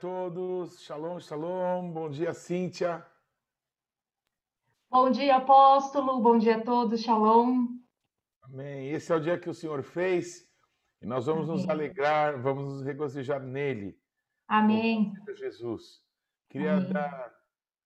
todos. 0.00 0.82
Shalom, 0.82 1.18
shalom. 1.20 1.90
Bom 1.90 2.10
dia, 2.10 2.34
Cíntia. 2.34 3.04
Bom 4.90 5.10
dia, 5.10 5.36
apóstolo. 5.36 6.20
Bom 6.20 6.38
dia 6.38 6.58
a 6.58 6.62
todos. 6.62 7.00
Shalom. 7.00 7.66
Amém. 8.42 8.90
Esse 8.90 9.12
é 9.12 9.16
o 9.16 9.20
dia 9.20 9.38
que 9.38 9.48
o 9.48 9.54
Senhor 9.54 9.82
fez 9.82 10.46
e 11.00 11.06
nós 11.06 11.26
vamos 11.26 11.48
Amém. 11.48 11.56
nos 11.56 11.68
alegrar, 11.68 12.40
vamos 12.40 12.64
nos 12.64 12.82
regozijar 12.82 13.42
nele. 13.42 13.98
Amém. 14.46 15.12
Jesus. 15.36 16.02
Queria 16.48 16.74
Amém. 16.74 16.92
dar 16.92 17.34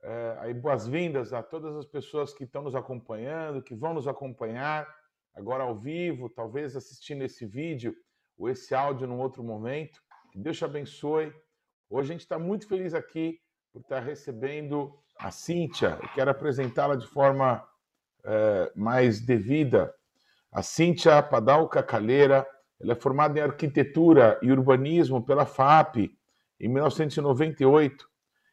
é, 0.02 0.36
aí 0.40 0.54
boas-vindas 0.54 1.32
a 1.32 1.42
todas 1.42 1.76
as 1.76 1.86
pessoas 1.86 2.34
que 2.34 2.44
estão 2.44 2.62
nos 2.62 2.74
acompanhando, 2.74 3.62
que 3.62 3.74
vão 3.74 3.94
nos 3.94 4.06
acompanhar 4.08 4.86
agora 5.34 5.64
ao 5.64 5.76
vivo, 5.76 6.28
talvez 6.28 6.76
assistindo 6.76 7.22
esse 7.22 7.46
vídeo 7.46 7.94
ou 8.36 8.48
esse 8.48 8.74
áudio 8.74 9.06
num 9.06 9.20
outro 9.20 9.42
momento. 9.44 10.02
Que 10.32 10.38
Deus 10.38 10.58
te 10.58 10.64
abençoe. 10.64 11.32
Hoje 11.92 12.10
a 12.10 12.12
gente 12.12 12.20
está 12.20 12.38
muito 12.38 12.68
feliz 12.68 12.94
aqui 12.94 13.40
por 13.72 13.80
estar 13.80 13.98
recebendo 13.98 14.94
a 15.18 15.32
Cíntia. 15.32 15.98
Eu 16.00 16.08
quero 16.14 16.30
apresentá-la 16.30 16.94
de 16.94 17.04
forma 17.04 17.66
é, 18.22 18.70
mais 18.76 19.20
devida. 19.20 19.92
A 20.52 20.62
Cíntia 20.62 21.20
Padalca 21.20 21.82
Calheira, 21.82 22.46
ela 22.80 22.92
é 22.92 22.94
formada 22.94 23.36
em 23.36 23.42
arquitetura 23.42 24.38
e 24.40 24.52
urbanismo 24.52 25.20
pela 25.20 25.44
FAP 25.44 26.16
em 26.60 26.68
1998. 26.68 28.08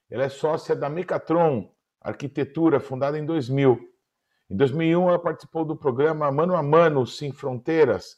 Ela 0.09 0.23
é 0.23 0.29
sócia 0.29 0.75
da 0.75 0.89
Mecatron 0.89 1.71
Arquitetura, 2.01 2.79
fundada 2.79 3.19
em 3.19 3.25
2000. 3.25 3.79
Em 4.49 4.57
2001, 4.57 5.09
ela 5.09 5.19
participou 5.19 5.63
do 5.63 5.75
programa 5.75 6.31
Mano 6.31 6.55
a 6.55 6.63
Mano 6.63 7.05
Sem 7.05 7.31
Fronteiras 7.31 8.17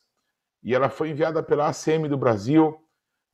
e 0.64 0.74
ela 0.74 0.90
foi 0.90 1.10
enviada 1.10 1.44
pela 1.44 1.68
ACM 1.68 2.08
do 2.08 2.18
Brasil 2.18 2.82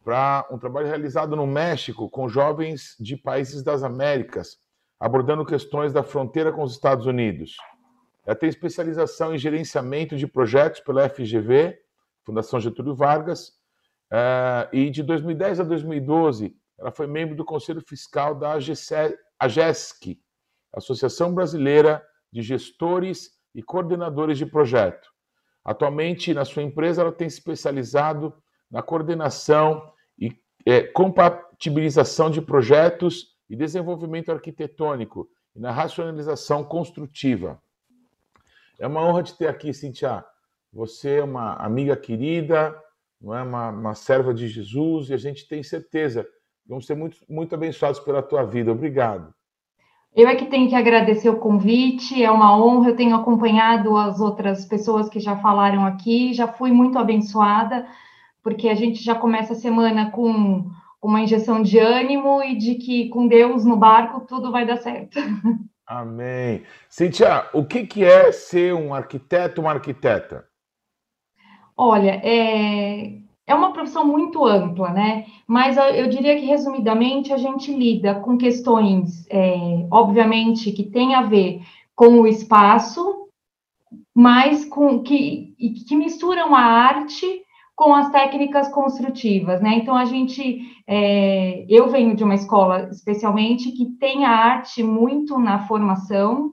para 0.05 0.47
um 0.51 0.59
trabalho 0.59 0.85
realizado 0.85 1.35
no 1.35 1.47
México 1.47 2.07
com 2.07 2.29
jovens 2.29 2.95
de 2.99 3.17
países 3.17 3.63
das 3.63 3.81
Américas, 3.81 4.59
abordando 4.99 5.43
questões 5.43 5.91
da 5.91 6.03
fronteira 6.03 6.51
com 6.51 6.61
os 6.61 6.73
Estados 6.73 7.07
Unidos. 7.07 7.57
Ela 8.23 8.35
tem 8.35 8.47
especialização 8.47 9.33
em 9.33 9.37
gerenciamento 9.39 10.15
de 10.15 10.27
projetos 10.27 10.79
pela 10.79 11.09
FGV, 11.09 11.75
Fundação 12.23 12.59
Getúlio 12.59 12.93
Vargas, 12.93 13.53
eh, 14.13 14.69
e 14.73 14.89
de 14.91 15.01
2010 15.01 15.61
a 15.61 15.63
2012 15.63 16.55
ela 16.77 16.91
foi 16.91 17.07
membro 17.07 17.35
do 17.35 17.43
Conselho 17.43 17.81
Fiscal 17.81 18.35
da 18.35 18.53
AGESC, 19.39 20.19
Associação 20.71 21.33
Brasileira 21.33 22.05
de 22.31 22.43
Gestores 22.43 23.31
e 23.55 23.63
Coordenadores 23.63 24.37
de 24.37 24.45
Projeto. 24.45 25.09
Atualmente, 25.63 26.31
na 26.31 26.45
sua 26.45 26.61
empresa, 26.61 27.01
ela 27.01 27.11
tem 27.11 27.27
se 27.27 27.39
especializado 27.39 28.35
na 28.69 28.83
coordenação 28.83 29.94
é, 30.65 30.81
compatibilização 30.81 32.29
de 32.29 32.41
projetos 32.41 33.35
e 33.49 33.55
desenvolvimento 33.55 34.31
arquitetônico 34.31 35.29
e 35.55 35.59
na 35.59 35.71
racionalização 35.71 36.63
construtiva. 36.63 37.61
É 38.79 38.87
uma 38.87 39.01
honra 39.01 39.23
te 39.23 39.37
ter 39.37 39.47
aqui, 39.47 39.73
Cintia. 39.73 40.25
Você 40.73 41.17
é 41.17 41.23
uma 41.23 41.53
amiga 41.55 41.95
querida, 41.95 42.75
não 43.21 43.33
é 43.33 43.41
uma, 43.41 43.69
uma 43.69 43.95
serva 43.95 44.33
de 44.33 44.47
Jesus 44.47 45.09
e 45.09 45.13
a 45.13 45.17
gente 45.17 45.47
tem 45.47 45.63
certeza 45.63 46.27
vamos 46.67 46.85
ser 46.85 46.95
muito, 46.95 47.17
muito 47.29 47.53
abençoados 47.53 47.99
pela 47.99 48.21
tua 48.21 48.43
vida. 48.43 48.71
Obrigado. 48.71 49.33
Eu 50.15 50.29
é 50.29 50.35
que 50.35 50.45
tenho 50.45 50.69
que 50.69 50.75
agradecer 50.75 51.29
o 51.29 51.39
convite, 51.39 52.23
é 52.23 52.31
uma 52.31 52.57
honra. 52.57 52.89
Eu 52.89 52.95
tenho 52.95 53.15
acompanhado 53.15 53.97
as 53.97 54.19
outras 54.19 54.65
pessoas 54.65 55.09
que 55.09 55.19
já 55.19 55.35
falaram 55.37 55.85
aqui, 55.85 56.33
já 56.33 56.47
fui 56.47 56.71
muito 56.71 56.97
abençoada 56.97 57.85
porque 58.45 58.69
a 58.69 58.75
gente 58.75 59.03
já 59.03 59.15
começa 59.15 59.53
a 59.53 59.55
semana 59.55 60.11
com 60.11 60.69
uma 61.01 61.19
injeção 61.19 61.63
de 61.63 61.79
ânimo 61.79 62.43
e 62.43 62.55
de 62.55 62.75
que 62.75 63.09
com 63.09 63.27
Deus 63.27 63.65
no 63.65 63.75
barco 63.75 64.21
tudo 64.21 64.51
vai 64.51 64.67
dar 64.67 64.77
certo. 64.77 65.17
Amém. 65.87 66.61
Cintia, 66.87 67.49
o 67.53 67.65
que, 67.65 67.87
que 67.87 68.03
é 68.03 68.31
ser 68.31 68.75
um 68.75 68.93
arquiteto, 68.93 69.61
uma 69.61 69.71
arquiteta? 69.71 70.47
Olha, 71.75 72.21
é, 72.23 73.17
é 73.47 73.55
uma 73.55 73.73
profissão 73.73 74.05
muito 74.05 74.45
ampla, 74.45 74.91
né? 74.91 75.25
Mas 75.47 75.75
eu 75.77 76.07
diria 76.07 76.35
que, 76.35 76.45
resumidamente, 76.45 77.33
a 77.33 77.37
gente 77.37 77.75
lida 77.75 78.13
com 78.13 78.37
questões, 78.37 79.25
é, 79.27 79.87
obviamente, 79.91 80.71
que 80.71 80.83
tem 80.83 81.15
a 81.15 81.23
ver 81.23 81.61
com 81.95 82.21
o 82.21 82.27
espaço, 82.27 83.27
mas 84.13 84.65
com 84.65 85.01
que, 85.01 85.55
que 85.87 85.95
misturam 85.95 86.53
a 86.55 86.61
arte 86.61 87.44
com 87.75 87.93
as 87.93 88.09
técnicas 88.09 88.69
construtivas, 88.69 89.61
né? 89.61 89.75
Então 89.75 89.95
a 89.95 90.05
gente, 90.05 90.61
é, 90.87 91.65
eu 91.67 91.89
venho 91.89 92.15
de 92.15 92.23
uma 92.23 92.35
escola 92.35 92.87
especialmente 92.89 93.71
que 93.71 93.85
tem 93.99 94.23
a 94.23 94.29
arte 94.29 94.81
muito 94.81 95.37
na 95.37 95.67
formação, 95.67 96.51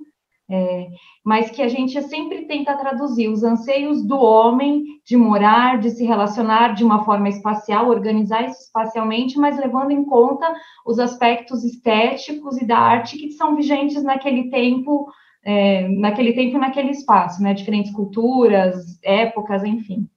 é, 0.50 0.88
mas 1.24 1.50
que 1.50 1.62
a 1.62 1.68
gente 1.68 2.00
sempre 2.02 2.46
tenta 2.46 2.76
traduzir 2.76 3.28
os 3.28 3.44
anseios 3.44 4.04
do 4.04 4.18
homem 4.18 4.84
de 5.06 5.16
morar, 5.16 5.78
de 5.78 5.90
se 5.90 6.04
relacionar 6.04 6.74
de 6.74 6.84
uma 6.84 7.04
forma 7.04 7.28
espacial, 7.28 7.88
organizar 7.88 8.44
isso 8.44 8.60
espacialmente, 8.60 9.38
mas 9.38 9.56
levando 9.56 9.92
em 9.92 10.04
conta 10.04 10.52
os 10.84 10.98
aspectos 10.98 11.62
estéticos 11.64 12.60
e 12.60 12.66
da 12.66 12.78
arte 12.78 13.16
que 13.16 13.30
são 13.30 13.54
vigentes 13.54 14.02
naquele 14.02 14.50
tempo, 14.50 15.06
é, 15.44 15.88
naquele 15.88 16.32
tempo 16.32 16.58
naquele 16.58 16.90
espaço, 16.90 17.40
né? 17.40 17.54
Diferentes 17.54 17.92
culturas, 17.92 18.98
épocas, 19.04 19.62
enfim. 19.62 20.08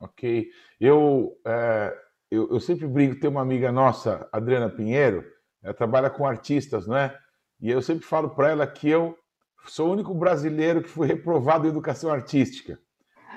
Ok. 0.00 0.48
Eu, 0.80 1.36
é, 1.44 1.96
eu, 2.30 2.48
eu, 2.50 2.60
sempre 2.60 2.86
brinco, 2.86 3.18
tem 3.20 3.28
uma 3.28 3.40
amiga 3.40 3.72
nossa, 3.72 4.28
Adriana 4.32 4.70
Pinheiro, 4.70 5.24
ela 5.62 5.74
trabalha 5.74 6.08
com 6.08 6.26
artistas, 6.26 6.86
né? 6.86 7.16
E 7.60 7.70
eu 7.70 7.82
sempre 7.82 8.04
falo 8.04 8.30
para 8.30 8.50
ela 8.50 8.66
que 8.66 8.88
eu 8.88 9.18
sou 9.66 9.88
o 9.88 9.92
único 9.92 10.14
brasileiro 10.14 10.82
que 10.82 10.88
foi 10.88 11.06
reprovado 11.06 11.66
em 11.66 11.70
educação 11.70 12.10
artística. 12.10 12.78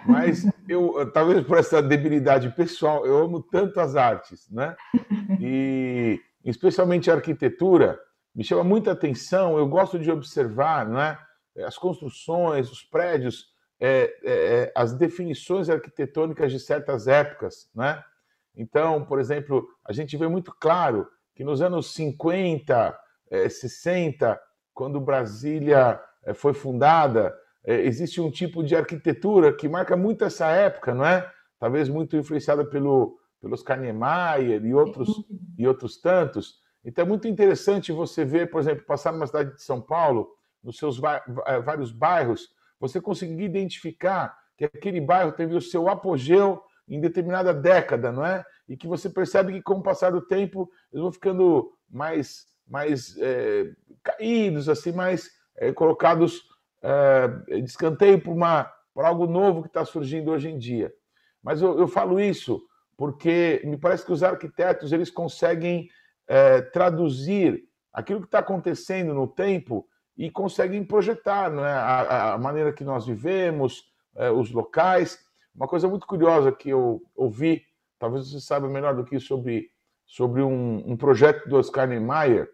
Mas 0.05 0.45
eu, 0.69 1.11
talvez 1.11 1.45
por 1.45 1.57
essa 1.57 1.81
debilidade 1.81 2.49
pessoal, 2.51 3.05
eu 3.05 3.17
amo 3.17 3.41
tanto 3.41 3.79
as 3.79 3.95
artes, 3.95 4.49
né? 4.49 4.75
E 5.39 6.19
especialmente 6.45 7.09
a 7.09 7.15
arquitetura, 7.15 7.99
me 8.35 8.43
chama 8.43 8.63
muita 8.63 8.91
atenção, 8.91 9.57
eu 9.57 9.67
gosto 9.67 9.97
de 9.97 10.11
observar, 10.11 10.87
né? 10.87 11.17
As 11.65 11.77
construções, 11.77 12.71
os 12.71 12.83
prédios, 12.83 13.50
é, 13.83 14.13
é, 14.23 14.31
é, 14.31 14.71
as 14.75 14.93
definições 14.93 15.67
arquitetônicas 15.67 16.51
de 16.51 16.59
certas 16.59 17.07
épocas, 17.07 17.67
né? 17.73 18.03
Então, 18.55 19.03
por 19.03 19.19
exemplo, 19.19 19.67
a 19.83 19.91
gente 19.91 20.15
vê 20.15 20.27
muito 20.27 20.53
claro 20.59 21.07
que 21.33 21.43
nos 21.43 21.63
anos 21.63 21.91
50, 21.95 22.95
60, 23.49 24.25
é, 24.27 24.39
quando 24.71 25.01
Brasília 25.01 25.99
é, 26.23 26.31
foi 26.31 26.53
fundada, 26.53 27.35
existe 27.65 28.21
um 28.21 28.29
tipo 28.29 28.63
de 28.63 28.75
arquitetura 28.75 29.51
que 29.51 29.67
marca 29.67 29.97
muito 29.97 30.23
essa 30.25 30.47
época, 30.47 30.93
não 30.93 31.05
é? 31.05 31.31
Talvez 31.59 31.89
muito 31.89 32.15
influenciada 32.15 32.63
pelo, 32.63 33.17
pelos 33.39 33.63
Kahnemeyer 33.63 34.63
e 34.63 34.73
outros, 34.75 35.09
e 35.57 35.67
outros 35.67 35.99
tantos. 35.99 36.59
Então 36.85 37.03
é 37.03 37.07
muito 37.07 37.27
interessante 37.27 37.91
você 37.91 38.25
ver, 38.25 38.51
por 38.51 38.61
exemplo, 38.61 38.85
passar 38.85 39.11
numa 39.11 39.27
cidade 39.27 39.55
de 39.55 39.63
São 39.63 39.81
Paulo, 39.81 40.29
nos 40.63 40.77
seus 40.77 40.99
vários 40.99 41.91
bairros, 41.91 42.49
você 42.81 42.99
conseguir 42.99 43.43
identificar 43.43 44.35
que 44.57 44.65
aquele 44.65 44.99
bairro 44.99 45.31
teve 45.31 45.55
o 45.55 45.61
seu 45.61 45.87
apogeu 45.87 46.63
em 46.87 46.99
determinada 46.99 47.53
década, 47.53 48.11
não 48.11 48.25
é? 48.25 48.43
E 48.67 48.75
que 48.75 48.87
você 48.87 49.07
percebe 49.07 49.53
que, 49.53 49.61
com 49.61 49.75
o 49.75 49.83
passar 49.83 50.11
do 50.11 50.21
tempo, 50.21 50.67
eles 50.91 51.03
vão 51.03 51.11
ficando 51.11 51.71
mais, 51.87 52.47
mais 52.67 53.15
é, 53.19 53.71
caídos, 54.01 54.67
assim, 54.67 54.91
mais 54.91 55.29
é, 55.57 55.71
colocados 55.71 56.41
é, 56.81 57.27
de 57.59 57.69
escanteio 57.69 58.19
por 58.19 59.05
algo 59.05 59.27
novo 59.27 59.61
que 59.61 59.67
está 59.67 59.85
surgindo 59.85 60.31
hoje 60.31 60.49
em 60.49 60.57
dia. 60.57 60.91
Mas 61.43 61.61
eu, 61.61 61.77
eu, 61.77 61.87
falo 61.87 62.19
isso 62.19 62.61
porque 62.97 63.61
me 63.63 63.77
parece 63.77 64.05
que 64.05 64.11
os 64.11 64.23
arquitetos 64.23 64.91
eles 64.91 65.11
conseguem 65.11 65.87
é, 66.27 66.61
traduzir 66.61 67.63
aquilo 67.93 68.21
que 68.21 68.27
está 68.27 68.39
acontecendo 68.39 69.13
no 69.13 69.27
tempo 69.27 69.87
e 70.21 70.29
conseguem 70.29 70.83
projetar 70.83 71.49
né, 71.49 71.63
a, 71.63 72.33
a, 72.33 72.37
maneira 72.37 72.71
que 72.71 72.83
nós 72.83 73.07
vivemos, 73.07 73.91
é, 74.15 74.29
os 74.29 74.51
locais. 74.51 75.17
Uma 75.55 75.67
coisa 75.67 75.87
muito 75.87 76.05
curiosa 76.05 76.51
que 76.51 76.69
eu 76.69 77.01
ouvi, 77.15 77.65
talvez 77.97 78.29
você 78.29 78.39
saiba 78.39 78.69
melhor 78.69 78.95
do 78.95 79.03
que 79.03 79.19
sobre, 79.19 79.71
sobre 80.05 80.43
um, 80.43 80.83
um 80.85 80.95
projeto 80.95 81.49
do 81.49 81.57
Oscar 81.57 81.87
Niemeyer, 81.87 82.47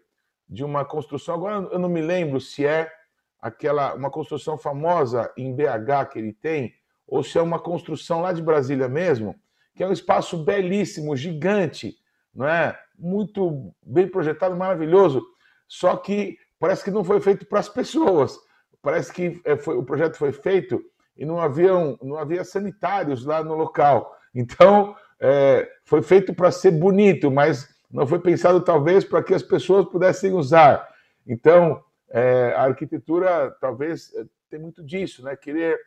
de 0.48 0.64
uma 0.64 0.82
construção, 0.82 1.34
agora 1.34 1.68
eu 1.70 1.78
não 1.78 1.90
me 1.90 2.00
lembro 2.00 2.40
se 2.40 2.64
é 2.64 2.90
aquela 3.38 3.92
uma 3.92 4.10
construção 4.10 4.56
famosa 4.56 5.30
em 5.36 5.54
BH 5.54 6.08
que 6.10 6.18
ele 6.18 6.32
tem, 6.32 6.72
ou 7.06 7.22
se 7.22 7.36
é 7.36 7.42
uma 7.42 7.58
construção 7.58 8.22
lá 8.22 8.32
de 8.32 8.40
Brasília 8.40 8.88
mesmo, 8.88 9.38
que 9.74 9.84
é 9.84 9.86
um 9.86 9.92
espaço 9.92 10.42
belíssimo, 10.42 11.14
gigante, 11.14 11.98
não 12.34 12.48
é? 12.48 12.80
Muito 12.98 13.74
bem 13.82 14.08
projetado, 14.08 14.56
maravilhoso. 14.56 15.22
Só 15.68 15.94
que 15.98 16.38
parece 16.58 16.84
que 16.84 16.90
não 16.90 17.04
foi 17.04 17.20
feito 17.20 17.46
para 17.46 17.60
as 17.60 17.68
pessoas. 17.68 18.38
Parece 18.82 19.12
que 19.12 19.40
é, 19.44 19.56
foi, 19.56 19.76
o 19.76 19.84
projeto 19.84 20.16
foi 20.16 20.32
feito 20.32 20.82
e 21.16 21.24
não 21.24 21.40
havia, 21.40 21.72
não 22.02 22.16
havia 22.16 22.44
sanitários 22.44 23.24
lá 23.24 23.42
no 23.42 23.54
local. 23.54 24.16
Então, 24.34 24.94
é, 25.20 25.68
foi 25.84 26.02
feito 26.02 26.32
para 26.32 26.50
ser 26.50 26.70
bonito, 26.70 27.30
mas 27.30 27.68
não 27.90 28.06
foi 28.06 28.20
pensado 28.20 28.60
talvez 28.60 29.04
para 29.04 29.22
que 29.22 29.34
as 29.34 29.42
pessoas 29.42 29.86
pudessem 29.86 30.32
usar. 30.32 30.88
Então, 31.26 31.82
é, 32.10 32.52
a 32.56 32.62
arquitetura 32.62 33.50
talvez 33.60 34.12
tem 34.48 34.60
muito 34.60 34.82
disso, 34.82 35.22
né? 35.24 35.36
Querer, 35.36 35.78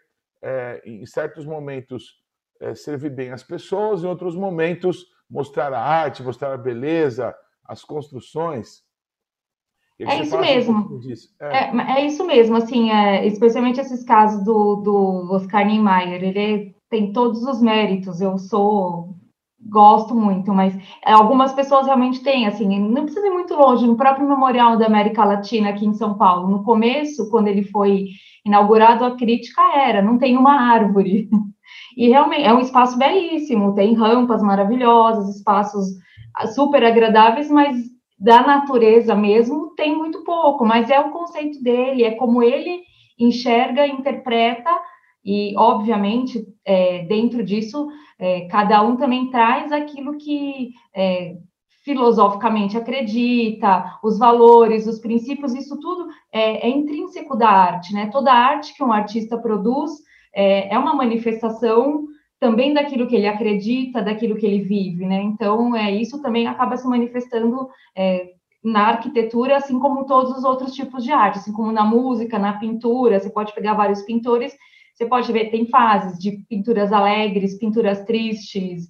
é, 0.41 0.81
em 0.85 1.05
certos 1.05 1.45
momentos, 1.45 2.19
servir 2.75 3.09
bem 3.09 3.31
as 3.31 3.41
pessoas, 3.41 4.03
em 4.03 4.07
outros 4.07 4.35
momentos, 4.35 5.07
mostrar 5.27 5.73
a 5.73 5.81
arte, 5.81 6.21
mostrar 6.21 6.53
a 6.53 6.57
beleza, 6.57 7.35
as 7.65 7.83
construções. 7.83 8.83
É 10.07 10.21
isso 10.21 10.39
mesmo. 10.39 10.73
Um 10.73 10.99
é. 11.41 11.57
É, 11.57 11.99
é. 11.99 12.05
isso 12.05 12.25
mesmo, 12.25 12.55
assim, 12.55 12.91
é, 12.91 13.25
especialmente 13.25 13.79
esses 13.79 14.03
casos 14.03 14.43
do, 14.43 14.75
do 14.77 15.29
Oscar 15.33 15.65
Niemeyer, 15.65 16.23
ele 16.23 16.75
tem 16.89 17.13
todos 17.13 17.43
os 17.43 17.61
méritos, 17.61 18.19
eu 18.19 18.37
sou, 18.37 19.15
gosto 19.69 20.13
muito, 20.15 20.53
mas 20.53 20.77
algumas 21.05 21.53
pessoas 21.53 21.85
realmente 21.85 22.21
têm, 22.21 22.47
assim, 22.47 22.79
não 22.79 23.03
precisa 23.03 23.27
ir 23.27 23.31
muito 23.31 23.53
longe, 23.53 23.87
no 23.87 23.95
próprio 23.95 24.27
Memorial 24.27 24.77
da 24.77 24.87
América 24.87 25.23
Latina 25.23 25.69
aqui 25.69 25.85
em 25.85 25.93
São 25.93 26.17
Paulo, 26.17 26.49
no 26.49 26.63
começo, 26.63 27.29
quando 27.29 27.47
ele 27.47 27.63
foi 27.63 28.07
inaugurado, 28.45 29.05
a 29.05 29.15
crítica 29.15 29.61
era, 29.75 30.01
não 30.01 30.17
tem 30.17 30.35
uma 30.35 30.53
árvore, 30.53 31.29
e 31.95 32.09
realmente 32.09 32.43
é 32.43 32.53
um 32.53 32.59
espaço 32.59 32.97
belíssimo, 32.97 33.75
tem 33.75 33.93
rampas 33.93 34.41
maravilhosas, 34.41 35.37
espaços 35.37 35.85
super 36.55 36.83
agradáveis, 36.83 37.49
mas 37.49 37.75
da 38.21 38.45
natureza 38.45 39.15
mesmo 39.15 39.73
tem 39.75 39.97
muito 39.97 40.23
pouco, 40.23 40.63
mas 40.63 40.91
é 40.91 40.99
o 40.99 41.09
conceito 41.09 41.59
dele, 41.63 42.03
é 42.03 42.11
como 42.11 42.43
ele 42.43 42.83
enxerga, 43.19 43.87
interpreta, 43.87 44.69
e 45.25 45.55
obviamente 45.57 46.45
é, 46.63 47.03
dentro 47.05 47.43
disso 47.43 47.87
é, 48.19 48.41
cada 48.41 48.83
um 48.83 48.95
também 48.95 49.31
traz 49.31 49.71
aquilo 49.71 50.17
que 50.17 50.69
é, 50.95 51.35
filosoficamente 51.83 52.77
acredita, 52.77 53.99
os 54.03 54.19
valores, 54.19 54.85
os 54.85 54.99
princípios, 54.99 55.55
isso 55.55 55.79
tudo 55.79 56.07
é, 56.31 56.67
é, 56.67 56.69
intrínseco 56.69 57.35
da 57.35 57.49
arte, 57.49 57.91
né? 57.91 58.07
Toda 58.11 58.31
arte 58.31 58.75
que 58.75 58.83
um 58.83 58.93
artista 58.93 59.35
produz 59.35 59.91
é, 60.31 60.71
é 60.71 60.77
uma 60.77 60.93
manifestação 60.93 62.05
também 62.41 62.73
daquilo 62.73 63.05
que 63.07 63.15
ele 63.15 63.27
acredita, 63.27 64.01
daquilo 64.01 64.35
que 64.35 64.47
ele 64.47 64.63
vive, 64.63 65.05
né? 65.05 65.21
Então, 65.21 65.75
é, 65.75 65.91
isso 65.91 66.19
também 66.23 66.47
acaba 66.47 66.75
se 66.75 66.87
manifestando 66.87 67.69
é, 67.95 68.31
na 68.63 68.87
arquitetura, 68.87 69.57
assim 69.57 69.79
como 69.79 70.07
todos 70.07 70.35
os 70.35 70.43
outros 70.43 70.73
tipos 70.73 71.03
de 71.03 71.11
arte, 71.11 71.37
assim 71.37 71.53
como 71.53 71.71
na 71.71 71.85
música, 71.85 72.39
na 72.39 72.53
pintura, 72.53 73.19
você 73.19 73.29
pode 73.29 73.53
pegar 73.53 73.75
vários 73.75 74.01
pintores, 74.01 74.57
você 74.95 75.05
pode 75.05 75.31
ver, 75.31 75.51
tem 75.51 75.67
fases 75.67 76.17
de 76.17 76.31
pinturas 76.49 76.91
alegres, 76.91 77.59
pinturas 77.59 78.03
tristes, 78.05 78.89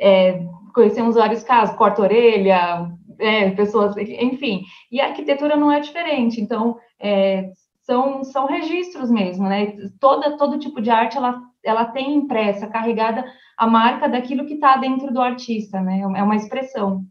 é, 0.00 0.42
conhecemos 0.74 1.16
vários 1.16 1.42
casos, 1.42 1.76
corta-orelha, 1.76 2.90
é, 3.18 3.50
pessoas, 3.50 3.94
enfim, 3.98 4.62
e 4.90 4.98
a 4.98 5.08
arquitetura 5.08 5.56
não 5.56 5.70
é 5.70 5.78
diferente, 5.78 6.40
então, 6.40 6.78
é, 6.98 7.50
são, 7.82 8.24
são 8.24 8.46
registros 8.46 9.10
mesmo, 9.10 9.46
né? 9.46 9.76
Toda, 10.00 10.38
todo 10.38 10.58
tipo 10.58 10.80
de 10.80 10.88
arte, 10.88 11.18
ela, 11.18 11.51
ela 11.64 11.86
tem 11.86 12.14
impressa, 12.14 12.66
carregada 12.66 13.24
a 13.56 13.66
marca 13.66 14.08
daquilo 14.08 14.46
que 14.46 14.54
está 14.54 14.76
dentro 14.76 15.12
do 15.12 15.20
artista, 15.20 15.80
né? 15.80 16.00
É 16.00 16.22
uma 16.22 16.36
expressão. 16.36 17.04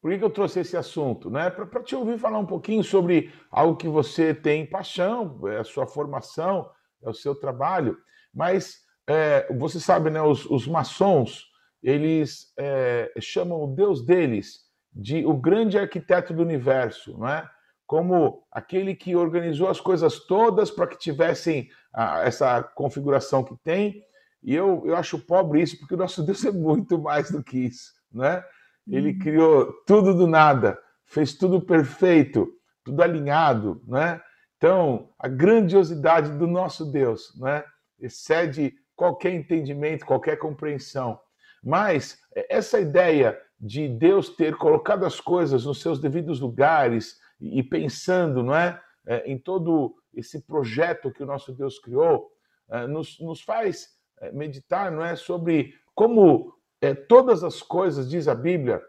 Por 0.00 0.16
que, 0.16 0.22
eu 0.22 0.30
trouxe 0.30 0.60
esse 0.60 0.76
assunto? 0.76 1.30
Né? 1.30 1.48
Para 1.48 1.82
te 1.82 1.96
ouvir 1.96 2.18
falar 2.18 2.38
um 2.38 2.44
pouquinho 2.44 2.84
sobre 2.84 3.32
algo 3.50 3.76
que 3.76 3.88
você 3.88 4.34
tem 4.34 4.68
paixão, 4.68 5.40
é 5.48 5.56
a 5.56 5.64
sua 5.64 5.86
formação, 5.86 6.68
é 7.02 7.08
o 7.08 7.14
seu 7.14 7.34
trabalho, 7.34 7.96
mas 8.32 8.80
é, 9.08 9.50
você 9.56 9.80
sabe, 9.80 10.10
né, 10.10 10.20
os, 10.20 10.44
os 10.44 10.66
maçons, 10.68 11.44
eles 11.82 12.52
é, 12.58 13.12
chamam 13.18 13.64
o 13.64 13.74
Deus 13.74 14.04
deles 14.04 14.64
de 14.92 15.24
o 15.24 15.34
grande 15.34 15.78
arquiteto 15.78 16.34
do 16.34 16.42
universo, 16.42 17.16
não 17.18 17.28
é? 17.28 17.48
como 17.86 18.44
aquele 18.50 18.94
que 18.94 19.14
organizou 19.14 19.68
as 19.68 19.80
coisas 19.80 20.20
todas 20.26 20.70
para 20.70 20.86
que 20.86 20.98
tivessem 20.98 21.68
a, 21.94 22.24
essa 22.24 22.62
configuração 22.62 23.44
que 23.44 23.56
tem. 23.62 24.02
E 24.42 24.54
eu, 24.54 24.82
eu 24.84 24.96
acho 24.96 25.18
pobre 25.18 25.62
isso, 25.62 25.78
porque 25.78 25.94
o 25.94 25.98
nosso 25.98 26.22
Deus 26.22 26.44
é 26.44 26.50
muito 26.50 26.98
mais 26.98 27.30
do 27.30 27.42
que 27.42 27.58
isso. 27.58 27.92
Né? 28.12 28.42
Ele 28.86 29.12
uhum. 29.12 29.18
criou 29.18 29.72
tudo 29.86 30.12
do 30.12 30.26
nada, 30.26 30.78
fez 31.06 31.34
tudo 31.34 31.60
perfeito, 31.60 32.52
tudo 32.84 33.02
alinhado. 33.02 33.80
Né? 33.86 34.20
Então, 34.56 35.10
a 35.18 35.28
grandiosidade 35.28 36.30
do 36.36 36.46
nosso 36.46 36.84
Deus 36.84 37.32
né? 37.38 37.64
excede 37.98 38.74
qualquer 38.94 39.32
entendimento, 39.32 40.04
qualquer 40.04 40.36
compreensão. 40.36 41.18
Mas 41.62 42.18
essa 42.50 42.78
ideia 42.78 43.38
de 43.58 43.88
Deus 43.88 44.28
ter 44.28 44.56
colocado 44.56 45.06
as 45.06 45.20
coisas 45.20 45.64
nos 45.64 45.80
seus 45.80 45.98
devidos 45.98 46.40
lugares, 46.40 47.18
e 47.40 47.62
pensando 47.62 48.42
não 48.42 48.54
é, 48.54 48.68
é, 48.68 48.80
em 49.26 49.38
todo 49.38 49.94
esse 50.12 50.40
projeto 50.42 51.12
que 51.12 51.22
o 51.22 51.26
nosso 51.26 51.52
Deus 51.52 51.78
criou, 51.78 52.30
é, 52.70 52.86
nos, 52.86 53.20
nos 53.20 53.42
faz 53.42 53.88
é, 54.20 54.32
meditar 54.32 54.90
não 54.90 55.04
é, 55.04 55.16
sobre 55.16 55.74
como 55.94 56.52
todas 57.08 57.42
as 57.42 57.62
coisas, 57.62 58.10
diz 58.10 58.28
a 58.28 58.34
Bíblia, 58.34 58.82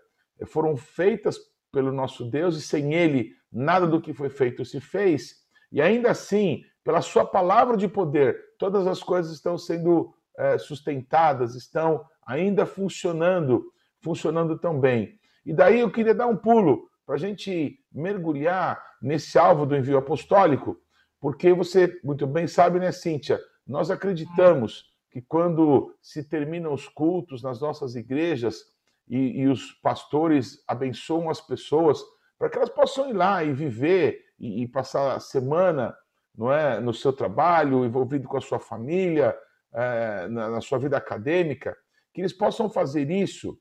foram 0.47 0.75
feitas 0.75 1.39
pelo 1.71 1.93
nosso 1.93 2.25
Deus 2.29 2.57
e 2.57 2.61
sem 2.61 2.93
Ele 2.93 3.31
nada 3.49 3.87
do 3.87 4.01
que 4.01 4.13
foi 4.13 4.27
feito 4.27 4.65
se 4.65 4.81
fez, 4.81 5.35
e 5.71 5.81
ainda 5.81 6.11
assim, 6.11 6.61
pela 6.83 7.01
Sua 7.01 7.25
palavra 7.25 7.77
de 7.77 7.87
poder, 7.87 8.37
todas 8.59 8.85
as 8.85 9.01
coisas 9.01 9.31
estão 9.31 9.57
sendo 9.57 10.13
sustentadas, 10.59 11.55
estão 11.55 12.05
ainda 12.27 12.65
funcionando, 12.65 13.71
funcionando 14.01 14.59
tão 14.59 14.77
bem. 14.77 15.17
E 15.45 15.53
daí 15.53 15.79
eu 15.79 15.89
queria 15.89 16.13
dar 16.13 16.27
um 16.27 16.35
pulo 16.35 16.89
para 17.05 17.15
a 17.15 17.19
gente 17.19 17.79
mergulhar 17.93 18.83
nesse 19.05 19.37
alvo 19.37 19.67
do 19.67 19.75
envio 19.75 19.99
apostólico, 19.99 20.81
porque 21.21 21.53
você 21.53 21.99
muito 22.03 22.25
bem 22.25 22.47
sabe, 22.47 22.79
né, 22.79 22.91
Cíntia? 22.91 23.39
Nós 23.65 23.91
acreditamos 23.91 24.91
que 25.11 25.21
quando 25.21 25.95
se 26.01 26.23
terminam 26.23 26.73
os 26.73 26.87
cultos 26.87 27.43
nas 27.43 27.61
nossas 27.61 27.95
igrejas 27.95 28.63
e, 29.07 29.41
e 29.41 29.47
os 29.47 29.71
pastores 29.73 30.63
abençoam 30.67 31.29
as 31.29 31.39
pessoas 31.39 32.03
para 32.35 32.49
que 32.49 32.57
elas 32.57 32.69
possam 32.69 33.07
ir 33.07 33.13
lá 33.13 33.43
e 33.43 33.53
viver 33.53 34.25
e, 34.39 34.63
e, 34.63 34.67
passar 34.67 35.15
a 35.15 35.19
semana 35.19 35.95
não 36.35 36.51
é, 36.51 36.79
no 36.81 36.93
seu 36.93 37.13
trabalho, 37.13 37.85
envolvido 37.85 38.27
com 38.27 38.37
a 38.37 38.41
sua 38.41 38.59
família, 38.59 39.37
é, 39.71 40.27
na, 40.27 40.49
na 40.49 40.61
sua 40.61 40.79
vida 40.79 40.97
acadêmica, 40.97 41.77
que 42.11 42.21
eles 42.21 42.33
possam 42.33 42.69
fazer 42.69 43.09
isso 43.11 43.57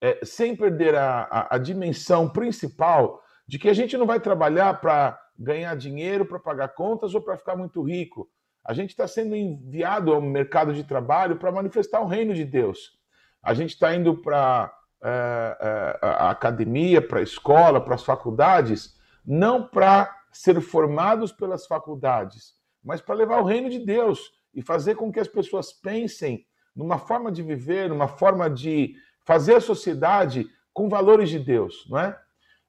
é, 0.00 0.18
sem 0.24 0.56
perder 0.56 0.94
a, 0.94 1.24
a, 1.24 1.56
a 1.56 1.58
dimensão 1.58 2.28
principal 2.28 3.22
de 3.50 3.58
que 3.58 3.68
a 3.68 3.74
gente 3.74 3.96
não 3.98 4.06
vai 4.06 4.20
trabalhar 4.20 4.80
para 4.80 5.20
ganhar 5.36 5.74
dinheiro, 5.74 6.24
para 6.24 6.38
pagar 6.38 6.68
contas 6.68 7.16
ou 7.16 7.20
para 7.20 7.36
ficar 7.36 7.56
muito 7.56 7.82
rico. 7.82 8.30
A 8.64 8.72
gente 8.72 8.90
está 8.90 9.08
sendo 9.08 9.34
enviado 9.34 10.12
ao 10.12 10.20
mercado 10.20 10.72
de 10.72 10.84
trabalho 10.84 11.34
para 11.34 11.50
manifestar 11.50 12.00
o 12.00 12.06
reino 12.06 12.32
de 12.32 12.44
Deus. 12.44 12.96
A 13.42 13.52
gente 13.52 13.70
está 13.70 13.92
indo 13.92 14.16
para 14.22 14.72
é, 15.02 15.56
é, 15.60 15.98
a 16.00 16.30
academia, 16.30 17.02
para 17.02 17.18
a 17.18 17.24
escola, 17.24 17.80
para 17.80 17.96
as 17.96 18.04
faculdades, 18.04 18.96
não 19.26 19.66
para 19.66 20.16
ser 20.30 20.60
formados 20.60 21.32
pelas 21.32 21.66
faculdades, 21.66 22.54
mas 22.84 23.00
para 23.00 23.16
levar 23.16 23.40
o 23.40 23.44
reino 23.44 23.68
de 23.68 23.80
Deus 23.80 24.30
e 24.54 24.62
fazer 24.62 24.94
com 24.94 25.10
que 25.10 25.18
as 25.18 25.26
pessoas 25.26 25.72
pensem 25.72 26.46
numa 26.72 27.00
forma 27.00 27.32
de 27.32 27.42
viver, 27.42 27.88
numa 27.88 28.06
forma 28.06 28.48
de 28.48 28.94
fazer 29.26 29.56
a 29.56 29.60
sociedade 29.60 30.46
com 30.72 30.88
valores 30.88 31.28
de 31.28 31.40
Deus, 31.40 31.84
não 31.90 31.98
é? 31.98 32.16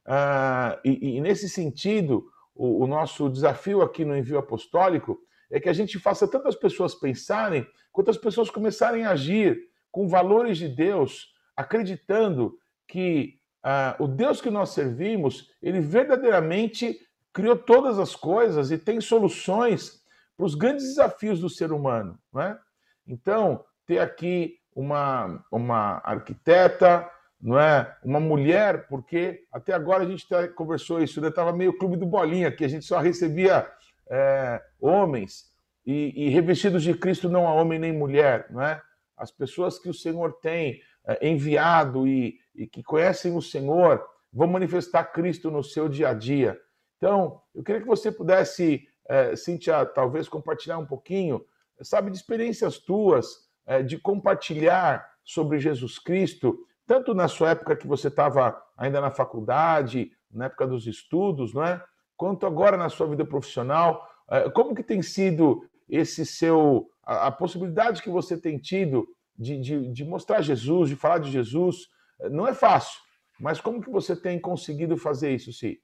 Ah, 0.05 0.79
e, 0.83 1.17
e, 1.17 1.21
nesse 1.21 1.47
sentido, 1.47 2.25
o, 2.55 2.83
o, 2.83 2.87
nosso 2.87 3.29
desafio 3.29 3.81
aqui 3.81 4.03
no 4.03 4.17
envio 4.17 4.37
apostólico 4.37 5.19
é 5.49 5.59
que 5.59 5.69
a 5.69 5.73
gente 5.73 5.99
faça 5.99 6.27
tantas 6.27 6.55
pessoas 6.55 6.95
pensarem, 6.95 7.65
quanto 7.91 8.09
as 8.09 8.17
pessoas 8.17 8.49
começarem 8.49 9.05
a 9.05 9.11
agir 9.11 9.59
com 9.91 10.07
valores 10.07 10.57
de 10.57 10.67
Deus, 10.67 11.33
acreditando 11.55 12.57
que 12.87 13.39
ah, 13.63 13.95
o 13.99 14.07
Deus 14.07 14.41
que 14.41 14.49
nós 14.49 14.69
servimos, 14.69 15.51
ele 15.61 15.79
verdadeiramente 15.79 16.99
criou 17.33 17.55
todas 17.55 17.99
as 17.99 18.15
coisas 18.15 18.71
e 18.71 18.77
tem 18.77 18.99
soluções 18.99 20.01
para 20.35 20.45
os 20.45 20.55
grandes 20.55 20.85
desafios 20.85 21.39
do 21.39 21.49
ser 21.49 21.71
humano, 21.71 22.17
não 22.33 22.41
é? 22.41 22.59
Então, 23.07 23.63
ter 23.85 23.99
aqui 23.99 24.57
uma, 24.75 25.43
uma 25.51 26.01
arquiteta, 26.03 27.09
não 27.41 27.59
é? 27.59 27.95
Uma 28.03 28.19
mulher, 28.19 28.87
porque 28.87 29.43
até 29.51 29.73
agora 29.73 30.03
a 30.03 30.07
gente 30.07 30.27
tá, 30.27 30.47
conversou 30.47 31.01
isso, 31.01 31.25
estava 31.25 31.51
né? 31.51 31.57
meio 31.57 31.77
clube 31.77 31.97
do 31.97 32.05
bolinha, 32.05 32.51
que 32.51 32.63
a 32.63 32.67
gente 32.67 32.85
só 32.85 32.99
recebia 32.99 33.67
é, 34.09 34.61
homens 34.79 35.51
e, 35.85 36.27
e, 36.27 36.29
revestidos 36.29 36.83
de 36.83 36.93
Cristo 36.93 37.27
não 37.27 37.47
há 37.47 37.53
homem 37.53 37.79
nem 37.79 37.91
mulher, 37.91 38.45
não 38.51 38.61
é? 38.61 38.81
As 39.17 39.31
pessoas 39.31 39.79
que 39.79 39.89
o 39.89 39.93
Senhor 39.93 40.33
tem 40.41 40.79
é, 41.05 41.27
enviado 41.27 42.07
e, 42.07 42.37
e 42.53 42.67
que 42.67 42.83
conhecem 42.83 43.35
o 43.35 43.41
Senhor 43.41 44.05
vão 44.31 44.47
manifestar 44.47 45.05
Cristo 45.05 45.49
no 45.49 45.63
seu 45.63 45.89
dia 45.89 46.09
a 46.09 46.13
dia. 46.13 46.59
Então, 46.97 47.41
eu 47.55 47.63
queria 47.63 47.81
que 47.81 47.87
você 47.87 48.11
pudesse, 48.11 48.87
é, 49.09 49.35
Cíntia, 49.35 49.85
talvez 49.85 50.29
compartilhar 50.29 50.77
um 50.77 50.85
pouquinho, 50.85 51.43
sabe, 51.81 52.11
de 52.11 52.17
experiências 52.17 52.77
tuas, 52.77 53.49
é, 53.65 53.81
de 53.81 53.97
compartilhar 53.97 55.09
sobre 55.23 55.59
Jesus 55.59 55.97
Cristo, 55.97 56.59
tanto 56.91 57.13
na 57.13 57.29
sua 57.29 57.51
época 57.51 57.73
que 57.73 57.87
você 57.87 58.09
estava 58.09 58.61
ainda 58.75 58.99
na 58.99 59.09
faculdade, 59.09 60.11
na 60.29 60.47
época 60.47 60.67
dos 60.67 60.85
estudos, 60.85 61.53
não 61.53 61.63
é? 61.63 61.81
Quanto 62.17 62.45
agora 62.45 62.75
na 62.75 62.89
sua 62.89 63.07
vida 63.07 63.23
profissional, 63.23 64.05
é, 64.29 64.49
como 64.49 64.75
que 64.75 64.83
tem 64.83 65.01
sido 65.01 65.65
esse 65.87 66.25
seu 66.25 66.89
a, 67.01 67.27
a 67.27 67.31
possibilidade 67.31 68.01
que 68.01 68.09
você 68.09 68.37
tem 68.37 68.57
tido 68.57 69.07
de, 69.39 69.57
de, 69.57 69.87
de, 69.93 70.03
mostrar 70.03 70.41
Jesus, 70.41 70.89
de 70.89 70.97
falar 70.97 71.19
de 71.19 71.31
Jesus? 71.31 71.87
Não 72.29 72.45
é 72.45 72.53
fácil, 72.53 72.99
mas 73.39 73.61
como 73.61 73.81
que 73.81 73.89
você 73.89 74.13
tem 74.13 74.37
conseguido 74.37 74.97
fazer 74.97 75.33
isso, 75.33 75.53
sim? 75.53 75.77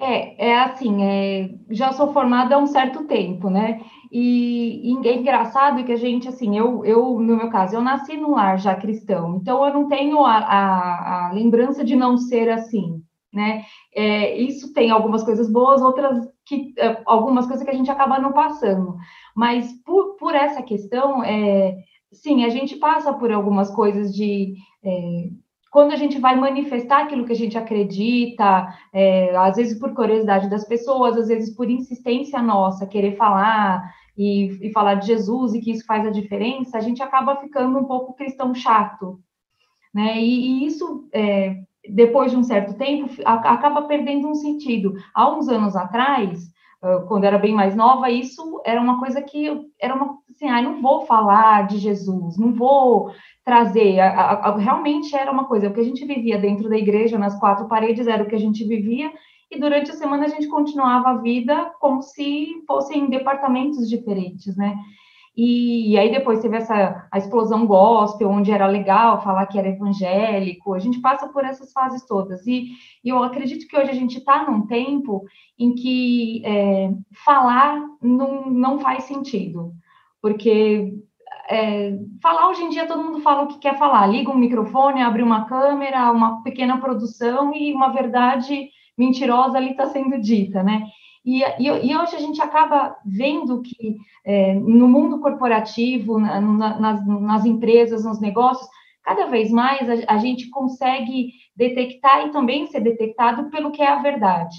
É, 0.00 0.48
é 0.48 0.58
assim, 0.58 1.02
é, 1.02 1.50
já 1.68 1.92
sou 1.92 2.10
formada 2.12 2.54
há 2.54 2.58
um 2.58 2.66
certo 2.66 3.04
tempo, 3.04 3.50
né? 3.50 3.82
E, 4.10 4.92
e, 4.92 5.08
é 5.08 5.14
engraçado 5.14 5.84
que 5.84 5.92
a 5.92 5.96
gente, 5.96 6.26
assim, 6.26 6.56
eu, 6.56 6.84
eu, 6.86 7.20
no 7.20 7.36
meu 7.36 7.50
caso, 7.50 7.76
eu 7.76 7.82
nasci 7.82 8.16
num 8.16 8.30
lar 8.30 8.58
já 8.58 8.74
cristão, 8.74 9.36
então 9.36 9.64
eu 9.64 9.74
não 9.74 9.88
tenho 9.88 10.24
a, 10.24 10.38
a, 10.38 11.28
a 11.28 11.32
lembrança 11.32 11.84
de 11.84 11.94
não 11.94 12.16
ser 12.16 12.48
assim, 12.48 13.02
né? 13.32 13.62
É, 13.94 14.38
isso 14.38 14.72
tem 14.72 14.90
algumas 14.90 15.22
coisas 15.22 15.52
boas, 15.52 15.82
outras 15.82 16.26
que, 16.46 16.72
é, 16.78 17.02
algumas 17.04 17.46
coisas 17.46 17.62
que 17.62 17.70
a 17.70 17.76
gente 17.76 17.90
acaba 17.90 18.18
não 18.18 18.32
passando, 18.32 18.96
mas 19.36 19.70
por, 19.84 20.16
por 20.16 20.34
essa 20.34 20.62
questão, 20.62 21.22
é, 21.22 21.76
sim, 22.10 22.44
a 22.44 22.48
gente 22.48 22.76
passa 22.76 23.12
por 23.12 23.30
algumas 23.30 23.70
coisas 23.70 24.14
de 24.14 24.54
é, 24.82 25.28
quando 25.70 25.92
a 25.92 25.96
gente 25.96 26.18
vai 26.18 26.34
manifestar 26.34 27.04
aquilo 27.04 27.24
que 27.24 27.32
a 27.32 27.36
gente 27.36 27.56
acredita, 27.56 28.74
é, 28.92 29.34
às 29.36 29.56
vezes 29.56 29.78
por 29.78 29.94
curiosidade 29.94 30.50
das 30.50 30.66
pessoas, 30.66 31.16
às 31.16 31.28
vezes 31.28 31.54
por 31.54 31.70
insistência 31.70 32.42
nossa, 32.42 32.88
querer 32.88 33.16
falar 33.16 33.80
e, 34.18 34.66
e, 34.66 34.72
falar 34.72 34.96
de 34.96 35.06
Jesus 35.06 35.54
e 35.54 35.60
que 35.60 35.70
isso 35.70 35.86
faz 35.86 36.04
a 36.04 36.10
diferença, 36.10 36.76
a 36.76 36.80
gente 36.80 37.00
acaba 37.02 37.36
ficando 37.36 37.78
um 37.78 37.84
pouco 37.84 38.14
cristão 38.14 38.52
chato, 38.52 39.20
né? 39.94 40.18
E, 40.20 40.64
e 40.64 40.66
isso, 40.66 41.08
é, 41.12 41.56
depois 41.88 42.32
de 42.32 42.36
um 42.36 42.42
certo 42.42 42.74
tempo, 42.74 43.08
a, 43.24 43.34
acaba 43.34 43.82
perdendo 43.82 44.28
um 44.28 44.34
sentido. 44.34 44.94
Há 45.14 45.30
uns 45.30 45.48
anos 45.48 45.76
atrás, 45.76 46.50
quando 47.06 47.24
era 47.24 47.38
bem 47.38 47.54
mais 47.54 47.74
nova, 47.76 48.10
isso 48.10 48.62
era 48.64 48.80
uma 48.80 48.98
coisa 48.98 49.20
que 49.20 49.68
era 49.78 49.94
uma 49.94 50.18
assim, 50.30 50.48
ah, 50.48 50.62
não 50.62 50.80
vou 50.80 51.04
falar 51.04 51.66
de 51.66 51.78
Jesus, 51.78 52.38
não 52.38 52.54
vou 52.54 53.12
trazer. 53.44 54.00
A, 54.00 54.08
a, 54.08 54.32
a, 54.48 54.56
realmente 54.56 55.14
era 55.14 55.30
uma 55.30 55.44
coisa, 55.44 55.68
o 55.68 55.74
que 55.74 55.80
a 55.80 55.84
gente 55.84 56.04
vivia 56.06 56.38
dentro 56.38 56.68
da 56.68 56.78
igreja, 56.78 57.18
nas 57.18 57.38
quatro 57.38 57.68
paredes, 57.68 58.06
era 58.06 58.22
o 58.22 58.26
que 58.26 58.34
a 58.34 58.40
gente 58.40 58.64
vivia, 58.64 59.12
e 59.50 59.58
durante 59.58 59.90
a 59.90 59.94
semana 59.94 60.24
a 60.24 60.28
gente 60.28 60.48
continuava 60.48 61.10
a 61.10 61.16
vida 61.18 61.72
como 61.78 62.00
se 62.00 62.62
fossem 62.66 63.10
departamentos 63.10 63.88
diferentes, 63.88 64.56
né? 64.56 64.78
E, 65.42 65.92
e, 65.92 65.98
aí 65.98 66.10
depois 66.10 66.40
teve 66.40 66.58
essa 66.58 67.08
a 67.10 67.16
explosão 67.16 67.66
gospel, 67.66 68.28
onde 68.28 68.52
era 68.52 68.66
legal 68.66 69.22
falar 69.22 69.46
que 69.46 69.58
era 69.58 69.70
evangélico. 69.70 70.74
A 70.74 70.78
gente 70.78 71.00
passa 71.00 71.28
por 71.28 71.46
essas 71.46 71.72
fases 71.72 72.04
todas. 72.04 72.46
E, 72.46 72.72
e 73.02 73.08
eu 73.08 73.22
acredito 73.22 73.66
que 73.66 73.74
hoje 73.74 73.90
a 73.90 73.94
gente 73.94 74.18
está 74.18 74.44
num 74.44 74.66
tempo 74.66 75.24
em 75.58 75.74
que 75.74 76.42
é, 76.44 76.90
falar 77.24 77.80
não, 78.02 78.50
não 78.50 78.78
faz 78.80 79.04
sentido. 79.04 79.72
Porque 80.20 80.92
é, 81.48 81.98
falar 82.22 82.50
hoje 82.50 82.62
em 82.62 82.68
dia 82.68 82.86
todo 82.86 83.02
mundo 83.02 83.20
fala 83.22 83.44
o 83.44 83.48
que 83.48 83.60
quer 83.60 83.78
falar, 83.78 84.06
liga 84.08 84.30
um 84.30 84.36
microfone, 84.36 85.00
abre 85.00 85.22
uma 85.22 85.46
câmera, 85.46 86.12
uma 86.12 86.42
pequena 86.42 86.76
produção 86.78 87.54
e 87.56 87.72
uma 87.72 87.88
verdade 87.88 88.68
mentirosa 88.98 89.56
ali 89.56 89.70
está 89.70 89.86
sendo 89.86 90.20
dita, 90.20 90.62
né? 90.62 90.84
E, 91.24 91.42
e, 91.42 91.66
e, 91.66 91.96
hoje 91.96 92.16
a 92.16 92.20
gente 92.20 92.40
acaba 92.40 92.96
vendo 93.04 93.60
que 93.60 93.96
é, 94.24 94.54
no 94.54 94.88
mundo 94.88 95.20
corporativo, 95.20 96.18
na, 96.18 96.40
na, 96.40 96.80
nas, 96.80 97.06
nas, 97.06 97.44
empresas, 97.44 98.04
nos 98.04 98.20
negócios, 98.20 98.66
cada 99.02 99.26
vez 99.26 99.50
mais 99.50 99.88
a, 99.88 100.14
a, 100.14 100.18
gente 100.18 100.48
consegue 100.48 101.32
detectar 101.54 102.26
e 102.26 102.30
também 102.30 102.66
ser 102.66 102.80
detectado 102.80 103.50
pelo 103.50 103.70
que 103.70 103.82
é 103.82 103.88
a 103.88 104.00
verdade. 104.00 104.56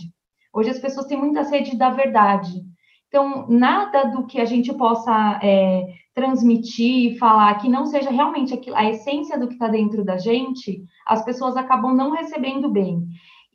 Hoje 0.53 0.69
as 0.69 0.79
pessoas 0.79 1.07
têm 1.07 1.17
muita 1.17 1.43
sede 1.43 1.75
da 1.75 1.89
verdade. 1.89 2.61
Então, 3.07 3.47
nada 3.49 4.05
do 4.05 4.25
que 4.25 4.39
a 4.39 4.45
gente 4.45 4.71
possa 4.73 5.39
é, 5.43 5.85
transmitir, 6.13 7.17
falar, 7.17 7.55
que 7.55 7.67
não 7.67 7.85
seja 7.85 8.09
realmente 8.09 8.59
a 8.73 8.89
essência 8.89 9.37
do 9.37 9.47
que 9.47 9.53
está 9.53 9.67
dentro 9.67 10.03
da 10.03 10.17
gente, 10.17 10.83
as 11.07 11.23
pessoas 11.23 11.57
acabam 11.57 11.93
não 11.93 12.11
recebendo 12.11 12.69
bem. 12.69 13.05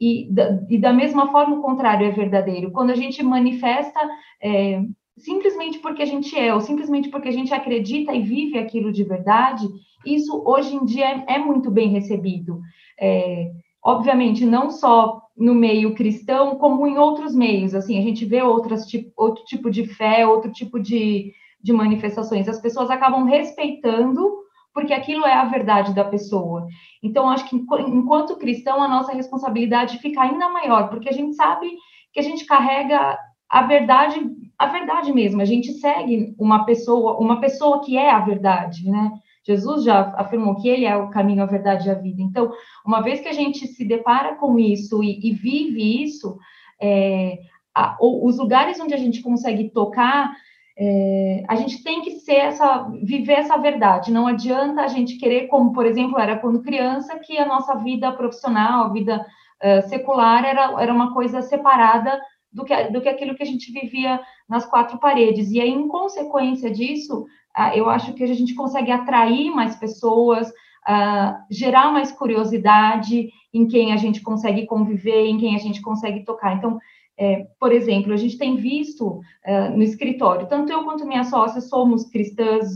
E 0.00 0.28
da, 0.30 0.62
e 0.68 0.78
da 0.78 0.92
mesma 0.92 1.30
forma, 1.32 1.56
o 1.56 1.62
contrário 1.62 2.06
é 2.06 2.10
verdadeiro. 2.10 2.70
Quando 2.70 2.90
a 2.90 2.94
gente 2.94 3.22
manifesta 3.22 3.98
é, 4.42 4.82
simplesmente 5.16 5.78
porque 5.78 6.02
a 6.02 6.06
gente 6.06 6.38
é, 6.38 6.52
ou 6.52 6.60
simplesmente 6.60 7.08
porque 7.08 7.28
a 7.28 7.32
gente 7.32 7.54
acredita 7.54 8.12
e 8.12 8.22
vive 8.22 8.58
aquilo 8.58 8.92
de 8.92 9.04
verdade, 9.04 9.66
isso 10.04 10.42
hoje 10.46 10.74
em 10.74 10.84
dia 10.84 11.06
é, 11.06 11.34
é 11.36 11.38
muito 11.38 11.70
bem 11.70 11.88
recebido. 11.88 12.60
É, 13.00 13.50
obviamente, 13.82 14.44
não 14.44 14.70
só 14.70 15.22
no 15.36 15.54
meio 15.54 15.94
cristão, 15.94 16.56
como 16.56 16.86
em 16.86 16.96
outros 16.96 17.34
meios. 17.34 17.74
Assim, 17.74 17.98
a 17.98 18.02
gente 18.02 18.24
vê 18.24 18.42
outras, 18.42 18.86
tipo, 18.86 19.10
outro 19.16 19.44
tipo 19.44 19.70
de 19.70 19.86
fé, 19.86 20.26
outro 20.26 20.50
tipo 20.50 20.80
de, 20.80 21.32
de 21.62 21.72
manifestações. 21.72 22.48
As 22.48 22.60
pessoas 22.60 22.90
acabam 22.90 23.24
respeitando 23.24 24.45
porque 24.76 24.92
aquilo 24.92 25.24
é 25.24 25.32
a 25.32 25.46
verdade 25.46 25.94
da 25.94 26.04
pessoa. 26.04 26.66
Então, 27.02 27.30
acho 27.30 27.48
que 27.48 27.56
enquanto 27.56 28.36
cristão, 28.36 28.82
a 28.82 28.86
nossa 28.86 29.10
responsabilidade 29.14 29.96
fica 30.00 30.20
ainda 30.20 30.50
maior, 30.50 30.90
porque 30.90 31.08
a 31.08 31.12
gente 31.12 31.34
sabe 31.34 31.66
que 32.12 32.20
a 32.20 32.22
gente 32.22 32.44
carrega 32.44 33.18
a 33.48 33.62
verdade, 33.62 34.20
a 34.58 34.66
verdade 34.66 35.14
mesmo. 35.14 35.40
A 35.40 35.46
gente 35.46 35.72
segue 35.72 36.34
uma 36.38 36.66
pessoa, 36.66 37.18
uma 37.18 37.40
pessoa 37.40 37.80
que 37.80 37.96
é 37.96 38.10
a 38.10 38.20
verdade, 38.20 38.86
né? 38.90 39.12
Jesus 39.46 39.82
já 39.82 40.12
afirmou 40.14 40.56
que 40.56 40.68
ele 40.68 40.84
é 40.84 40.94
o 40.94 41.08
caminho, 41.08 41.42
a 41.42 41.46
verdade 41.46 41.88
e 41.88 41.90
a 41.90 41.94
vida. 41.94 42.20
Então, 42.20 42.52
uma 42.84 43.00
vez 43.00 43.20
que 43.20 43.28
a 43.28 43.32
gente 43.32 43.66
se 43.66 43.82
depara 43.82 44.34
com 44.34 44.58
isso 44.58 45.02
e, 45.02 45.26
e 45.26 45.32
vive 45.32 46.02
isso, 46.02 46.36
é, 46.78 47.38
a, 47.74 47.96
os 47.98 48.36
lugares 48.36 48.78
onde 48.78 48.92
a 48.92 48.98
gente 48.98 49.22
consegue 49.22 49.70
tocar 49.70 50.36
é, 50.78 51.44
a 51.48 51.56
gente 51.56 51.82
tem 51.82 52.02
que 52.02 52.12
ser 52.20 52.34
essa, 52.34 52.86
viver 53.02 53.34
essa 53.34 53.56
verdade. 53.56 54.12
Não 54.12 54.26
adianta 54.26 54.82
a 54.82 54.88
gente 54.88 55.16
querer, 55.16 55.46
como 55.48 55.72
por 55.72 55.86
exemplo 55.86 56.18
era 56.18 56.38
quando 56.38 56.62
criança, 56.62 57.18
que 57.18 57.38
a 57.38 57.46
nossa 57.46 57.76
vida 57.76 58.12
profissional, 58.12 58.84
a 58.84 58.92
vida 58.92 59.26
uh, 59.64 59.88
secular 59.88 60.44
era, 60.44 60.80
era 60.80 60.92
uma 60.92 61.14
coisa 61.14 61.40
separada 61.40 62.20
do 62.52 62.64
que, 62.64 62.84
do 62.90 63.00
que 63.00 63.08
aquilo 63.08 63.34
que 63.34 63.42
a 63.42 63.46
gente 63.46 63.72
vivia 63.72 64.20
nas 64.46 64.66
quatro 64.66 64.98
paredes. 64.98 65.50
E 65.50 65.60
aí, 65.60 65.70
em 65.70 65.88
consequência 65.88 66.70
disso, 66.70 67.22
uh, 67.56 67.74
eu 67.74 67.88
acho 67.88 68.12
que 68.12 68.24
a 68.24 68.26
gente 68.26 68.54
consegue 68.54 68.92
atrair 68.92 69.50
mais 69.50 69.76
pessoas, 69.76 70.48
uh, 70.48 71.36
gerar 71.50 71.90
mais 71.90 72.12
curiosidade 72.12 73.30
em 73.52 73.66
quem 73.66 73.94
a 73.94 73.96
gente 73.96 74.20
consegue 74.20 74.66
conviver, 74.66 75.24
em 75.24 75.38
quem 75.38 75.56
a 75.56 75.58
gente 75.58 75.80
consegue 75.80 76.22
tocar. 76.22 76.54
Então, 76.54 76.78
é, 77.18 77.46
por 77.58 77.72
exemplo, 77.72 78.12
a 78.12 78.16
gente 78.16 78.36
tem 78.36 78.56
visto 78.56 79.20
é, 79.44 79.68
no 79.70 79.82
escritório, 79.82 80.46
tanto 80.46 80.70
eu 80.72 80.84
quanto 80.84 81.06
minha 81.06 81.24
sócia 81.24 81.60
somos 81.60 82.08
cristãs 82.10 82.66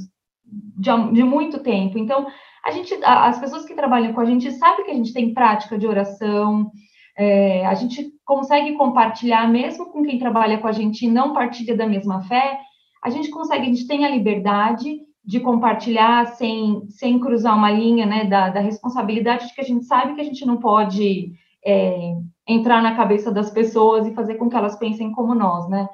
de, 0.45 0.91
de, 1.13 1.23
muito 1.23 1.61
tempo, 1.61 1.99
então 1.99 2.27
a 2.65 2.71
gente, 2.71 2.93
as 3.05 3.39
pessoas 3.39 3.65
que 3.65 3.75
trabalham 3.75 4.13
com 4.13 4.21
a 4.21 4.25
gente 4.25 4.51
sabem 4.53 4.85
que 4.85 4.91
a 4.91 4.95
gente 4.95 5.13
tem 5.13 5.33
prática 5.33 5.79
de 5.79 5.87
oração, 5.87 6.71
é, 7.17 7.67
a 7.67 7.75
gente 7.75 8.11
consegue 8.25 8.73
compartilhar, 8.75 9.49
mesmo 9.49 9.87
com 9.87 10.03
quem 10.03 10.19
trabalha 10.19 10.59
com 10.59 10.67
a 10.67 10.73
gente 10.73 11.05
e 11.05 11.11
não 11.11 11.33
partilha 11.33 11.77
da 11.77 11.87
mesma 11.87 12.23
fé, 12.23 12.59
a 13.05 13.11
gente 13.11 13.31
consegue, 13.31 13.63
a 13.63 13.67
gente 13.67 13.87
tem 13.87 14.05
a 14.05 14.11
liberdade 14.11 15.01
de 15.25 15.41
compartilhar 15.41 16.27
sem, 16.29 16.83
sem 16.89 17.19
cruzar 17.19 17.57
uma 17.57 17.71
linha 17.71 18.07
né, 18.07 18.25
da, 18.25 18.49
da 18.49 18.61
responsabilidade 18.61 19.49
de 19.49 19.55
que 19.55 19.61
a 19.61 19.65
gente 19.65 19.85
sabe 19.85 20.15
que 20.15 20.21
a 20.21 20.25
gente 20.25 20.47
não 20.47 20.59
pode 20.59 21.33
é, 21.65 22.15
entrar 22.51 22.83
na 22.83 22.97
cabeça 22.97 23.31
das 23.31 23.51
pessoas 23.51 24.07
e 24.07 24.15
fazer 24.15 24.35
com 24.35 24.49
que 24.49 24.57
elas 24.57 24.77
pensem 24.77 25.13
como 25.13 25.35
nós, 25.35 25.69
né? 25.69 25.89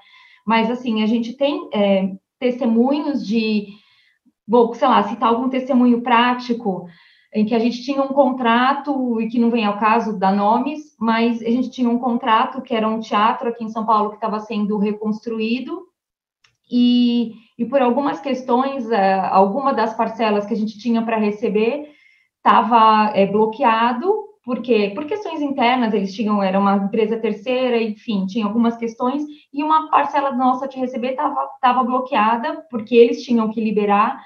Mas, 0.46 0.70
assim, 0.70 1.02
a 1.02 1.06
gente 1.06 1.34
tem 1.34 1.68
é, 1.74 2.12
testemunhos 2.38 3.26
de, 3.26 3.68
vou, 4.46 4.72
sei 4.74 4.88
lá, 4.88 5.02
citar 5.02 5.28
algum 5.28 5.48
testemunho 5.48 6.02
prático, 6.02 6.86
em 7.34 7.44
que 7.44 7.54
a 7.54 7.58
gente 7.58 7.82
tinha 7.82 8.02
um 8.02 8.08
contrato, 8.08 9.20
e 9.20 9.28
que 9.28 9.38
não 9.38 9.50
vem 9.50 9.64
ao 9.64 9.78
caso 9.78 10.18
dar 10.18 10.34
nomes, 10.34 10.96
mas 10.98 11.42
a 11.42 11.50
gente 11.50 11.70
tinha 11.70 11.90
um 11.90 11.98
contrato 11.98 12.62
que 12.62 12.74
era 12.74 12.88
um 12.88 13.00
teatro 13.00 13.48
aqui 13.48 13.64
em 13.64 13.68
São 13.68 13.84
Paulo 13.84 14.10
que 14.10 14.16
estava 14.16 14.40
sendo 14.40 14.78
reconstruído, 14.78 15.82
e, 16.70 17.34
e 17.58 17.64
por 17.64 17.82
algumas 17.82 18.20
questões, 18.20 18.90
é, 18.90 19.14
alguma 19.14 19.72
das 19.72 19.94
parcelas 19.94 20.46
que 20.46 20.54
a 20.54 20.56
gente 20.56 20.78
tinha 20.78 21.02
para 21.02 21.16
receber 21.16 21.90
estava 22.38 23.10
é, 23.14 23.26
bloqueado, 23.26 24.25
porque 24.46 24.92
por 24.94 25.06
questões 25.06 25.42
internas 25.42 25.92
eles 25.92 26.14
tinham 26.14 26.40
era 26.40 26.58
uma 26.58 26.76
empresa 26.76 27.18
terceira, 27.18 27.82
enfim, 27.82 28.26
tinha 28.26 28.46
algumas 28.46 28.76
questões 28.76 29.24
e 29.52 29.62
uma 29.62 29.90
parcela 29.90 30.30
nossa 30.30 30.68
de 30.68 30.78
receber 30.78 31.10
estava 31.10 31.48
tava 31.60 31.82
bloqueada 31.82 32.64
porque 32.70 32.94
eles 32.94 33.24
tinham 33.24 33.50
que 33.50 33.60
liberar 33.60 34.24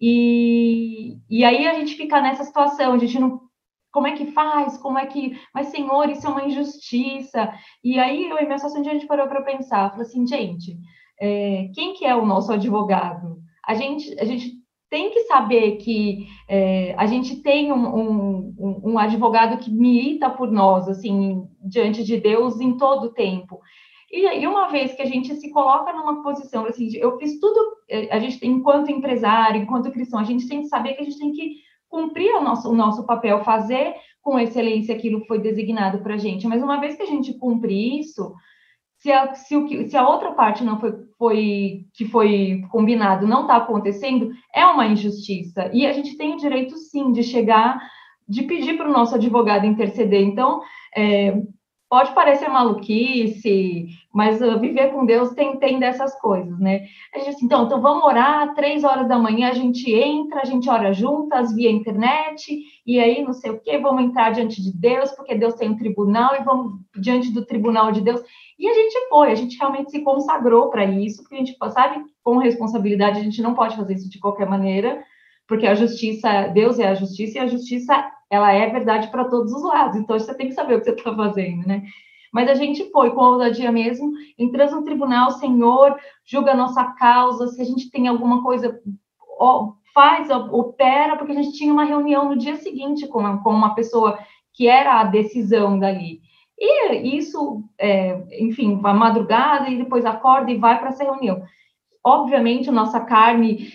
e, 0.00 1.18
e 1.28 1.44
aí 1.44 1.68
a 1.68 1.74
gente 1.74 1.96
fica 1.96 2.18
nessa 2.20 2.44
situação, 2.44 2.94
a 2.94 2.98
gente 2.98 3.18
não 3.18 3.46
como 3.90 4.06
é 4.06 4.12
que 4.12 4.32
faz, 4.32 4.78
como 4.78 4.98
é 4.98 5.06
que, 5.06 5.38
mas 5.52 5.68
senhor, 5.68 6.08
isso 6.08 6.26
é 6.26 6.30
uma 6.30 6.44
injustiça. 6.44 7.52
E 7.82 7.98
aí 7.98 8.28
eu 8.28 8.38
e 8.38 8.44
minha 8.44 8.58
sócia, 8.58 8.80
a 8.80 8.84
gente 8.84 9.06
parou 9.06 9.26
para 9.26 9.42
pensar, 9.42 9.90
falou 9.90 10.04
assim, 10.04 10.26
gente, 10.26 10.78
é, 11.20 11.68
quem 11.74 11.94
que 11.94 12.04
é 12.04 12.14
o 12.14 12.26
nosso 12.26 12.52
advogado? 12.52 13.38
A 13.66 13.74
gente, 13.74 14.14
a 14.20 14.24
gente 14.24 14.57
tem 14.90 15.10
que 15.10 15.20
saber 15.24 15.76
que 15.76 16.26
é, 16.48 16.94
a 16.96 17.06
gente 17.06 17.36
tem 17.42 17.72
um, 17.72 18.54
um, 18.58 18.80
um, 18.84 18.98
advogado 18.98 19.58
que 19.58 19.70
milita 19.70 20.30
por 20.30 20.50
nós, 20.50 20.88
assim, 20.88 21.46
diante 21.62 22.02
de 22.04 22.16
Deus 22.16 22.60
em 22.60 22.76
todo 22.76 23.04
o 23.04 23.12
tempo. 23.12 23.60
E, 24.10 24.40
e 24.40 24.46
uma 24.46 24.68
vez 24.68 24.94
que 24.94 25.02
a 25.02 25.06
gente 25.06 25.34
se 25.34 25.50
coloca 25.50 25.92
numa 25.92 26.22
posição, 26.22 26.64
assim, 26.64 26.88
eu 26.96 27.18
fiz 27.18 27.38
tudo, 27.38 27.76
é, 27.88 28.14
a 28.14 28.18
gente, 28.18 28.46
enquanto 28.46 28.90
empresário, 28.90 29.60
enquanto 29.60 29.92
cristão, 29.92 30.18
a 30.18 30.24
gente 30.24 30.48
tem 30.48 30.62
que 30.62 30.68
saber 30.68 30.94
que 30.94 31.02
a 31.02 31.04
gente 31.04 31.18
tem 31.18 31.32
que 31.32 31.56
cumprir 31.88 32.34
o 32.34 32.42
nosso, 32.42 32.70
o 32.70 32.74
nosso 32.74 33.04
papel, 33.04 33.44
fazer 33.44 33.94
com 34.22 34.38
excelência 34.38 34.94
aquilo 34.94 35.20
que 35.20 35.26
foi 35.26 35.38
designado 35.38 35.98
para 35.98 36.14
a 36.14 36.18
gente. 36.18 36.46
Mas 36.46 36.62
uma 36.62 36.80
vez 36.80 36.96
que 36.96 37.02
a 37.02 37.06
gente 37.06 37.34
cumpre 37.34 38.00
isso, 38.00 38.34
se 38.98 39.12
a, 39.12 39.34
se, 39.34 39.56
o, 39.56 39.88
se 39.88 39.96
a 39.96 40.08
outra 40.08 40.32
parte 40.32 40.64
não 40.64 40.78
foi, 40.78 40.92
foi 41.16 41.86
que 41.94 42.04
foi 42.06 42.62
combinado 42.70 43.26
não 43.26 43.42
está 43.42 43.56
acontecendo, 43.56 44.30
é 44.54 44.64
uma 44.66 44.86
injustiça. 44.86 45.70
E 45.72 45.86
a 45.86 45.92
gente 45.92 46.16
tem 46.16 46.34
o 46.34 46.38
direito, 46.38 46.76
sim, 46.76 47.12
de 47.12 47.22
chegar, 47.22 47.80
de 48.28 48.42
pedir 48.42 48.76
para 48.76 48.88
o 48.88 48.92
nosso 48.92 49.14
advogado 49.14 49.66
interceder. 49.66 50.22
Então, 50.22 50.60
é, 50.96 51.40
pode 51.88 52.12
parecer 52.12 52.48
maluquice, 52.48 53.88
mas 54.12 54.42
uh, 54.42 54.58
viver 54.60 54.92
com 54.92 55.06
Deus 55.06 55.30
tem, 55.30 55.56
tem 55.58 55.78
dessas 55.78 56.14
coisas, 56.20 56.58
né? 56.58 56.86
A 57.14 57.18
gente, 57.20 57.44
então, 57.44 57.64
então, 57.64 57.80
vamos 57.80 58.04
orar, 58.04 58.54
três 58.54 58.84
horas 58.84 59.08
da 59.08 59.18
manhã 59.18 59.48
a 59.48 59.54
gente 59.54 59.90
entra, 59.90 60.42
a 60.42 60.44
gente 60.44 60.68
ora 60.68 60.92
juntas 60.92 61.54
via 61.54 61.70
internet, 61.70 62.60
e 62.86 63.00
aí 63.00 63.22
não 63.22 63.32
sei 63.32 63.52
o 63.52 63.60
quê, 63.60 63.78
vamos 63.78 64.04
entrar 64.04 64.30
diante 64.30 64.62
de 64.62 64.70
Deus, 64.76 65.10
porque 65.12 65.34
Deus 65.34 65.54
tem 65.54 65.70
um 65.70 65.76
tribunal, 65.76 66.36
e 66.36 66.44
vamos 66.44 66.74
diante 66.96 67.32
do 67.32 67.44
tribunal 67.46 67.90
de 67.90 68.02
Deus. 68.02 68.20
E 68.58 68.68
a 68.68 68.74
gente 68.74 69.08
foi, 69.08 69.30
a 69.30 69.34
gente 69.34 69.56
realmente 69.56 69.90
se 69.90 70.02
consagrou 70.02 70.68
para 70.68 70.84
isso, 70.84 71.22
porque 71.22 71.36
a 71.36 71.38
gente 71.38 71.56
sabe, 71.70 72.04
com 72.22 72.36
responsabilidade, 72.36 73.20
a 73.20 73.22
gente 73.22 73.40
não 73.40 73.54
pode 73.54 73.76
fazer 73.76 73.94
isso 73.94 74.10
de 74.10 74.18
qualquer 74.18 74.46
maneira, 74.46 75.02
porque 75.46 75.66
a 75.66 75.74
justiça, 75.74 76.48
Deus 76.48 76.78
é 76.78 76.88
a 76.88 76.94
justiça, 76.94 77.38
e 77.38 77.40
a 77.40 77.46
justiça 77.46 78.10
ela 78.30 78.52
é 78.52 78.68
verdade 78.68 79.08
para 79.08 79.24
todos 79.24 79.52
os 79.52 79.62
lados. 79.62 79.96
Então 79.96 80.18
você 80.18 80.34
tem 80.34 80.48
que 80.48 80.54
saber 80.54 80.74
o 80.74 80.78
que 80.78 80.84
você 80.84 80.92
está 80.92 81.14
fazendo, 81.14 81.66
né? 81.66 81.82
Mas 82.32 82.48
a 82.48 82.54
gente 82.54 82.90
foi 82.90 83.10
com 83.10 83.20
a 83.20 83.30
ousadia 83.30 83.72
mesmo, 83.72 84.12
entramos 84.38 84.74
no 84.74 84.84
tribunal, 84.84 85.30
Senhor, 85.32 85.96
julga 86.24 86.52
a 86.52 86.56
nossa 86.56 86.84
causa, 86.84 87.48
se 87.48 87.60
a 87.60 87.64
gente 87.64 87.90
tem 87.90 88.06
alguma 88.06 88.42
coisa, 88.42 88.78
faz, 89.94 90.28
opera, 90.30 91.16
porque 91.16 91.32
a 91.32 91.42
gente 91.42 91.56
tinha 91.56 91.72
uma 91.72 91.84
reunião 91.84 92.28
no 92.28 92.36
dia 92.36 92.56
seguinte 92.56 93.06
com 93.06 93.20
uma, 93.20 93.42
com 93.42 93.50
uma 93.50 93.74
pessoa 93.74 94.18
que 94.52 94.68
era 94.68 95.00
a 95.00 95.04
decisão 95.04 95.78
dali. 95.78 96.20
E 96.58 97.16
isso, 97.16 97.62
é, 97.78 98.20
enfim, 98.40 98.80
a 98.84 98.92
madrugada 98.92 99.70
e 99.70 99.78
depois 99.78 100.04
acorda 100.04 100.50
e 100.50 100.56
vai 100.56 100.78
para 100.78 100.88
essa 100.88 101.04
reunião. 101.04 101.42
Obviamente, 102.04 102.68
a 102.68 102.72
nossa 102.72 103.00
carne 103.00 103.68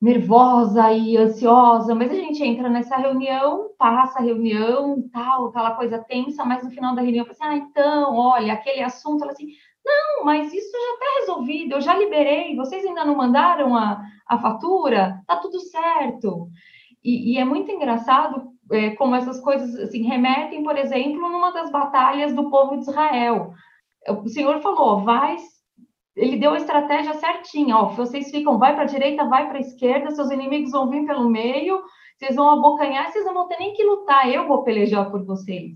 nervosa 0.00 0.92
e 0.92 1.16
ansiosa, 1.16 1.94
mas 1.94 2.10
a 2.10 2.14
gente 2.14 2.42
entra 2.42 2.70
nessa 2.70 2.96
reunião, 2.96 3.70
passa 3.76 4.18
a 4.18 4.22
reunião, 4.22 5.04
tal, 5.12 5.48
aquela 5.48 5.72
coisa 5.72 5.98
tensa, 5.98 6.44
mas 6.44 6.64
no 6.64 6.70
final 6.70 6.94
da 6.94 7.02
reunião 7.02 7.26
assim, 7.28 7.44
ah, 7.44 7.56
então, 7.56 8.16
olha, 8.16 8.54
aquele 8.54 8.82
assunto, 8.82 9.20
fala 9.20 9.32
assim, 9.32 9.48
não, 9.84 10.24
mas 10.24 10.52
isso 10.52 10.72
já 10.72 10.94
está 10.94 11.20
resolvido, 11.20 11.74
eu 11.74 11.80
já 11.80 11.96
liberei, 11.96 12.56
vocês 12.56 12.84
ainda 12.84 13.04
não 13.04 13.14
mandaram 13.14 13.76
a, 13.76 14.02
a 14.26 14.38
fatura, 14.38 15.20
tá 15.26 15.36
tudo 15.36 15.60
certo. 15.60 16.48
E, 17.04 17.34
e 17.34 17.38
é 17.38 17.44
muito 17.44 17.70
engraçado 17.70 18.50
é, 18.70 18.90
como 18.90 19.14
essas 19.14 19.40
coisas 19.40 19.74
assim, 19.76 20.02
remetem, 20.02 20.62
por 20.62 20.78
exemplo, 20.78 21.28
numa 21.28 21.50
das 21.50 21.70
batalhas 21.70 22.34
do 22.34 22.48
povo 22.50 22.76
de 22.76 22.82
Israel. 22.82 23.52
O 24.24 24.28
Senhor 24.28 24.60
falou, 24.60 25.02
vai 25.02 25.36
ele 26.16 26.36
deu 26.36 26.52
a 26.52 26.56
estratégia 26.56 27.14
certinha, 27.14 27.76
ó, 27.76 27.86
vocês 27.86 28.30
ficam, 28.30 28.58
vai 28.58 28.74
para 28.74 28.82
a 28.82 28.86
direita, 28.86 29.24
vai 29.24 29.48
para 29.48 29.58
a 29.58 29.60
esquerda, 29.60 30.10
seus 30.10 30.30
inimigos 30.30 30.72
vão 30.72 30.90
vir 30.90 31.06
pelo 31.06 31.28
meio, 31.28 31.80
vocês 32.16 32.36
vão 32.36 32.50
abocanhar, 32.50 33.10
vocês 33.10 33.24
não 33.24 33.34
vão 33.34 33.48
ter 33.48 33.58
nem 33.58 33.72
que 33.72 33.84
lutar, 33.84 34.28
eu 34.28 34.46
vou 34.46 34.62
pelejar 34.62 35.10
por 35.10 35.24
vocês. 35.24 35.72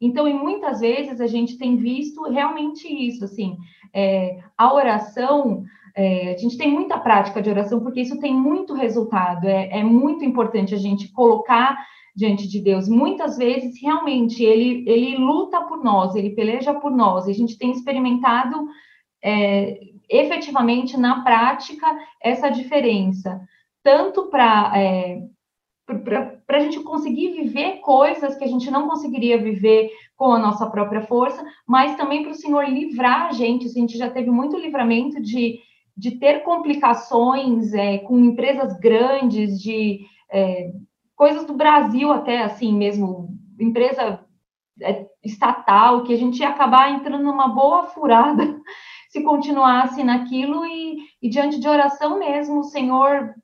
Então, 0.00 0.26
e 0.26 0.32
muitas 0.32 0.80
vezes 0.80 1.20
a 1.20 1.26
gente 1.26 1.58
tem 1.58 1.76
visto 1.76 2.22
realmente 2.24 2.88
isso, 2.88 3.24
assim, 3.24 3.56
é, 3.94 4.38
a 4.56 4.72
oração, 4.72 5.62
é, 5.94 6.32
a 6.32 6.36
gente 6.38 6.56
tem 6.56 6.70
muita 6.70 6.98
prática 6.98 7.42
de 7.42 7.50
oração, 7.50 7.80
porque 7.80 8.00
isso 8.00 8.18
tem 8.18 8.34
muito 8.34 8.74
resultado, 8.74 9.46
é, 9.46 9.78
é 9.78 9.84
muito 9.84 10.24
importante 10.24 10.74
a 10.74 10.78
gente 10.78 11.12
colocar 11.12 11.76
diante 12.16 12.48
de 12.48 12.60
Deus. 12.60 12.88
Muitas 12.88 13.36
vezes, 13.36 13.80
realmente, 13.80 14.42
ele, 14.42 14.84
ele 14.88 15.16
luta 15.16 15.60
por 15.62 15.82
nós, 15.84 16.14
ele 16.14 16.30
peleja 16.30 16.74
por 16.74 16.90
nós, 16.90 17.28
a 17.28 17.32
gente 17.32 17.56
tem 17.56 17.70
experimentado 17.70 18.66
é, 19.22 19.78
efetivamente, 20.08 20.96
na 20.96 21.22
prática, 21.22 21.86
essa 22.20 22.50
diferença, 22.50 23.40
tanto 23.82 24.28
para 24.28 24.72
é, 24.76 25.22
para 26.46 26.58
a 26.58 26.60
gente 26.60 26.80
conseguir 26.80 27.32
viver 27.32 27.80
coisas 27.80 28.36
que 28.36 28.44
a 28.44 28.48
gente 28.48 28.70
não 28.70 28.88
conseguiria 28.88 29.36
viver 29.42 29.90
com 30.16 30.32
a 30.32 30.38
nossa 30.38 30.68
própria 30.70 31.02
força, 31.02 31.44
mas 31.66 31.96
também 31.96 32.22
para 32.22 32.32
o 32.32 32.36
Senhor 32.36 32.64
livrar 32.68 33.26
a 33.26 33.32
gente. 33.32 33.66
A 33.66 33.70
gente 33.70 33.98
já 33.98 34.08
teve 34.08 34.30
muito 34.30 34.56
livramento 34.56 35.20
de, 35.20 35.58
de 35.96 36.12
ter 36.12 36.42
complicações 36.44 37.72
é, 37.74 37.98
com 37.98 38.18
empresas 38.18 38.78
grandes, 38.78 39.60
de 39.60 40.06
é, 40.30 40.72
coisas 41.16 41.44
do 41.44 41.54
Brasil 41.54 42.12
até 42.12 42.42
assim 42.42 42.72
mesmo, 42.72 43.28
empresa 43.58 44.20
é, 44.80 45.06
estatal, 45.24 46.04
que 46.04 46.12
a 46.12 46.18
gente 46.18 46.40
ia 46.40 46.48
acabar 46.48 46.92
entrando 46.92 47.24
numa 47.24 47.48
boa 47.48 47.84
furada 47.84 48.60
se 49.12 49.22
continuasse 49.22 50.02
naquilo 50.02 50.64
e, 50.64 50.96
e 51.20 51.28
diante 51.28 51.60
de 51.60 51.68
oração 51.68 52.18
mesmo, 52.18 52.60
o 52.60 52.64
Senhor 52.64 53.34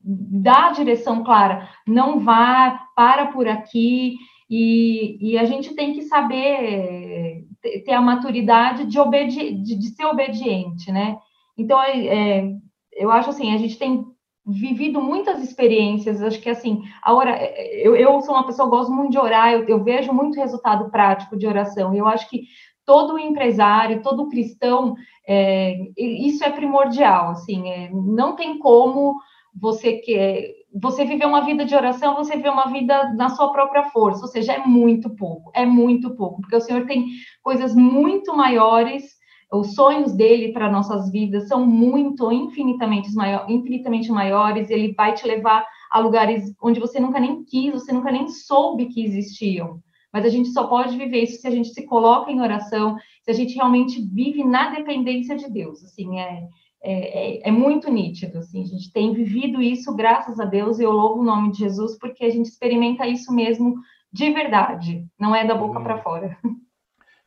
dá 0.00 0.66
a 0.66 0.72
direção 0.72 1.22
clara, 1.22 1.68
não 1.86 2.18
vá, 2.18 2.88
para 2.96 3.26
por 3.26 3.46
aqui, 3.46 4.16
e, 4.50 5.16
e 5.20 5.38
a 5.38 5.44
gente 5.44 5.76
tem 5.76 5.92
que 5.92 6.02
saber 6.02 7.46
ter 7.62 7.92
a 7.92 8.02
maturidade 8.02 8.84
de, 8.84 8.98
obedi 8.98 9.52
de, 9.52 9.76
de 9.76 9.88
ser 9.94 10.06
obediente, 10.06 10.90
né? 10.90 11.16
Então, 11.56 11.80
é, 11.80 12.06
é, 12.06 12.52
eu 12.94 13.08
acho 13.12 13.30
assim, 13.30 13.54
a 13.54 13.58
gente 13.58 13.78
tem 13.78 14.04
vivido 14.44 15.00
muitas 15.00 15.40
experiências, 15.40 16.20
acho 16.20 16.40
que 16.40 16.50
assim, 16.50 16.82
a 17.00 17.14
hora, 17.14 17.38
eu, 17.80 17.94
eu 17.94 18.20
sou 18.22 18.34
uma 18.34 18.44
pessoa 18.44 18.68
que 18.68 18.76
gosto 18.76 18.92
muito 18.92 19.12
de 19.12 19.18
orar, 19.18 19.52
eu, 19.52 19.64
eu 19.68 19.84
vejo 19.84 20.12
muito 20.12 20.36
resultado 20.36 20.90
prático 20.90 21.38
de 21.38 21.46
oração, 21.46 21.94
e 21.94 21.98
eu 21.98 22.08
acho 22.08 22.28
que 22.28 22.42
todo 22.84 23.18
empresário, 23.18 24.02
todo 24.02 24.28
cristão, 24.28 24.94
é, 25.26 25.76
isso 25.96 26.44
é 26.44 26.50
primordial, 26.50 27.30
assim, 27.30 27.68
é, 27.70 27.90
não 27.92 28.34
tem 28.34 28.58
como 28.58 29.16
você 29.54 29.98
quer 29.98 30.50
você 30.74 31.04
viver 31.04 31.26
uma 31.26 31.42
vida 31.42 31.66
de 31.66 31.74
oração, 31.74 32.14
você 32.14 32.34
viver 32.34 32.48
uma 32.48 32.66
vida 32.72 33.12
na 33.12 33.28
sua 33.28 33.52
própria 33.52 33.84
força, 33.90 34.22
ou 34.22 34.28
seja, 34.28 34.54
é 34.54 34.66
muito 34.66 35.10
pouco, 35.10 35.50
é 35.54 35.66
muito 35.66 36.16
pouco, 36.16 36.40
porque 36.40 36.56
o 36.56 36.60
Senhor 36.60 36.86
tem 36.86 37.06
coisas 37.42 37.74
muito 37.74 38.34
maiores, 38.34 39.04
os 39.52 39.74
sonhos 39.74 40.14
dele 40.14 40.50
para 40.50 40.72
nossas 40.72 41.10
vidas 41.10 41.46
são 41.46 41.66
muito, 41.66 42.32
infinitamente, 42.32 43.12
maior, 43.14 43.44
infinitamente 43.50 44.10
maiores, 44.10 44.70
ele 44.70 44.94
vai 44.94 45.12
te 45.12 45.26
levar 45.26 45.66
a 45.90 45.98
lugares 45.98 46.54
onde 46.62 46.80
você 46.80 46.98
nunca 46.98 47.20
nem 47.20 47.44
quis, 47.44 47.74
você 47.74 47.92
nunca 47.92 48.10
nem 48.10 48.28
soube 48.28 48.86
que 48.86 49.04
existiam. 49.04 49.78
Mas 50.12 50.24
a 50.24 50.28
gente 50.28 50.50
só 50.50 50.66
pode 50.66 50.96
viver 50.96 51.22
isso 51.22 51.40
se 51.40 51.46
a 51.46 51.50
gente 51.50 51.70
se 51.70 51.86
coloca 51.86 52.30
em 52.30 52.40
oração, 52.40 52.98
se 53.22 53.30
a 53.30 53.34
gente 53.34 53.54
realmente 53.54 54.00
vive 54.00 54.44
na 54.44 54.70
dependência 54.70 55.36
de 55.36 55.50
Deus. 55.50 55.82
Assim, 55.82 56.18
é, 56.20 56.48
é, 56.82 57.38
é, 57.38 57.48
é 57.48 57.50
muito 57.50 57.90
nítido. 57.90 58.38
Assim, 58.38 58.62
a 58.62 58.66
gente 58.66 58.92
tem 58.92 59.14
vivido 59.14 59.62
isso, 59.62 59.94
graças 59.94 60.38
a 60.38 60.44
Deus, 60.44 60.78
e 60.78 60.82
eu 60.82 60.90
louvo 60.90 61.20
o 61.20 61.24
nome 61.24 61.52
de 61.52 61.58
Jesus, 61.58 61.98
porque 61.98 62.24
a 62.24 62.30
gente 62.30 62.46
experimenta 62.46 63.06
isso 63.06 63.32
mesmo 63.32 63.76
de 64.12 64.30
verdade, 64.30 65.06
não 65.18 65.34
é 65.34 65.46
da 65.46 65.54
boca 65.54 65.80
para 65.80 65.98
fora. 65.98 66.36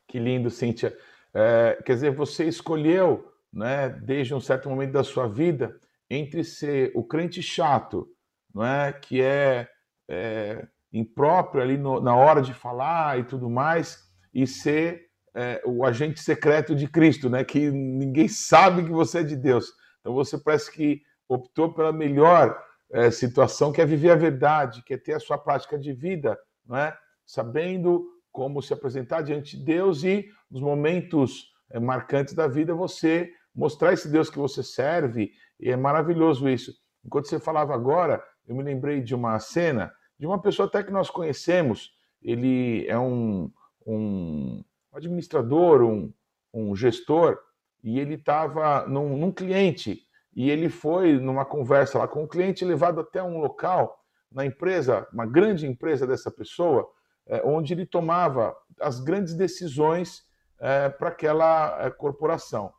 Que 0.08 0.20
lindo, 0.20 0.50
Cíntia. 0.50 0.96
É, 1.34 1.82
quer 1.84 1.94
dizer, 1.94 2.14
você 2.14 2.44
escolheu, 2.44 3.28
né, 3.52 3.88
desde 3.88 4.32
um 4.32 4.40
certo 4.40 4.68
momento 4.70 4.92
da 4.92 5.02
sua 5.02 5.26
vida, 5.26 5.80
entre 6.08 6.44
ser 6.44 6.92
o 6.94 7.02
crente 7.02 7.42
chato, 7.42 8.08
não 8.54 8.64
é, 8.64 8.92
que 8.92 9.20
é, 9.20 9.68
é 10.08 10.64
impróprio 10.92 11.62
ali 11.62 11.76
no, 11.76 12.00
na 12.00 12.14
hora 12.14 12.40
de 12.40 12.54
falar 12.54 13.18
e 13.18 13.24
tudo 13.24 13.50
mais, 13.50 13.98
e 14.32 14.46
ser 14.46 15.06
é, 15.34 15.62
o 15.66 15.84
agente 15.84 16.20
secreto 16.20 16.74
de 16.74 16.88
Cristo, 16.88 17.28
né? 17.28 17.44
Que 17.44 17.70
ninguém 17.70 18.28
sabe 18.28 18.84
que 18.84 18.90
você 18.90 19.18
é 19.18 19.22
de 19.22 19.36
Deus. 19.36 19.72
Então 20.00 20.14
você 20.14 20.38
parece 20.38 20.72
que 20.72 21.02
optou 21.28 21.74
pela 21.74 21.92
melhor 21.92 22.58
é, 22.90 23.10
situação, 23.10 23.72
que 23.72 23.80
é 23.80 23.86
viver 23.86 24.10
a 24.10 24.16
verdade, 24.16 24.82
que 24.82 24.94
é 24.94 24.96
ter 24.96 25.14
a 25.14 25.20
sua 25.20 25.36
prática 25.36 25.78
de 25.78 25.92
vida, 25.92 26.38
não 26.64 26.76
é? 26.76 26.96
Sabendo 27.26 28.06
como 28.32 28.62
se 28.62 28.72
apresentar 28.72 29.22
diante 29.22 29.58
de 29.58 29.64
Deus 29.64 30.04
e 30.04 30.26
nos 30.50 30.60
momentos 30.60 31.52
é, 31.70 31.80
marcantes 31.80 32.34
da 32.34 32.46
vida 32.46 32.74
você 32.74 33.30
mostrar 33.54 33.92
esse 33.92 34.08
Deus 34.08 34.30
que 34.30 34.38
você 34.38 34.62
serve. 34.62 35.32
E 35.58 35.70
é 35.70 35.76
maravilhoso 35.76 36.48
isso. 36.48 36.72
Enquanto 37.04 37.28
você 37.28 37.38
falava 37.38 37.74
agora, 37.74 38.22
eu 38.46 38.54
me 38.54 38.62
lembrei 38.62 39.00
de 39.02 39.14
uma 39.14 39.38
cena 39.38 39.92
de 40.18 40.26
uma 40.26 40.40
pessoa 40.40 40.66
até 40.66 40.82
que 40.82 40.92
nós 40.92 41.10
conhecemos. 41.10 41.94
Ele 42.22 42.86
é 42.88 42.98
um, 42.98 43.50
um 43.86 44.64
administrador, 44.92 45.82
um, 45.82 46.12
um 46.52 46.74
gestor, 46.74 47.38
e 47.82 48.00
ele 48.00 48.14
estava 48.14 48.86
num, 48.86 49.16
num, 49.16 49.30
cliente 49.30 50.02
e 50.34 50.50
ele 50.50 50.68
foi 50.68 51.18
numa 51.18 51.44
conversa 51.44 51.98
lá 51.98 52.08
com 52.08 52.24
o 52.24 52.28
cliente, 52.28 52.64
levado 52.64 53.00
até 53.00 53.22
um 53.22 53.38
local 53.38 54.04
na 54.30 54.44
empresa, 54.44 55.06
uma 55.12 55.24
grande 55.24 55.66
empresa 55.66 56.06
dessa 56.06 56.30
pessoa, 56.30 56.86
é, 57.26 57.40
onde 57.44 57.72
ele 57.72 57.86
tomava 57.86 58.54
as 58.80 59.00
grandes 59.00 59.34
decisões 59.34 60.24
é, 60.58 60.88
para 60.88 61.08
aquela 61.08 61.84
é, 61.84 61.90
corporação. 61.90 62.72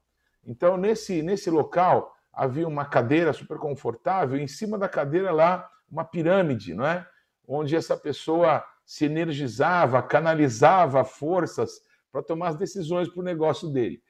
Então, 0.46 0.78
nesse, 0.78 1.22
nesse 1.22 1.50
local, 1.50 2.14
havia 2.32 2.68
uma 2.68 2.86
cadeira 2.86 3.34
super 3.34 3.58
confortável, 3.58 4.38
e 4.38 4.44
em 4.44 4.48
cima 4.48 4.78
da 4.78 4.88
cadeira 4.88 5.32
lá, 5.32 5.70
uma 5.90 6.04
pirâmide, 6.04 6.74
não 6.74 6.86
é? 6.86 7.08
Onde 7.48 7.76
essa 7.76 7.96
pessoa 7.96 8.64
se 8.86 9.06
energizava, 9.06 10.02
canalizava 10.02 11.04
forças 11.04 11.82
para 12.12 12.22
tomar 12.22 12.50
as 12.50 12.56
decisões 12.58 13.08
para 13.08 13.22
o 13.22 13.24
negócio 13.24 13.70
dele. 13.70 14.02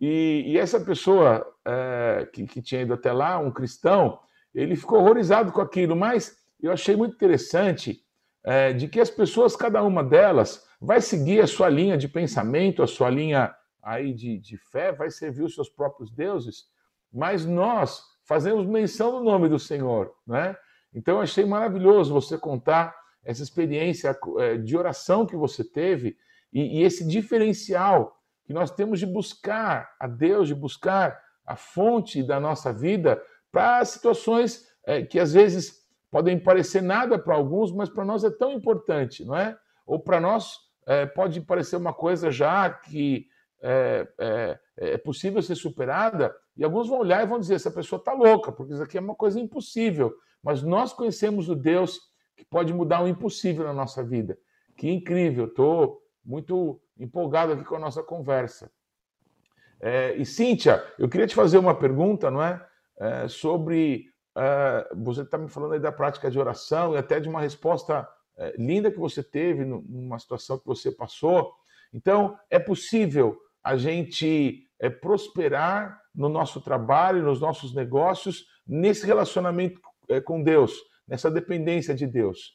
E, 0.00 0.44
e 0.46 0.58
essa 0.58 0.80
pessoa 0.80 1.46
é, 1.64 2.28
que, 2.32 2.46
que 2.46 2.60
tinha 2.60 2.82
ido 2.82 2.94
até 2.94 3.12
lá, 3.12 3.38
um 3.38 3.50
cristão, 3.50 4.18
ele 4.54 4.76
ficou 4.76 5.00
horrorizado 5.00 5.52
com 5.52 5.60
aquilo, 5.60 5.96
mas 5.96 6.36
eu 6.60 6.72
achei 6.72 6.96
muito 6.96 7.14
interessante 7.14 8.04
é, 8.44 8.72
de 8.72 8.88
que 8.88 9.00
as 9.00 9.10
pessoas, 9.10 9.56
cada 9.56 9.82
uma 9.82 10.02
delas, 10.02 10.66
vai 10.80 11.00
seguir 11.00 11.40
a 11.40 11.46
sua 11.46 11.68
linha 11.68 11.96
de 11.96 12.08
pensamento, 12.08 12.82
a 12.82 12.86
sua 12.86 13.08
linha 13.08 13.54
aí 13.82 14.12
de, 14.12 14.38
de 14.38 14.56
fé, 14.56 14.92
vai 14.92 15.10
servir 15.10 15.42
os 15.42 15.54
seus 15.54 15.68
próprios 15.68 16.10
deuses, 16.10 16.64
mas 17.12 17.46
nós 17.46 18.02
fazemos 18.24 18.66
menção 18.66 19.12
do 19.12 19.24
nome 19.24 19.48
do 19.48 19.58
Senhor, 19.58 20.14
né? 20.26 20.56
Então 20.94 21.16
eu 21.16 21.20
achei 21.22 21.44
maravilhoso 21.44 22.12
você 22.12 22.38
contar 22.38 22.94
essa 23.24 23.42
experiência 23.42 24.16
é, 24.38 24.56
de 24.56 24.76
oração 24.76 25.26
que 25.26 25.36
você 25.36 25.64
teve 25.64 26.16
e, 26.52 26.78
e 26.80 26.82
esse 26.82 27.06
diferencial 27.06 28.20
que 28.44 28.52
nós 28.52 28.70
temos 28.70 29.00
de 29.00 29.06
buscar 29.06 29.94
a 29.98 30.06
Deus, 30.06 30.48
de 30.48 30.54
buscar 30.54 31.18
a 31.44 31.56
fonte 31.56 32.22
da 32.22 32.38
nossa 32.38 32.72
vida 32.72 33.20
para 33.50 33.84
situações 33.84 34.68
é, 34.86 35.02
que 35.02 35.18
às 35.18 35.32
vezes 35.32 35.84
podem 36.10 36.38
parecer 36.38 36.82
nada 36.82 37.18
para 37.18 37.34
alguns, 37.34 37.72
mas 37.72 37.88
para 37.88 38.04
nós 38.04 38.22
é 38.22 38.30
tão 38.30 38.52
importante, 38.52 39.24
não 39.24 39.36
é? 39.36 39.56
Ou 39.86 39.98
para 39.98 40.20
nós 40.20 40.58
é, 40.86 41.06
pode 41.06 41.40
parecer 41.40 41.76
uma 41.76 41.92
coisa 41.92 42.30
já 42.30 42.70
que 42.70 43.26
é, 43.60 44.06
é, 44.18 44.58
é, 44.76 44.98
possível 44.98 45.40
ser 45.40 45.54
superada, 45.54 46.34
e 46.56 46.62
alguns 46.62 46.88
vão 46.88 46.98
olhar 46.98 47.22
e 47.22 47.26
vão 47.26 47.40
dizer: 47.40 47.54
essa 47.54 47.70
pessoa 47.70 47.98
está 47.98 48.12
louca, 48.12 48.52
porque 48.52 48.74
isso 48.74 48.82
aqui 48.82 48.98
é 48.98 49.00
uma 49.00 49.14
coisa 49.14 49.40
impossível. 49.40 50.14
Mas 50.44 50.62
nós 50.62 50.92
conhecemos 50.92 51.48
o 51.48 51.54
Deus 51.54 51.98
que 52.36 52.44
pode 52.44 52.72
mudar 52.74 53.02
o 53.02 53.08
impossível 53.08 53.64
na 53.64 53.72
nossa 53.72 54.04
vida. 54.04 54.38
Que 54.76 54.90
incrível, 54.90 55.46
estou 55.46 56.02
muito 56.22 56.80
empolgado 56.98 57.52
aqui 57.52 57.64
com 57.64 57.76
a 57.76 57.80
nossa 57.80 58.02
conversa. 58.02 58.70
É, 59.80 60.14
e 60.16 60.26
Cíntia, 60.26 60.84
eu 60.98 61.08
queria 61.08 61.26
te 61.26 61.34
fazer 61.34 61.58
uma 61.58 61.74
pergunta, 61.74 62.30
não 62.30 62.42
é? 62.42 62.64
é 62.98 63.28
sobre. 63.28 64.06
É, 64.36 64.88
você 64.96 65.22
está 65.22 65.38
me 65.38 65.48
falando 65.48 65.74
aí 65.74 65.80
da 65.80 65.92
prática 65.92 66.30
de 66.30 66.38
oração 66.38 66.94
e 66.94 66.98
até 66.98 67.20
de 67.20 67.28
uma 67.28 67.40
resposta 67.40 68.06
é, 68.36 68.54
linda 68.58 68.90
que 68.90 68.98
você 68.98 69.22
teve 69.22 69.64
numa 69.64 70.18
situação 70.18 70.58
que 70.58 70.66
você 70.66 70.90
passou. 70.90 71.52
Então, 71.92 72.36
é 72.50 72.58
possível 72.58 73.38
a 73.62 73.76
gente 73.76 74.68
é, 74.78 74.90
prosperar 74.90 76.00
no 76.14 76.28
nosso 76.28 76.60
trabalho, 76.60 77.22
nos 77.22 77.40
nossos 77.40 77.74
negócios, 77.74 78.46
nesse 78.66 79.06
relacionamento 79.06 79.80
com 80.24 80.42
Deus, 80.42 80.72
nessa 81.06 81.30
dependência 81.30 81.94
de 81.94 82.06
Deus. 82.06 82.54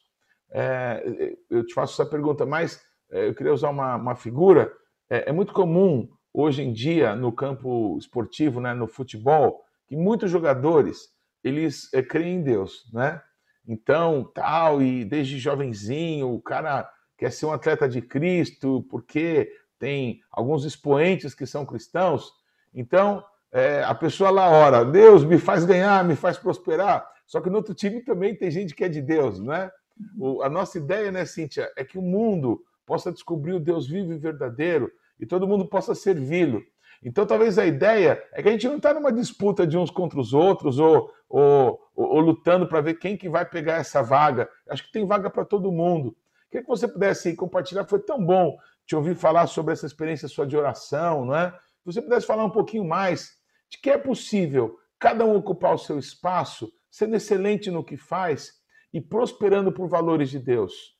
É, 0.52 1.34
eu 1.48 1.64
te 1.64 1.72
faço 1.74 2.00
essa 2.00 2.10
pergunta, 2.10 2.44
mas 2.44 2.82
é, 3.10 3.28
eu 3.28 3.34
queria 3.34 3.52
usar 3.52 3.70
uma, 3.70 3.96
uma 3.96 4.16
figura. 4.16 4.72
É, 5.08 5.30
é, 5.30 5.32
muito 5.32 5.52
comum 5.52 6.08
hoje 6.32 6.62
em 6.62 6.72
dia 6.72 7.14
no 7.16 7.32
campo 7.32 7.96
esportivo, 7.98 8.60
né, 8.60 8.74
no 8.74 8.86
futebol, 8.86 9.62
que 9.86 9.96
muitos 9.96 10.30
jogadores 10.30 11.08
eles 11.42 11.92
é, 11.92 12.02
creem 12.02 12.36
em 12.36 12.42
Deus, 12.42 12.88
né? 12.92 13.20
Então, 13.66 14.24
tal, 14.34 14.82
e 14.82 15.04
desde 15.04 15.38
jovenzinho, 15.38 16.32
o 16.32 16.40
cara 16.40 16.90
quer 17.16 17.30
ser 17.30 17.46
um 17.46 17.52
atleta 17.52 17.88
de 17.88 18.00
Cristo, 18.00 18.84
porque 18.90 19.52
tem 19.78 20.20
alguns 20.30 20.64
expoentes 20.64 21.34
que 21.34 21.46
são 21.46 21.66
cristãos. 21.66 22.32
Então, 22.74 23.24
é, 23.52 23.82
a 23.84 23.94
pessoa 23.94 24.30
lá 24.30 24.48
ora, 24.48 24.84
Deus 24.84 25.24
me 25.24 25.38
faz 25.38 25.64
ganhar, 25.64 26.04
me 26.04 26.16
faz 26.16 26.38
prosperar. 26.38 27.06
Só 27.30 27.40
que 27.40 27.48
no 27.48 27.58
outro 27.58 27.72
time 27.72 28.00
também 28.00 28.34
tem 28.34 28.50
gente 28.50 28.74
que 28.74 28.82
é 28.82 28.88
de 28.88 29.00
Deus, 29.00 29.38
né? 29.38 29.70
O, 30.18 30.42
a 30.42 30.50
nossa 30.50 30.78
ideia, 30.78 31.12
né, 31.12 31.24
Cíntia, 31.24 31.70
é 31.76 31.84
que 31.84 31.96
o 31.96 32.02
mundo 32.02 32.60
possa 32.84 33.12
descobrir 33.12 33.52
o 33.52 33.60
Deus 33.60 33.86
vivo 33.86 34.12
e 34.12 34.18
verdadeiro 34.18 34.90
e 35.16 35.24
todo 35.24 35.46
mundo 35.46 35.64
possa 35.64 35.94
servi-lo. 35.94 36.60
Então, 37.00 37.24
talvez 37.24 37.56
a 37.56 37.64
ideia 37.64 38.20
é 38.32 38.42
que 38.42 38.48
a 38.48 38.52
gente 38.52 38.66
não 38.66 38.78
está 38.78 38.92
numa 38.92 39.12
disputa 39.12 39.64
de 39.64 39.78
uns 39.78 39.92
contra 39.92 40.18
os 40.18 40.32
outros 40.32 40.80
ou, 40.80 41.08
ou, 41.28 41.80
ou, 41.94 42.14
ou 42.14 42.20
lutando 42.20 42.66
para 42.66 42.80
ver 42.80 42.94
quem 42.94 43.16
que 43.16 43.28
vai 43.28 43.44
pegar 43.48 43.74
essa 43.74 44.02
vaga. 44.02 44.48
Acho 44.68 44.82
que 44.82 44.92
tem 44.92 45.06
vaga 45.06 45.30
para 45.30 45.44
todo 45.44 45.70
mundo. 45.70 46.16
Queria 46.50 46.64
que 46.64 46.68
você 46.68 46.88
pudesse 46.88 47.36
compartilhar, 47.36 47.84
foi 47.84 48.00
tão 48.00 48.26
bom 48.26 48.58
te 48.84 48.96
ouvir 48.96 49.14
falar 49.14 49.46
sobre 49.46 49.72
essa 49.72 49.86
experiência 49.86 50.26
sua 50.26 50.48
de 50.48 50.56
oração, 50.56 51.26
não 51.26 51.36
é? 51.36 51.52
Se 51.52 51.86
você 51.86 52.02
pudesse 52.02 52.26
falar 52.26 52.44
um 52.44 52.50
pouquinho 52.50 52.84
mais 52.84 53.36
de 53.68 53.78
que 53.78 53.88
é 53.88 53.96
possível 53.96 54.80
cada 54.98 55.24
um 55.24 55.36
ocupar 55.36 55.72
o 55.72 55.78
seu 55.78 55.96
espaço, 55.96 56.68
sendo 56.90 57.14
excelente 57.14 57.70
no 57.70 57.84
que 57.84 57.96
faz 57.96 58.52
e 58.92 59.00
prosperando 59.00 59.70
por 59.70 59.88
valores 59.88 60.30
de 60.30 60.38
Deus. 60.38 60.98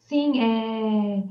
Sim, 0.00 0.40
é... 0.40 1.22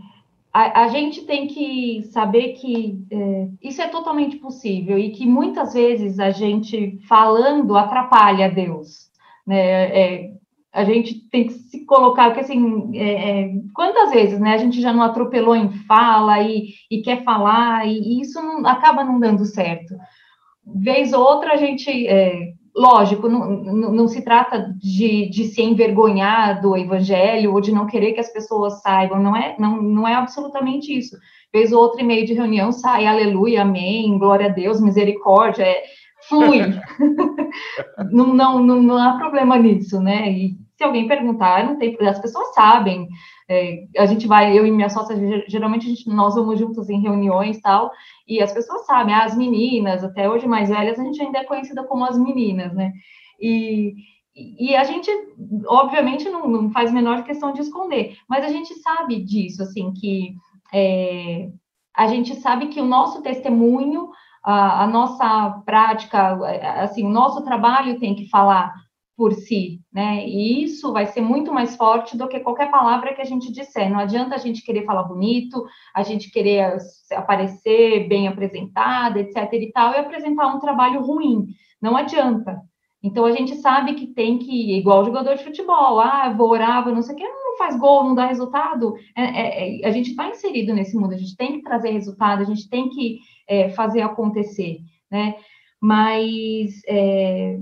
a, 0.54 0.84
a, 0.84 0.88
gente 0.88 1.26
tem 1.26 1.48
que 1.48 2.04
saber 2.12 2.54
que 2.54 3.06
é, 3.12 3.50
isso 3.62 3.82
é 3.82 3.88
totalmente 3.88 4.38
possível 4.38 4.98
e 4.98 5.12
que 5.12 5.26
muitas 5.26 5.74
vezes 5.74 6.20
a 6.20 6.30
gente 6.32 7.00
falando 7.08 7.78
atrapalha 7.78 8.50
Deus. 8.50 9.10
Né? 9.46 9.58
É, 9.58 10.36
a 10.74 10.84
gente 10.84 11.30
tem 11.30 11.48
que 11.48 11.54
se 11.54 11.86
colocar, 11.86 12.26
porque 12.26 12.42
assim, 12.42 12.98
é, 12.98 13.44
é, 13.44 13.52
quantas 13.74 14.12
vezes 14.12 14.40
né, 14.42 14.54
a 14.54 14.58
gente 14.58 14.82
já 14.82 14.92
não 14.92 15.04
atropelou 15.04 15.56
em 15.56 15.72
fala 15.86 16.42
e, 16.42 16.74
e 16.92 17.02
quer 17.02 17.24
falar, 17.24 17.88
e, 17.88 17.98
e 17.98 18.22
isso 18.22 18.42
não, 18.42 18.66
acaba 18.68 19.02
não 19.02 19.18
dando 19.18 19.46
certo. 19.46 19.96
Vez 20.66 21.14
ou 21.14 21.22
outra 21.22 21.54
a 21.54 21.56
gente 21.56 22.08
é, 22.08 22.55
lógico, 22.76 23.30
não, 23.30 23.50
não, 23.50 23.92
não, 23.92 24.08
se 24.08 24.22
trata 24.22 24.74
de, 24.78 25.30
de 25.30 25.46
se 25.46 25.62
envergonhar 25.62 26.62
do 26.62 26.76
evangelho 26.76 27.54
ou 27.54 27.62
de 27.62 27.72
não 27.72 27.88
querer 27.88 28.14
que 28.14 28.20
as 28.20 28.32
pessoas 28.32 28.82
saibam, 28.82 29.20
não 29.20 29.36
é, 29.36 29.56
não, 29.58 29.82
não 29.82 30.08
é 30.08 30.14
absolutamente 30.14 30.96
isso. 30.96 31.16
Fez 31.52 31.72
outro 31.72 32.02
e-mail 32.02 32.26
de 32.26 32.34
reunião, 32.34 32.72
sai, 32.72 33.08
aleluia, 33.08 33.62
amém, 33.62 34.18
glória 34.18 34.48
a 34.48 34.50
Deus, 34.50 34.82
misericórdia, 34.82 35.64
é, 35.64 35.84
flui. 36.28 36.60
não, 38.12 38.34
não, 38.34 38.60
não, 38.64 38.82
não 38.82 38.98
há 38.98 39.18
problema 39.18 39.58
nisso, 39.58 40.02
né? 40.02 40.32
E 40.32 40.65
se 40.78 40.84
alguém 40.84 41.08
perguntar, 41.08 41.66
não 41.66 41.78
tem, 41.78 41.98
as 42.02 42.20
pessoas 42.20 42.54
sabem. 42.54 43.08
É, 43.50 43.86
a 43.98 44.06
gente 44.06 44.28
vai, 44.28 44.58
eu 44.58 44.66
e 44.66 44.72
minha 44.72 44.90
sócia, 44.90 45.16
geralmente 45.48 45.88
gente, 45.88 46.10
nós 46.10 46.36
vamos 46.36 46.60
juntos 46.60 46.90
em 46.90 47.00
reuniões 47.00 47.62
tal, 47.62 47.92
e 48.28 48.42
as 48.42 48.52
pessoas 48.52 48.86
sabem, 48.86 49.14
ah, 49.14 49.24
as 49.24 49.38
meninas, 49.38 50.04
até 50.04 50.30
hoje 50.30 50.48
mais 50.48 50.70
velhas, 50.70 51.00
a 51.00 51.04
gente 51.04 51.22
ainda 51.22 51.40
é 51.40 51.44
conhecida 51.44 51.84
como 51.84 52.04
as 52.06 52.18
meninas, 52.18 52.74
né? 52.74 52.92
E, 53.40 53.94
e 54.36 54.76
a 54.76 54.84
gente, 54.84 55.10
obviamente, 55.68 56.28
não, 56.30 56.48
não 56.48 56.72
faz 56.72 56.92
menor 56.92 57.24
questão 57.24 57.54
de 57.54 57.62
esconder, 57.62 58.18
mas 58.28 58.44
a 58.44 58.50
gente 58.50 58.74
sabe 58.76 59.24
disso, 59.24 59.62
assim, 59.62 59.94
que 59.94 60.34
é, 60.74 61.50
a 61.96 62.08
gente 62.08 62.36
sabe 62.36 62.68
que 62.68 62.82
o 62.82 62.86
nosso 62.86 63.22
testemunho, 63.22 64.10
a, 64.44 64.84
a 64.84 64.88
nossa 64.88 65.62
prática, 65.66 66.36
assim, 66.82 67.06
o 67.06 67.10
nosso 67.10 67.44
trabalho 67.44 68.00
tem 68.00 68.16
que 68.16 68.28
falar 68.28 68.74
por 69.16 69.34
si, 69.34 69.80
né? 69.94 70.28
E 70.28 70.64
isso 70.64 70.92
vai 70.92 71.06
ser 71.06 71.22
muito 71.22 71.54
mais 71.54 71.76
forte 71.76 72.18
do 72.18 72.28
que 72.28 72.40
qualquer 72.42 72.70
palavra 72.70 73.14
que 73.14 73.22
a 73.22 73.26
gente 73.26 73.52
disser. 73.52 73.90
Não 73.90 74.00
adianta 74.00 74.36
a 74.36 74.38
gente 74.38 74.64
querer 74.64 74.86
falar 74.86 75.04
bonito, 75.04 75.66
a 75.94 76.04
gente 76.04 76.30
querer 76.30 76.78
aparecer 77.14 78.08
bem 78.10 78.28
apresentada, 78.28 79.20
etc. 79.20 79.54
e 79.54 79.72
tal, 79.72 79.94
e 79.94 79.98
apresentar 79.98 80.48
um 80.48 80.60
trabalho 80.60 81.02
ruim. 81.02 81.48
Não 81.82 81.96
adianta. 81.96 82.60
Então 83.02 83.24
a 83.24 83.32
gente 83.32 83.56
sabe 83.58 83.94
que 83.94 84.08
tem 84.08 84.38
que, 84.40 84.78
igual 84.78 85.06
jogador 85.06 85.36
de 85.36 85.44
futebol, 85.44 86.00
ah, 86.00 86.34
vou 86.36 86.50
orar, 86.50 86.84
vou 86.84 86.94
não 86.94 87.04
sei 87.04 87.14
o 87.14 87.18
que, 87.18 87.24
não 87.24 87.56
faz 87.56 87.78
gol, 87.78 88.04
não 88.04 88.16
dá 88.16 88.26
resultado. 88.26 88.96
É, 89.16 89.24
é, 89.24 89.82
é 89.82 89.88
a 89.88 89.92
gente 89.92 90.10
está 90.10 90.28
inserido 90.28 90.74
nesse 90.74 90.98
mundo, 90.98 91.14
a 91.14 91.18
gente 91.18 91.38
tem 91.38 91.54
que 91.54 91.62
trazer 91.62 91.92
resultado, 91.92 92.42
a 92.42 92.46
gente 92.46 92.68
tem 92.68 92.90
que 92.90 93.20
é, 93.48 93.70
fazer 93.70 94.02
acontecer, 94.02 94.80
né? 95.10 95.36
Mas 95.80 96.82
é, 96.88 97.60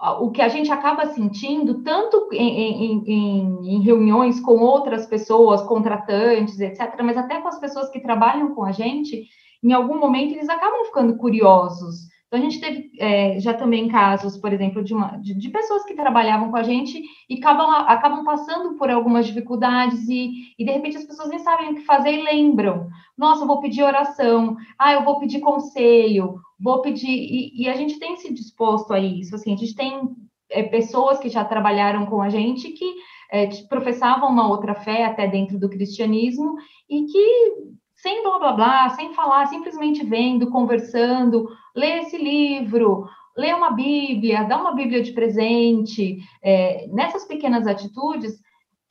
o 0.00 0.30
que 0.30 0.42
a 0.42 0.48
gente 0.48 0.70
acaba 0.70 1.06
sentindo, 1.06 1.82
tanto 1.82 2.28
em, 2.32 3.02
em, 3.06 3.64
em, 3.64 3.80
reuniões 3.80 4.40
com 4.40 4.56
outras 4.58 5.06
pessoas, 5.06 5.62
contratantes, 5.62 6.58
etc., 6.60 7.00
mas 7.02 7.16
até 7.16 7.40
com 7.40 7.48
as 7.48 7.58
pessoas 7.58 7.88
que 7.90 8.00
trabalham 8.00 8.54
com 8.54 8.64
a 8.64 8.72
gente, 8.72 9.24
em 9.62 9.72
algum 9.72 9.98
momento 9.98 10.32
eles 10.32 10.48
acabam 10.48 10.84
ficando 10.84 11.16
curiosos. 11.16 12.13
Então, 12.34 12.44
a 12.44 12.50
gente 12.50 12.60
teve 12.60 12.90
é, 12.98 13.38
já 13.38 13.54
também 13.54 13.86
casos, 13.86 14.36
por 14.36 14.52
exemplo, 14.52 14.82
de, 14.82 14.92
uma, 14.92 15.16
de, 15.18 15.34
de, 15.34 15.48
pessoas 15.50 15.84
que 15.84 15.94
trabalhavam 15.94 16.50
com 16.50 16.56
a 16.56 16.64
gente 16.64 17.00
e 17.30 17.38
acabam, 17.38 17.70
acabam 17.86 18.24
passando 18.24 18.74
por 18.74 18.90
algumas 18.90 19.28
dificuldades 19.28 20.08
e, 20.08 20.52
e, 20.58 20.64
de 20.64 20.72
repente, 20.72 20.96
as 20.96 21.04
pessoas 21.04 21.28
nem 21.28 21.38
sabem 21.38 21.70
o 21.70 21.74
que 21.76 21.82
fazer 21.82 22.10
e 22.10 22.24
lembram. 22.24 22.88
Nossa, 23.16 23.44
eu 23.44 23.46
vou 23.46 23.60
pedir 23.60 23.84
oração, 23.84 24.56
ah, 24.76 24.94
eu 24.94 25.04
vou 25.04 25.20
pedir 25.20 25.38
conselho, 25.38 26.40
vou 26.58 26.82
pedir... 26.82 27.06
E, 27.06 27.62
e 27.62 27.68
a 27.68 27.74
gente 27.76 28.00
tem 28.00 28.16
se 28.16 28.34
disposto 28.34 28.92
a 28.92 28.98
isso, 28.98 29.36
assim, 29.36 29.54
a 29.54 29.56
gente 29.56 29.76
tem 29.76 30.10
é, 30.50 30.64
pessoas 30.64 31.20
que 31.20 31.28
já 31.28 31.44
trabalharam 31.44 32.04
com 32.04 32.20
a 32.20 32.28
gente 32.28 32.68
que 32.70 32.94
é, 33.30 33.46
professavam 33.68 34.28
uma 34.28 34.48
outra 34.48 34.74
fé 34.74 35.04
até 35.04 35.28
dentro 35.28 35.56
do 35.56 35.70
cristianismo 35.70 36.56
e 36.90 37.04
que 37.04 37.74
sem 37.94 38.22
blá 38.22 38.38
blá 38.38 38.52
blá, 38.52 38.88
sem 38.90 39.14
falar, 39.14 39.46
simplesmente 39.46 40.04
vendo, 40.04 40.50
conversando, 40.50 41.48
lê 41.74 42.00
esse 42.00 42.16
livro, 42.16 43.08
lê 43.36 43.52
uma 43.52 43.70
Bíblia, 43.70 44.44
dá 44.44 44.60
uma 44.60 44.74
Bíblia 44.74 45.02
de 45.02 45.12
presente. 45.12 46.18
É, 46.42 46.86
nessas 46.88 47.24
pequenas 47.24 47.66
atitudes, 47.66 48.40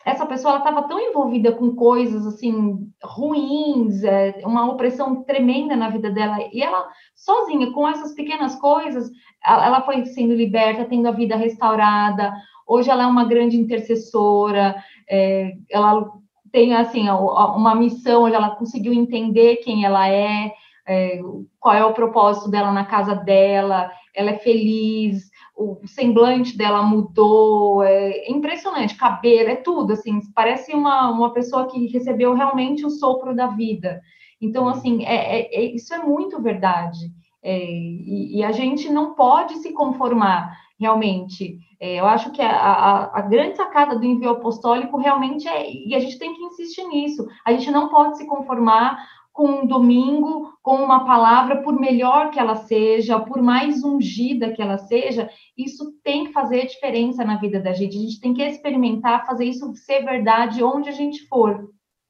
essa 0.05 0.25
pessoa 0.25 0.57
estava 0.57 0.83
tão 0.83 0.99
envolvida 0.99 1.51
com 1.53 1.75
coisas 1.75 2.27
assim 2.27 2.91
ruins, 3.01 4.03
é, 4.03 4.41
uma 4.43 4.69
opressão 4.69 5.23
tremenda 5.23 5.75
na 5.75 5.89
vida 5.89 6.11
dela, 6.11 6.37
e 6.51 6.61
ela 6.61 6.89
sozinha, 7.15 7.71
com 7.71 7.87
essas 7.87 8.13
pequenas 8.13 8.55
coisas, 8.55 9.09
ela 9.45 9.81
foi 9.81 10.05
sendo 10.05 10.33
liberta, 10.33 10.85
tendo 10.85 11.07
a 11.07 11.11
vida 11.11 11.35
restaurada. 11.35 12.33
Hoje 12.67 12.89
ela 12.89 13.03
é 13.03 13.07
uma 13.07 13.25
grande 13.25 13.57
intercessora, 13.57 14.75
é, 15.09 15.53
ela 15.69 16.11
tem 16.51 16.75
assim 16.75 17.09
uma 17.09 17.73
missão, 17.73 18.27
ela 18.27 18.55
conseguiu 18.55 18.93
entender 18.93 19.57
quem 19.57 19.85
ela 19.85 20.07
é, 20.07 20.51
é, 20.87 21.19
qual 21.59 21.75
é 21.75 21.85
o 21.85 21.93
propósito 21.93 22.49
dela 22.49 22.71
na 22.71 22.85
casa 22.85 23.15
dela, 23.15 23.91
ela 24.15 24.31
é 24.31 24.37
feliz, 24.37 25.29
o 25.55 25.79
semblante 25.85 26.57
dela 26.57 26.83
mudou, 26.83 27.83
é 27.83 28.29
impressionante, 28.29 28.97
cabelo, 28.97 29.49
é 29.49 29.55
tudo, 29.55 29.93
assim, 29.93 30.19
parece 30.33 30.73
uma, 30.73 31.09
uma 31.09 31.31
pessoa 31.31 31.67
que 31.67 31.87
recebeu 31.87 32.33
realmente 32.33 32.85
o 32.85 32.89
sopro 32.89 33.35
da 33.35 33.47
vida. 33.47 34.01
Então, 34.41 34.67
assim, 34.67 35.05
é, 35.05 35.39
é, 35.39 35.55
é 35.55 35.63
isso 35.63 35.93
é 35.93 35.99
muito 35.99 36.41
verdade. 36.41 37.11
É, 37.41 37.57
e, 37.57 38.37
e, 38.37 38.43
a 38.43 38.51
gente 38.51 38.89
não 38.89 39.15
pode 39.15 39.55
se 39.55 39.73
conformar, 39.73 40.53
realmente. 40.79 41.57
É, 41.79 41.99
eu 41.99 42.05
acho 42.05 42.31
que 42.31 42.41
a, 42.41 42.49
a, 42.49 43.19
a, 43.19 43.21
grande 43.21 43.57
sacada 43.57 43.97
do 43.97 44.05
envio 44.05 44.31
apostólico 44.31 44.97
realmente 44.97 45.47
é, 45.47 45.69
e 45.69 45.93
a 45.93 45.99
gente 45.99 46.17
tem 46.17 46.33
que 46.33 46.43
insistir 46.43 46.85
nisso, 46.85 47.27
a 47.45 47.51
gente 47.51 47.69
não 47.69 47.89
pode 47.89 48.17
se 48.17 48.25
conformar 48.25 48.97
com 49.33 49.63
um 49.63 49.65
domingo, 49.65 50.53
com 50.61 50.75
uma 50.75 51.03
palavra, 51.03 51.63
por 51.63 51.77
melhor 51.77 52.29
que 52.29 52.39
ela 52.39 52.55
seja, 52.55 53.19
por 53.19 53.41
mais 53.41 53.83
ungida 53.83 54.51
que 54.51 54.61
ela 54.61 54.77
seja, 54.77 55.27
isso 55.57 55.91
tem 56.03 56.25
que 56.25 56.31
fazer 56.31 56.67
diferença 56.67 57.25
na 57.25 57.37
vida 57.37 57.59
da 57.59 57.73
gente. 57.73 57.97
A 57.97 58.01
gente 58.01 58.21
tem 58.21 58.33
que 58.33 58.43
experimentar 58.43 59.25
fazer 59.25 59.45
isso 59.45 59.73
ser 59.73 60.05
verdade 60.05 60.63
onde 60.63 60.87
a 60.87 60.91
gente 60.91 61.27
for. 61.27 61.67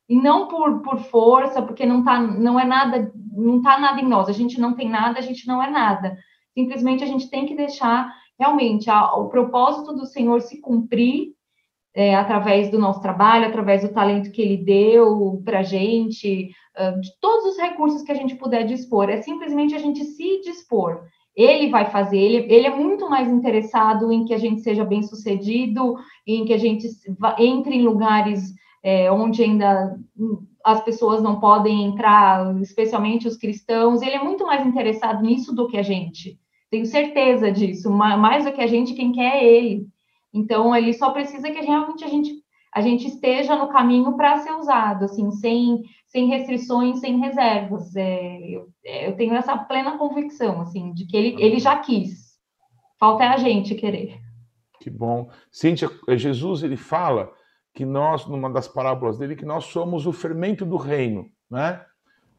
E 0.10 0.18
não 0.18 0.50
por, 0.50 0.82
por 0.82 1.00
força, 1.00 1.62
porque 1.62 1.86
não 1.86 2.04
tá, 2.04 2.20
não 2.20 2.60
é 2.60 2.66
nada, 2.66 3.10
não 3.32 3.62
tá 3.62 3.80
nada 3.80 4.02
em 4.02 4.08
nós. 4.08 4.28
A 4.28 4.34
gente 4.34 4.60
não 4.60 4.76
tem 4.76 4.90
nada, 4.90 5.18
a 5.18 5.22
gente 5.22 5.48
não 5.48 5.64
é 5.64 5.70
nada. 5.70 6.18
Simplesmente 6.54 7.06
a 7.06 7.08
gente 7.08 7.30
tem 7.30 7.46
que 7.46 7.56
deixar 7.56 8.14
realmente 8.38 8.90
a, 8.90 9.14
o 9.14 9.30
propósito 9.30 9.94
do 9.94 10.06
Senhor 10.06 10.42
se 10.42 10.60
cumprir 10.60 11.34
é, 11.96 12.16
através 12.16 12.70
do 12.70 12.80
nosso 12.80 13.02
trabalho, 13.02 13.48
através 13.48 13.82
do 13.82 13.94
talento 13.94 14.32
que 14.32 14.42
Ele 14.42 14.58
deu 14.58 15.42
para 15.46 15.64
gente, 15.64 16.52
de 17.02 17.12
todos 17.20 17.52
os 17.52 17.58
recursos 17.58 18.02
que 18.02 18.12
a 18.12 18.16
gente 18.16 18.36
puder 18.36 18.66
dispor. 18.66 19.10
É 19.10 19.22
simplesmente 19.22 19.76
a 19.76 19.80
gente 19.80 20.04
se 20.04 20.42
dispor. 20.42 21.04
Ele 21.36 21.70
vai 21.70 21.86
fazer, 21.90 22.18
ele, 22.18 22.54
ele 22.54 22.68
é 22.68 22.76
muito 22.76 23.10
mais 23.10 23.28
interessado 23.28 24.12
em 24.12 24.24
que 24.24 24.34
a 24.34 24.38
gente 24.38 24.62
seja 24.62 24.86
bem 24.86 25.02
sucedido, 25.02 25.96
em 26.28 26.46
que 26.46 26.54
a 26.54 26.58
gente 26.58 26.88
entre 27.40 27.76
em 27.76 27.82
lugares 27.82 28.54
é, 28.84 29.12
onde 29.12 29.42
ainda 29.42 29.98
as 30.64 30.82
pessoas 30.84 31.24
não 31.24 31.40
podem 31.40 31.86
entrar, 31.86 32.56
especialmente 32.62 33.28
os 33.28 33.38
cristãos. 33.38 34.02
Ele 34.02 34.16
é 34.16 34.24
muito 34.24 34.46
mais 34.46 34.66
interessado 34.66 35.24
nisso 35.24 35.54
do 35.56 35.68
que 35.68 35.78
a 35.78 35.84
gente. 35.84 36.40
Tenho 36.70 36.86
certeza 36.86 37.52
disso. 37.52 37.92
Mais 37.92 38.46
do 38.46 38.52
que 38.52 38.62
a 38.62 38.68
gente, 38.68 38.94
quem 38.94 39.12
quer 39.12 39.44
é 39.44 39.46
ele. 39.46 39.88
Então, 40.34 40.76
ele 40.76 40.94
só 40.94 41.12
precisa 41.12 41.50
que 41.52 41.62
realmente 41.62 42.04
a 42.04 42.08
gente 42.08 42.44
a 42.74 42.82
gente 42.82 43.08
esteja 43.08 43.56
no 43.56 43.70
caminho 43.70 44.14
para 44.18 44.40
ser 44.40 44.52
usado, 44.54 45.06
assim, 45.06 45.30
sem, 45.32 45.84
sem 46.14 46.28
restrições, 46.28 47.00
sem 47.00 47.20
reservas. 47.20 47.96
É, 47.96 48.40
eu, 48.48 48.70
é, 48.86 49.10
eu, 49.10 49.16
tenho 49.16 49.34
essa 49.34 49.58
plena 49.58 49.98
convicção, 49.98 50.62
assim, 50.62 50.94
de 50.94 51.08
que 51.08 51.18
ele, 51.18 51.44
ele 51.44 51.60
já 51.60 51.76
quis. 51.80 52.40
Falta 53.00 53.24
é 53.24 53.28
a 53.30 53.38
gente 53.38 53.74
querer. 53.74 54.22
Que 54.80 54.92
bom. 54.92 55.32
Cíntia, 55.52 55.90
Jesus, 56.10 56.62
ele 56.62 56.78
fala 56.78 57.34
que 57.74 57.84
nós, 57.84 58.28
numa 58.28 58.48
das 58.48 58.68
parábolas 58.68 59.18
dele, 59.18 59.36
que 59.36 59.44
nós 59.44 59.66
somos 59.66 60.06
o 60.06 60.14
fermento 60.14 60.64
do 60.64 60.78
reino, 60.78 61.32
né? 61.50 61.84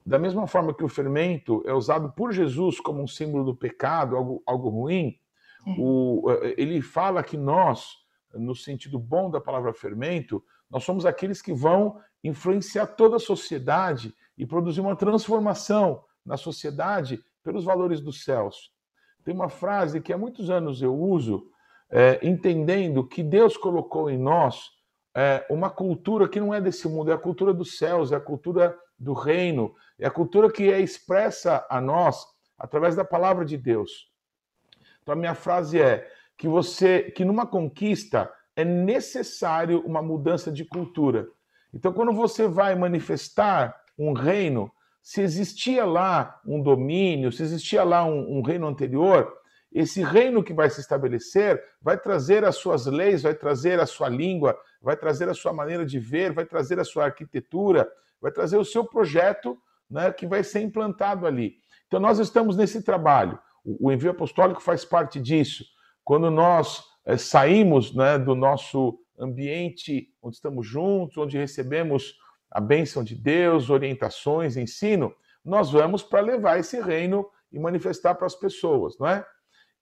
Da 0.07 0.21
mesma 0.21 0.47
forma 0.47 0.73
que 0.73 0.85
o 0.85 0.89
fermento 0.89 1.61
é 1.67 1.73
usado 1.73 2.13
por 2.13 2.33
Jesus 2.33 2.79
como 2.79 3.03
um 3.03 3.09
símbolo 3.09 3.43
do 3.43 3.57
pecado, 3.57 4.17
algo, 4.17 4.43
algo 4.47 4.69
ruim, 4.69 5.19
é. 5.67 5.75
o, 5.79 6.27
ele 6.57 6.81
fala 6.81 7.25
que 7.25 7.37
nós 7.37 8.05
no 8.39 8.55
sentido 8.55 8.99
bom 8.99 9.31
da 9.31 9.41
palavra 9.41 9.73
fermento, 9.73 10.43
nós 10.71 10.85
somos 10.85 11.07
aqueles 11.07 11.41
que 11.41 11.53
vão 11.53 12.01
influenciar 12.25 12.87
toda 12.87 13.17
a 13.17 13.21
sociedade 13.21 14.15
e 14.37 14.47
produzir 14.47 14.81
uma 14.81 14.97
transformação 14.97 16.03
na 16.25 16.37
sociedade 16.37 17.23
pelos 17.43 17.65
valores 17.65 18.01
dos 18.01 18.25
céus. 18.25 18.73
Tem 19.23 19.35
uma 19.35 19.49
frase 19.49 20.01
que 20.01 20.13
há 20.13 20.19
muitos 20.19 20.51
anos 20.51 20.83
eu 20.83 20.95
uso, 20.95 21.47
é, 21.91 22.19
entendendo 22.27 23.07
que 23.07 23.23
Deus 23.23 23.57
colocou 23.57 24.11
em 24.11 24.19
nós 24.19 24.71
é, 25.15 25.47
uma 25.49 25.71
cultura 25.71 26.29
que 26.29 26.41
não 26.41 26.53
é 26.53 26.61
desse 26.61 26.89
mundo, 26.89 27.11
é 27.11 27.15
a 27.15 27.19
cultura 27.19 27.53
dos 27.55 27.79
céus, 27.79 28.11
é 28.11 28.17
a 28.17 28.21
cultura 28.21 28.77
do 28.99 29.13
reino, 29.13 29.75
é 29.99 30.07
a 30.07 30.11
cultura 30.11 30.51
que 30.51 30.73
é 30.73 30.81
expressa 30.81 31.65
a 31.71 31.81
nós 31.81 32.27
através 32.59 32.97
da 32.97 33.05
palavra 33.05 33.45
de 33.45 33.57
Deus. 33.57 34.11
Então 35.03 35.13
a 35.13 35.17
minha 35.17 35.35
frase 35.35 35.81
é: 35.81 36.11
que 36.37 36.49
você 36.49 37.11
que 37.11 37.25
numa 37.25 37.47
conquista 37.47 38.33
é 38.57 38.65
necessário 38.65 39.81
uma 39.87 40.03
mudança 40.03 40.51
de 40.51 40.65
cultura. 40.65 41.29
Então, 41.75 41.93
quando 41.93 42.13
você 42.13 42.47
vai 42.47 42.77
manifestar 42.77 43.75
um 43.99 44.13
reino, 44.13 44.71
se 45.03 45.21
existia 45.21 45.85
lá 45.85 46.41
um 46.47 46.63
domínio, 46.63 47.33
se 47.33 47.43
existia 47.43 47.83
lá 47.83 48.05
um, 48.05 48.39
um 48.39 48.43
reino 48.43 48.67
anterior, 48.67 49.31
esse 49.73 50.03
reino 50.03 50.43
que 50.43 50.55
vai 50.55 50.71
se 50.71 50.81
estabelecer 50.81 51.61
vai 51.83 51.99
trazer 51.99 52.45
as 52.45 52.57
suas 52.57 52.87
leis, 52.87 53.23
vai 53.23 53.35
trazer 53.35 53.81
a 53.81 53.87
sua 53.87 54.09
língua, 54.09 54.57
vai 54.81 54.97
trazer 54.97 55.29
a 55.29 55.35
sua 55.35 55.53
maneira 55.53 55.85
de 55.85 55.99
ver, 55.99 56.33
vai 56.33 56.47
trazer 56.47 56.79
a 56.79 56.85
sua 56.85 57.07
arquitetura, 57.07 57.91
vai 58.21 58.31
trazer 58.31 58.57
o 58.57 58.65
seu 58.65 58.85
projeto 58.85 59.59
né, 59.91 60.13
que 60.13 60.27
vai 60.27 60.45
ser 60.45 60.61
implantado 60.61 61.27
ali. 61.27 61.57
Então, 61.89 61.99
nós 61.99 62.21
estamos 62.21 62.57
nesse 62.57 62.83
trabalho. 62.83 63.39
O 63.65 63.91
envio 63.91 64.13
apostólico 64.13 64.63
faz 64.63 64.85
parte 64.85 65.21
disso. 65.21 65.65
Quando 66.05 66.31
nós 66.31 66.85
é, 67.05 67.17
saímos 67.17 67.95
né, 67.95 68.17
do 68.17 68.35
nosso 68.35 68.99
ambiente 69.19 70.13
onde 70.23 70.37
estamos 70.37 70.67
juntos, 70.67 71.17
onde 71.17 71.39
recebemos 71.39 72.17
a 72.51 72.61
bênção 72.61 73.03
de 73.03 73.15
Deus, 73.15 73.71
orientações, 73.71 74.57
ensino, 74.57 75.15
nós 75.45 75.73
vamos 75.73 76.03
para 76.03 76.21
levar 76.21 76.59
esse 76.59 76.81
reino 76.81 77.29
e 77.53 77.59
manifestar 77.59 78.15
para 78.15 78.27
as 78.27 78.35
pessoas, 78.35 78.97
não 78.99 79.07
é? 79.07 79.25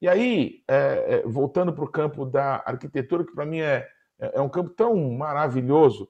E 0.00 0.08
aí, 0.08 0.64
é, 0.66 1.06
é, 1.06 1.22
voltando 1.22 1.72
para 1.72 1.84
o 1.84 1.90
campo 1.90 2.24
da 2.26 2.56
arquitetura, 2.66 3.24
que 3.24 3.34
para 3.34 3.46
mim 3.46 3.60
é, 3.60 3.88
é 4.18 4.40
um 4.40 4.48
campo 4.48 4.70
tão 4.70 4.96
maravilhoso, 5.12 6.08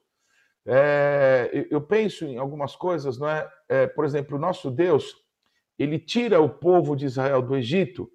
é, 0.65 1.67
eu 1.69 1.81
penso 1.81 2.25
em 2.25 2.37
algumas 2.37 2.75
coisas, 2.75 3.19
não 3.19 3.29
é? 3.29 3.47
é? 3.69 3.87
Por 3.87 4.05
exemplo, 4.05 4.37
o 4.37 4.39
nosso 4.39 4.71
Deus, 4.71 5.15
ele 5.77 5.99
tira 5.99 6.41
o 6.41 6.49
povo 6.49 6.95
de 6.95 7.05
Israel 7.05 7.41
do 7.41 7.55
Egito 7.55 8.09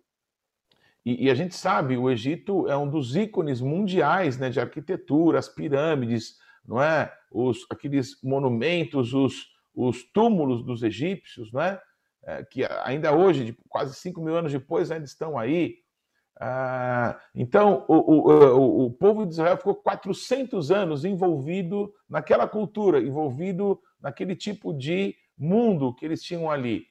e, 1.09 1.25
e, 1.25 1.31
a 1.31 1.35
gente 1.35 1.55
sabe, 1.55 1.97
o 1.97 2.11
Egito 2.11 2.69
é 2.69 2.77
um 2.77 2.87
dos 2.87 3.17
ícones 3.17 3.63
mundiais 3.63 4.37
né, 4.37 4.51
de 4.51 4.61
arquitetura, 4.61 5.39
as 5.39 5.49
pirâmides, 5.49 6.37
não 6.67 6.83
é? 6.83 7.11
Os, 7.33 7.65
aqueles 7.71 8.23
monumentos, 8.23 9.15
os, 9.15 9.47
os 9.75 10.03
túmulos 10.13 10.63
dos 10.63 10.83
egípcios, 10.83 11.51
não 11.51 11.63
é? 11.63 11.81
é 12.25 12.45
que 12.45 12.63
ainda 12.85 13.11
hoje, 13.17 13.57
quase 13.71 13.95
5 13.95 14.21
mil 14.21 14.37
anos 14.37 14.53
depois, 14.53 14.91
ainda 14.91 15.07
estão 15.07 15.39
aí. 15.39 15.77
Ah, 16.39 17.19
então, 17.35 17.87
o, 17.89 17.95
o, 17.95 18.85
o, 18.85 18.91
povo 18.91 19.25
de 19.25 19.33
Israel 19.33 19.57
ficou 19.57 19.77
400 19.77 20.71
anos 20.71 21.07
envolvido 21.07 21.91
naquela 22.07 22.47
cultura, 22.47 23.01
envolvido 23.01 23.81
naquele 23.99 24.37
tipo 24.37 24.75
de 24.75 25.17
mundo 25.39 25.95
que 25.95 26.05
eles 26.05 26.23
tinham 26.23 26.51
ali. 26.51 26.85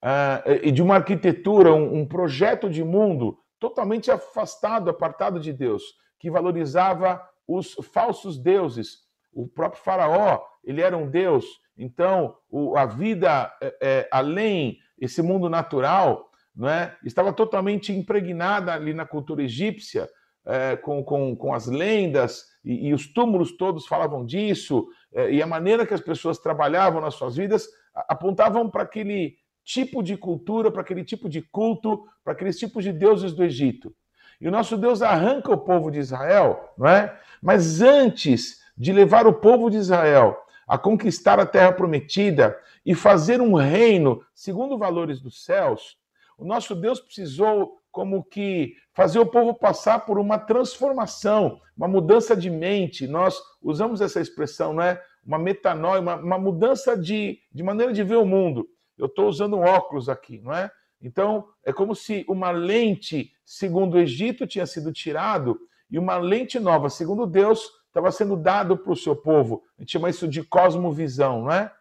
Ah, 0.00 0.42
e 0.62 0.72
de 0.72 0.80
uma 0.80 0.94
arquitetura, 0.94 1.74
um, 1.74 2.00
um 2.00 2.06
projeto 2.06 2.70
de 2.70 2.82
mundo 2.82 3.38
totalmente 3.60 4.10
afastado, 4.10 4.90
apartado 4.90 5.38
de 5.38 5.52
Deus, 5.52 5.82
que 6.18 6.30
valorizava 6.30 7.22
os 7.46 7.74
falsos 7.92 8.38
deuses. 8.38 9.08
O 9.32 9.46
próprio 9.46 9.82
Faraó, 9.82 10.42
ele 10.64 10.80
era 10.80 10.96
um 10.96 11.08
deus, 11.08 11.44
então 11.76 12.36
o, 12.50 12.76
a 12.76 12.86
vida 12.86 13.54
é, 13.62 13.76
é, 13.80 14.08
além 14.10 14.78
esse 14.98 15.22
mundo 15.22 15.48
natural 15.48 16.30
não 16.54 16.68
é? 16.68 16.96
estava 17.04 17.32
totalmente 17.32 17.92
impregnada 17.92 18.74
ali 18.74 18.92
na 18.92 19.06
cultura 19.06 19.42
egípcia, 19.42 20.08
é, 20.44 20.76
com, 20.76 21.02
com, 21.04 21.36
com 21.36 21.54
as 21.54 21.66
lendas, 21.66 22.44
e, 22.64 22.88
e, 22.88 22.94
os 22.94 23.12
túmulos 23.12 23.56
todos 23.56 23.86
falavam 23.86 24.24
disso, 24.24 24.86
é, 25.14 25.30
e 25.30 25.42
a 25.42 25.46
maneira 25.46 25.86
que 25.86 25.94
as 25.94 26.00
pessoas 26.00 26.38
trabalhavam 26.38 27.00
nas 27.00 27.14
suas 27.14 27.36
vidas 27.36 27.66
apontavam 28.08 28.68
para 28.70 28.82
aquele 28.82 29.36
tipo 29.64 30.02
de 30.02 30.16
cultura, 30.16 30.70
para 30.70 30.82
aquele 30.82 31.04
tipo 31.04 31.28
de 31.28 31.42
culto, 31.42 32.06
para 32.24 32.32
aqueles 32.32 32.58
tipos 32.58 32.84
de 32.84 32.92
deuses 32.92 33.32
do 33.32 33.44
Egito. 33.44 33.94
E 34.40 34.48
o 34.48 34.50
nosso 34.50 34.76
Deus 34.76 35.02
arranca 35.02 35.52
o 35.52 35.58
povo 35.58 35.90
de 35.90 35.98
Israel, 35.98 36.72
não 36.78 36.88
é? 36.88 37.18
Mas 37.42 37.80
antes 37.80 38.60
de 38.76 38.92
levar 38.92 39.26
o 39.26 39.34
povo 39.34 39.70
de 39.70 39.76
Israel 39.76 40.36
a 40.66 40.78
conquistar 40.78 41.38
a 41.38 41.46
terra 41.46 41.72
prometida 41.72 42.56
e 42.84 42.94
fazer 42.94 43.40
um 43.40 43.54
reino 43.54 44.24
segundo 44.34 44.78
valores 44.78 45.20
dos 45.20 45.44
céus, 45.44 45.98
o 46.38 46.44
nosso 46.44 46.74
Deus 46.74 47.00
precisou 47.00 47.80
como 47.92 48.24
que 48.24 48.74
fazer 48.94 49.18
o 49.18 49.26
povo 49.26 49.52
passar 49.52 50.06
por 50.06 50.18
uma 50.18 50.38
transformação, 50.38 51.60
uma 51.76 51.88
mudança 51.88 52.36
de 52.36 52.48
mente. 52.48 53.06
Nós 53.06 53.38
usamos 53.62 54.00
essa 54.00 54.20
expressão, 54.20 54.72
não 54.72 54.82
é? 54.82 55.02
Uma 55.24 55.38
metanoia, 55.38 56.00
uma, 56.00 56.16
uma 56.16 56.38
mudança 56.38 56.96
de, 56.96 57.40
de 57.52 57.62
maneira 57.62 57.92
de 57.92 58.02
ver 58.02 58.16
o 58.16 58.24
mundo. 58.24 58.66
Eu 59.00 59.06
estou 59.06 59.28
usando 59.28 59.56
um 59.56 59.62
óculos 59.62 60.08
aqui, 60.08 60.38
não 60.40 60.52
é? 60.52 60.70
Então, 61.00 61.48
é 61.64 61.72
como 61.72 61.94
se 61.94 62.24
uma 62.28 62.50
lente, 62.50 63.32
segundo 63.44 63.94
o 63.94 63.98
Egito, 63.98 64.46
tinha 64.46 64.66
sido 64.66 64.92
tirado 64.92 65.58
e 65.90 65.98
uma 65.98 66.18
lente 66.18 66.60
nova, 66.60 66.90
segundo 66.90 67.26
Deus, 67.26 67.70
estava 67.86 68.12
sendo 68.12 68.36
dado 68.36 68.76
para 68.76 68.92
o 68.92 68.96
seu 68.96 69.16
povo. 69.16 69.64
A 69.78 69.82
gente 69.82 69.92
chama 69.92 70.10
isso 70.10 70.28
de 70.28 70.44
cosmovisão, 70.44 71.42
não 71.42 71.52
é? 71.52 71.72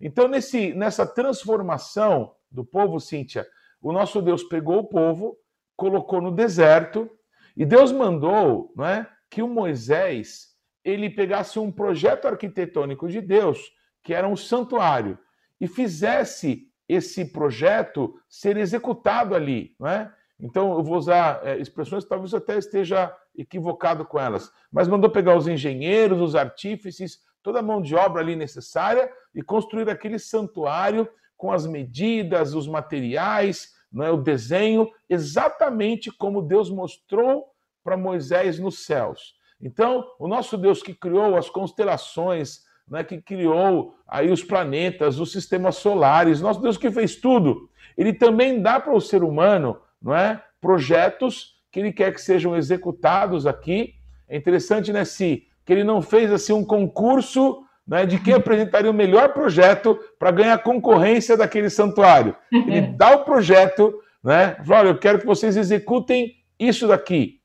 Então, 0.00 0.28
nesse, 0.28 0.72
nessa 0.72 1.04
transformação 1.04 2.32
do 2.50 2.64
povo, 2.64 3.00
Cíntia, 3.00 3.46
o 3.82 3.92
nosso 3.92 4.22
Deus 4.22 4.44
pegou 4.44 4.78
o 4.78 4.84
povo, 4.84 5.36
colocou 5.76 6.20
no 6.22 6.30
deserto, 6.30 7.10
e 7.56 7.66
Deus 7.66 7.90
mandou 7.90 8.72
não 8.76 8.86
é, 8.86 9.10
que 9.28 9.42
o 9.42 9.48
Moisés 9.48 10.50
ele 10.84 11.10
pegasse 11.10 11.58
um 11.58 11.70
projeto 11.70 12.26
arquitetônico 12.26 13.08
de 13.08 13.20
Deus, 13.20 13.72
que 14.02 14.14
era 14.14 14.26
um 14.26 14.36
santuário, 14.36 15.18
e 15.60 15.68
fizesse 15.68 16.68
esse 16.88 17.24
projeto 17.26 18.18
ser 18.28 18.56
executado 18.56 19.34
ali, 19.34 19.74
não 19.78 19.88
é? 19.88 20.12
Então, 20.40 20.72
eu 20.72 20.82
vou 20.82 20.96
usar 20.96 21.46
é, 21.46 21.58
expressões 21.58 22.02
que 22.02 22.10
talvez 22.10 22.32
até 22.32 22.56
esteja 22.56 23.14
equivocado 23.36 24.04
com 24.04 24.18
elas, 24.18 24.50
mas 24.72 24.88
mandou 24.88 25.10
pegar 25.10 25.36
os 25.36 25.46
engenheiros, 25.46 26.20
os 26.20 26.34
artífices, 26.34 27.20
toda 27.42 27.60
a 27.60 27.62
mão 27.62 27.80
de 27.80 27.94
obra 27.94 28.22
ali 28.22 28.34
necessária 28.34 29.10
e 29.34 29.42
construir 29.42 29.88
aquele 29.88 30.18
santuário 30.18 31.08
com 31.36 31.52
as 31.52 31.66
medidas, 31.66 32.54
os 32.54 32.66
materiais, 32.66 33.74
é 34.02 34.10
o 34.10 34.16
desenho, 34.16 34.88
exatamente 35.08 36.10
como 36.10 36.42
Deus 36.42 36.70
mostrou 36.70 37.46
para 37.82 37.96
Moisés 37.96 38.58
nos 38.58 38.84
céus. 38.84 39.34
Então, 39.60 40.06
o 40.18 40.28
nosso 40.28 40.56
Deus 40.56 40.82
que 40.82 40.94
criou 40.94 41.36
as 41.36 41.50
constelações, 41.50 42.62
né, 42.90 43.04
que 43.04 43.20
criou 43.22 43.94
aí 44.06 44.30
os 44.30 44.42
planetas, 44.42 45.20
os 45.20 45.30
sistemas 45.30 45.76
solares, 45.76 46.40
nosso 46.40 46.60
Deus 46.60 46.76
que 46.76 46.90
fez 46.90 47.14
tudo, 47.16 47.70
ele 47.96 48.12
também 48.12 48.60
dá 48.60 48.80
para 48.80 48.92
o 48.92 49.00
ser 49.00 49.22
humano 49.22 49.78
não 50.02 50.14
é, 50.14 50.42
projetos 50.60 51.54
que 51.70 51.78
ele 51.78 51.92
quer 51.92 52.12
que 52.12 52.20
sejam 52.20 52.56
executados 52.56 53.46
aqui. 53.46 53.94
É 54.28 54.36
interessante, 54.36 54.92
né, 54.92 55.04
Si, 55.04 55.46
que 55.64 55.72
ele 55.72 55.84
não 55.84 56.02
fez 56.02 56.32
assim 56.32 56.52
um 56.52 56.64
concurso 56.64 57.62
né, 57.86 58.06
de 58.06 58.18
quem 58.18 58.34
apresentaria 58.34 58.90
o 58.90 58.94
melhor 58.94 59.32
projeto 59.32 59.98
para 60.18 60.30
ganhar 60.30 60.58
concorrência 60.58 61.36
daquele 61.36 61.70
santuário. 61.70 62.34
Ele 62.50 62.82
dá 62.82 63.16
o 63.16 63.24
projeto, 63.24 64.00
né? 64.22 64.56
Olha, 64.68 64.88
eu 64.88 64.98
quero 64.98 65.18
que 65.18 65.26
vocês 65.26 65.56
executem 65.56 66.34
isso 66.58 66.86
daqui. 66.88 67.40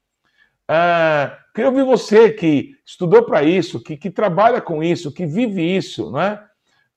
Ah, 0.67 1.37
queria 1.55 1.69
ouvir 1.69 1.85
você 1.85 2.31
que 2.31 2.75
estudou 2.85 3.23
para 3.23 3.41
isso, 3.41 3.81
que, 3.81 3.95
que, 3.95 4.11
trabalha 4.11 4.59
com 4.59 4.83
isso, 4.83 5.13
que 5.13 5.25
vive 5.25 5.63
isso, 5.63 6.11
não 6.11 6.21
é? 6.21 6.43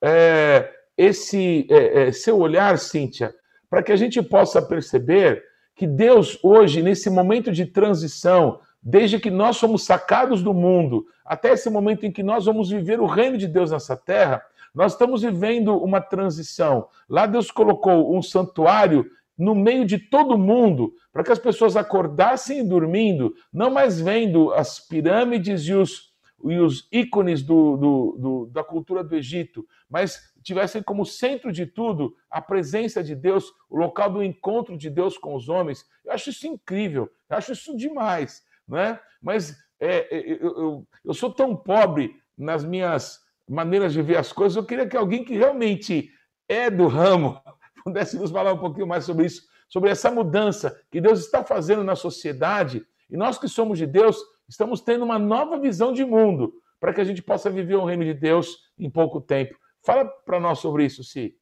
é 0.02 0.70
esse 0.96 1.64
é, 1.70 2.08
é, 2.08 2.12
seu 2.12 2.36
olhar, 2.38 2.76
Cíntia, 2.76 3.32
para 3.70 3.84
que 3.84 3.92
a 3.92 3.96
gente 3.96 4.20
possa 4.20 4.60
perceber 4.60 5.44
que 5.76 5.86
Deus, 5.86 6.36
hoje, 6.42 6.82
nesse 6.82 7.08
momento 7.08 7.52
de 7.52 7.66
transição, 7.66 8.58
desde 8.82 9.20
que 9.20 9.30
nós 9.30 9.56
somos 9.56 9.84
sacados 9.84 10.42
do 10.42 10.52
mundo 10.52 11.06
até 11.24 11.52
esse 11.52 11.70
momento 11.70 12.04
em 12.04 12.10
que 12.10 12.22
nós 12.22 12.46
vamos 12.46 12.70
viver 12.70 13.00
o 13.00 13.06
reino 13.06 13.38
de 13.38 13.46
Deus 13.46 13.70
nessa 13.70 13.96
terra, 13.96 14.42
nós 14.74 14.92
estamos 14.92 15.22
vivendo 15.22 15.76
uma 15.76 16.00
transição. 16.00 16.88
Lá 17.08 17.26
Deus 17.26 17.50
colocou 17.50 18.16
um 18.16 18.20
santuário 18.20 19.08
no 19.38 19.54
meio 19.54 19.86
de 19.86 19.98
todo 19.98 20.36
mundo, 20.36 20.92
para 21.12 21.22
que 21.22 21.30
as 21.30 21.38
pessoas 21.38 21.76
acordassem 21.76 22.66
dormindo, 22.66 23.34
não 23.52 23.70
mais 23.70 24.00
vendo 24.00 24.52
as 24.52 24.80
pirâmides 24.80 25.62
e 25.62 25.74
os, 25.74 26.12
e 26.44 26.58
os 26.58 26.88
ícones 26.90 27.42
do, 27.42 27.76
do, 27.76 28.16
do, 28.18 28.46
da 28.46 28.64
cultura 28.64 29.04
do 29.04 29.14
Egito, 29.14 29.64
mas 29.88 30.18
tivessem 30.42 30.82
como 30.82 31.06
centro 31.06 31.52
de 31.52 31.66
tudo 31.66 32.16
a 32.28 32.40
presença 32.40 33.02
de 33.02 33.14
Deus, 33.14 33.52
o 33.70 33.76
local 33.76 34.10
do 34.10 34.22
encontro 34.22 34.76
de 34.76 34.90
Deus 34.90 35.16
com 35.16 35.34
os 35.36 35.48
homens. 35.48 35.84
Eu 36.04 36.12
acho 36.12 36.30
isso 36.30 36.46
incrível, 36.46 37.08
eu 37.30 37.36
acho 37.36 37.52
isso 37.52 37.76
demais, 37.76 38.42
né? 38.66 38.98
Mas 39.22 39.56
é, 39.78 40.16
é 40.16 40.32
eu, 40.32 40.58
eu, 40.58 40.88
eu 41.04 41.14
sou 41.14 41.32
tão 41.32 41.54
pobre 41.54 42.16
nas 42.36 42.64
minhas 42.64 43.20
maneiras 43.48 43.92
de 43.92 44.02
ver 44.02 44.16
as 44.16 44.32
coisas, 44.32 44.56
eu 44.56 44.64
queria 44.64 44.86
que 44.86 44.96
alguém 44.96 45.24
que 45.24 45.36
realmente 45.36 46.10
é 46.48 46.70
do 46.70 46.86
ramo 46.86 47.40
pudesse 47.84 48.18
nos 48.18 48.30
falar 48.30 48.52
um 48.52 48.58
pouquinho 48.58 48.86
mais 48.86 49.04
sobre 49.04 49.26
isso, 49.26 49.42
sobre 49.68 49.90
essa 49.90 50.10
mudança 50.10 50.80
que 50.90 51.00
Deus 51.00 51.20
está 51.20 51.44
fazendo 51.44 51.84
na 51.84 51.94
sociedade. 51.96 52.84
E 53.10 53.16
nós 53.16 53.38
que 53.38 53.48
somos 53.48 53.78
de 53.78 53.86
Deus, 53.86 54.18
estamos 54.48 54.80
tendo 54.80 55.04
uma 55.04 55.18
nova 55.18 55.58
visão 55.58 55.92
de 55.92 56.04
mundo 56.04 56.52
para 56.80 56.92
que 56.92 57.00
a 57.00 57.04
gente 57.04 57.22
possa 57.22 57.50
viver 57.50 57.76
o 57.76 57.84
reino 57.84 58.04
de 58.04 58.14
Deus 58.14 58.56
em 58.78 58.88
pouco 58.88 59.20
tempo. 59.20 59.54
Fala 59.84 60.04
para 60.04 60.40
nós 60.40 60.58
sobre 60.58 60.84
isso, 60.84 61.02
Si. 61.02 61.34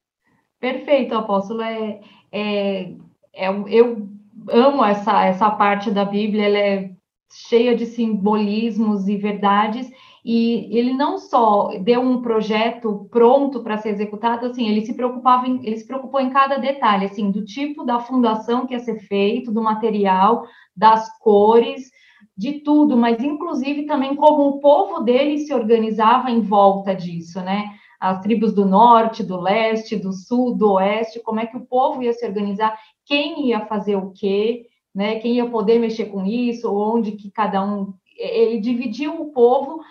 Perfeito, 0.58 1.14
apóstolo. 1.14 1.62
É, 1.62 2.00
é, 2.32 2.96
é, 3.34 3.48
eu 3.68 4.08
amo 4.48 4.84
essa, 4.84 5.24
essa 5.24 5.50
parte 5.50 5.90
da 5.90 6.04
Bíblia, 6.04 6.46
ela 6.46 6.58
é 6.58 6.90
cheia 7.30 7.76
de 7.76 7.86
simbolismos 7.86 9.08
e 9.08 9.16
verdades, 9.16 9.90
e 10.28 10.76
ele 10.76 10.92
não 10.92 11.18
só 11.18 11.78
deu 11.78 12.00
um 12.00 12.20
projeto 12.20 13.06
pronto 13.12 13.62
para 13.62 13.78
ser 13.78 13.90
executado, 13.90 14.46
assim, 14.46 14.68
ele 14.68 14.84
se 14.84 14.92
preocupava 14.92 15.46
em, 15.46 15.64
ele 15.64 15.76
se 15.76 15.86
preocupou 15.86 16.20
em 16.20 16.30
cada 16.30 16.56
detalhe, 16.56 17.04
assim, 17.04 17.30
do 17.30 17.44
tipo 17.44 17.84
da 17.84 18.00
fundação 18.00 18.66
que 18.66 18.74
ia 18.74 18.80
ser 18.80 18.98
feito, 19.06 19.52
do 19.52 19.62
material, 19.62 20.44
das 20.76 21.16
cores, 21.20 21.92
de 22.36 22.54
tudo, 22.54 22.96
mas 22.96 23.22
inclusive 23.22 23.84
também 23.84 24.16
como 24.16 24.48
o 24.48 24.60
povo 24.60 24.98
dele 24.98 25.38
se 25.38 25.54
organizava 25.54 26.28
em 26.28 26.40
volta 26.40 26.92
disso, 26.92 27.40
né? 27.40 27.70
As 28.00 28.20
tribos 28.20 28.52
do 28.52 28.66
norte, 28.66 29.22
do 29.22 29.40
leste, 29.40 29.94
do 29.94 30.12
sul, 30.12 30.56
do 30.56 30.72
oeste, 30.72 31.20
como 31.20 31.38
é 31.38 31.46
que 31.46 31.56
o 31.56 31.64
povo 31.64 32.02
ia 32.02 32.12
se 32.12 32.26
organizar, 32.26 32.76
quem 33.04 33.46
ia 33.50 33.64
fazer 33.66 33.94
o 33.94 34.10
quê, 34.10 34.66
né? 34.92 35.20
Quem 35.20 35.34
ia 35.34 35.48
poder 35.48 35.78
mexer 35.78 36.06
com 36.06 36.26
isso, 36.26 36.68
onde 36.74 37.12
que 37.12 37.30
cada 37.30 37.64
um 37.64 37.94
ele 38.18 38.58
dividiu 38.58 39.20
o 39.20 39.30
povo 39.30 39.82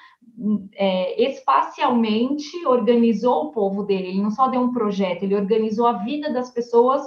é, 0.73 1.29
espacialmente 1.29 2.65
organizou 2.65 3.45
o 3.45 3.51
povo 3.51 3.83
dele. 3.83 4.07
Ele 4.07 4.21
não 4.21 4.31
só 4.31 4.47
deu 4.47 4.61
um 4.61 4.71
projeto, 4.71 5.23
ele 5.23 5.35
organizou 5.35 5.87
a 5.87 5.93
vida 5.93 6.31
das 6.31 6.51
pessoas 6.51 7.01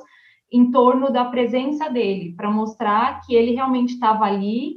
em 0.50 0.70
torno 0.70 1.12
da 1.12 1.26
presença 1.26 1.90
dele, 1.90 2.34
para 2.34 2.50
mostrar 2.50 3.20
que 3.20 3.34
ele 3.34 3.54
realmente 3.54 3.94
estava 3.94 4.24
ali 4.24 4.76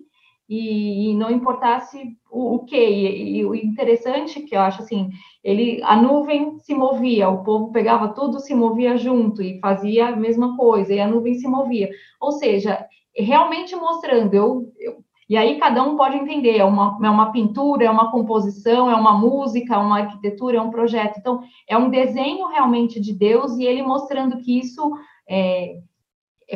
e, 0.50 1.12
e, 1.12 1.14
não 1.14 1.32
importasse 1.32 2.18
o, 2.30 2.56
o 2.56 2.66
que. 2.66 2.76
E, 2.76 3.38
e, 3.38 3.46
o 3.46 3.56
interessante 3.56 4.42
que 4.42 4.54
eu 4.54 4.60
acho 4.60 4.82
assim, 4.82 5.10
ele, 5.42 5.82
a 5.84 5.96
nuvem 5.96 6.60
se 6.60 6.74
movia, 6.74 7.30
o 7.30 7.42
povo 7.42 7.72
pegava 7.72 8.10
tudo, 8.10 8.38
se 8.38 8.54
movia 8.54 8.98
junto 8.98 9.42
e 9.42 9.62
fazia 9.62 10.10
a 10.10 10.16
mesma 10.16 10.58
coisa, 10.58 10.94
e 10.94 11.00
a 11.00 11.08
nuvem 11.08 11.36
se 11.36 11.48
movia. 11.48 11.90
Ou 12.20 12.34
seja, 12.34 12.86
realmente 13.16 13.74
mostrando, 13.78 14.34
eu, 14.34 14.74
eu 14.78 14.98
e 15.32 15.38
aí 15.38 15.58
cada 15.58 15.82
um 15.82 15.96
pode 15.96 16.18
entender, 16.18 16.58
é 16.58 16.66
uma, 16.66 17.00
é 17.02 17.10
uma 17.10 17.32
pintura, 17.32 17.86
é 17.86 17.90
uma 17.90 18.12
composição, 18.12 18.92
é 18.92 18.96
uma 18.96 19.18
música, 19.18 19.76
é 19.76 19.78
uma 19.78 20.00
arquitetura, 20.00 20.58
é 20.58 20.62
um 20.62 20.70
projeto. 20.70 21.18
Então, 21.18 21.42
é 21.70 21.78
um 21.78 21.90
desenho 21.90 22.48
realmente 22.48 23.00
de 23.00 23.14
Deus 23.14 23.58
e 23.58 23.64
ele 23.64 23.82
mostrando 23.82 24.40
que 24.40 24.60
isso 24.60 24.92
é, 25.30 25.78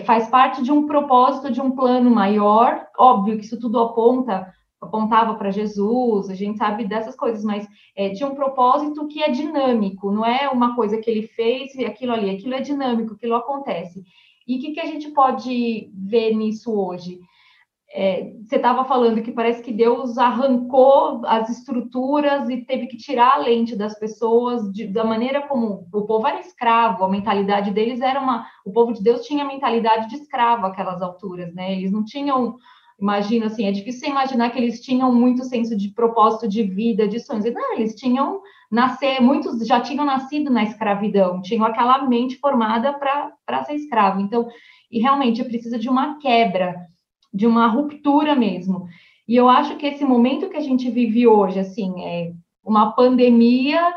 faz 0.03 0.27
parte 0.27 0.61
de 0.61 0.73
um 0.73 0.87
propósito, 0.87 1.53
de 1.53 1.61
um 1.61 1.71
plano 1.71 2.11
maior. 2.11 2.85
Óbvio 2.99 3.37
que 3.37 3.45
isso 3.45 3.57
tudo 3.57 3.79
aponta, 3.79 4.53
apontava 4.81 5.35
para 5.35 5.51
Jesus, 5.51 6.29
a 6.29 6.35
gente 6.35 6.57
sabe 6.57 6.83
dessas 6.83 7.15
coisas, 7.15 7.45
mas 7.45 7.65
é, 7.95 8.09
de 8.09 8.25
um 8.25 8.35
propósito 8.35 9.07
que 9.07 9.23
é 9.23 9.29
dinâmico, 9.29 10.11
não 10.11 10.25
é 10.25 10.49
uma 10.49 10.75
coisa 10.75 10.97
que 10.97 11.09
ele 11.09 11.27
fez 11.27 11.73
e 11.75 11.85
aquilo 11.85 12.11
ali, 12.11 12.29
aquilo 12.29 12.53
é 12.53 12.59
dinâmico, 12.59 13.13
aquilo 13.13 13.35
acontece. 13.35 14.03
E 14.45 14.57
o 14.57 14.59
que, 14.59 14.73
que 14.73 14.81
a 14.81 14.85
gente 14.85 15.11
pode 15.11 15.89
ver 15.93 16.35
nisso 16.35 16.77
hoje? 16.77 17.21
É, 17.97 18.33
você 18.43 18.57
estava 18.57 18.83
falando 18.83 19.21
que 19.21 19.31
parece 19.31 19.63
que 19.63 19.71
Deus 19.71 20.17
arrancou 20.17 21.21
as 21.25 21.49
estruturas 21.49 22.49
e 22.49 22.57
teve 22.57 22.87
que 22.87 22.97
tirar 22.97 23.35
a 23.35 23.37
lente 23.37 23.73
das 23.73 23.97
pessoas 23.97 24.69
de, 24.73 24.85
da 24.85 25.05
maneira 25.05 25.47
como 25.47 25.87
o 25.93 26.01
povo 26.05 26.27
era 26.27 26.41
escravo, 26.41 27.05
a 27.05 27.09
mentalidade 27.09 27.71
deles 27.71 28.01
era 28.01 28.19
uma. 28.19 28.45
O 28.65 28.71
povo 28.73 28.91
de 28.91 29.01
Deus 29.01 29.25
tinha 29.25 29.45
a 29.45 29.47
mentalidade 29.47 30.09
de 30.09 30.15
escravo 30.15 30.65
aquelas 30.65 31.01
alturas, 31.01 31.53
né? 31.53 31.71
Eles 31.71 31.89
não 31.89 32.03
tinham. 32.03 32.57
Imagina 32.99 33.45
assim, 33.45 33.65
é 33.65 33.71
difícil 33.71 34.09
imaginar 34.09 34.49
que 34.49 34.59
eles 34.59 34.81
tinham 34.81 35.13
muito 35.13 35.45
senso 35.45 35.75
de 35.75 35.89
propósito 35.89 36.49
de 36.49 36.63
vida, 36.63 37.07
de 37.07 37.21
sonhos. 37.21 37.45
Não, 37.45 37.75
eles 37.75 37.95
tinham 37.95 38.41
nascer, 38.69 39.21
muitos 39.21 39.65
já 39.65 39.79
tinham 39.79 40.05
nascido 40.05 40.51
na 40.51 40.63
escravidão, 40.63 41.41
tinham 41.41 41.65
aquela 41.65 42.05
mente 42.05 42.37
formada 42.37 42.93
para 42.93 43.63
ser 43.63 43.75
escravo. 43.75 44.19
Então, 44.19 44.47
e 44.91 44.99
realmente 44.99 45.43
precisa 45.45 45.79
de 45.79 45.87
uma 45.87 46.17
quebra 46.19 46.75
de 47.35 47.45
uma 47.45 47.67
ruptura 47.67 48.33
mesmo. 48.35 48.87
E 49.27 49.35
eu 49.35 49.49
acho 49.49 49.75
que 49.75 49.85
esse 49.85 50.05
momento 50.05 50.49
que 50.49 50.55
a 50.55 50.61
gente 50.61 50.89
vive 50.89 51.27
hoje, 51.27 51.59
assim, 51.59 52.03
é 52.05 52.31
uma 52.63 52.91
pandemia, 52.91 53.93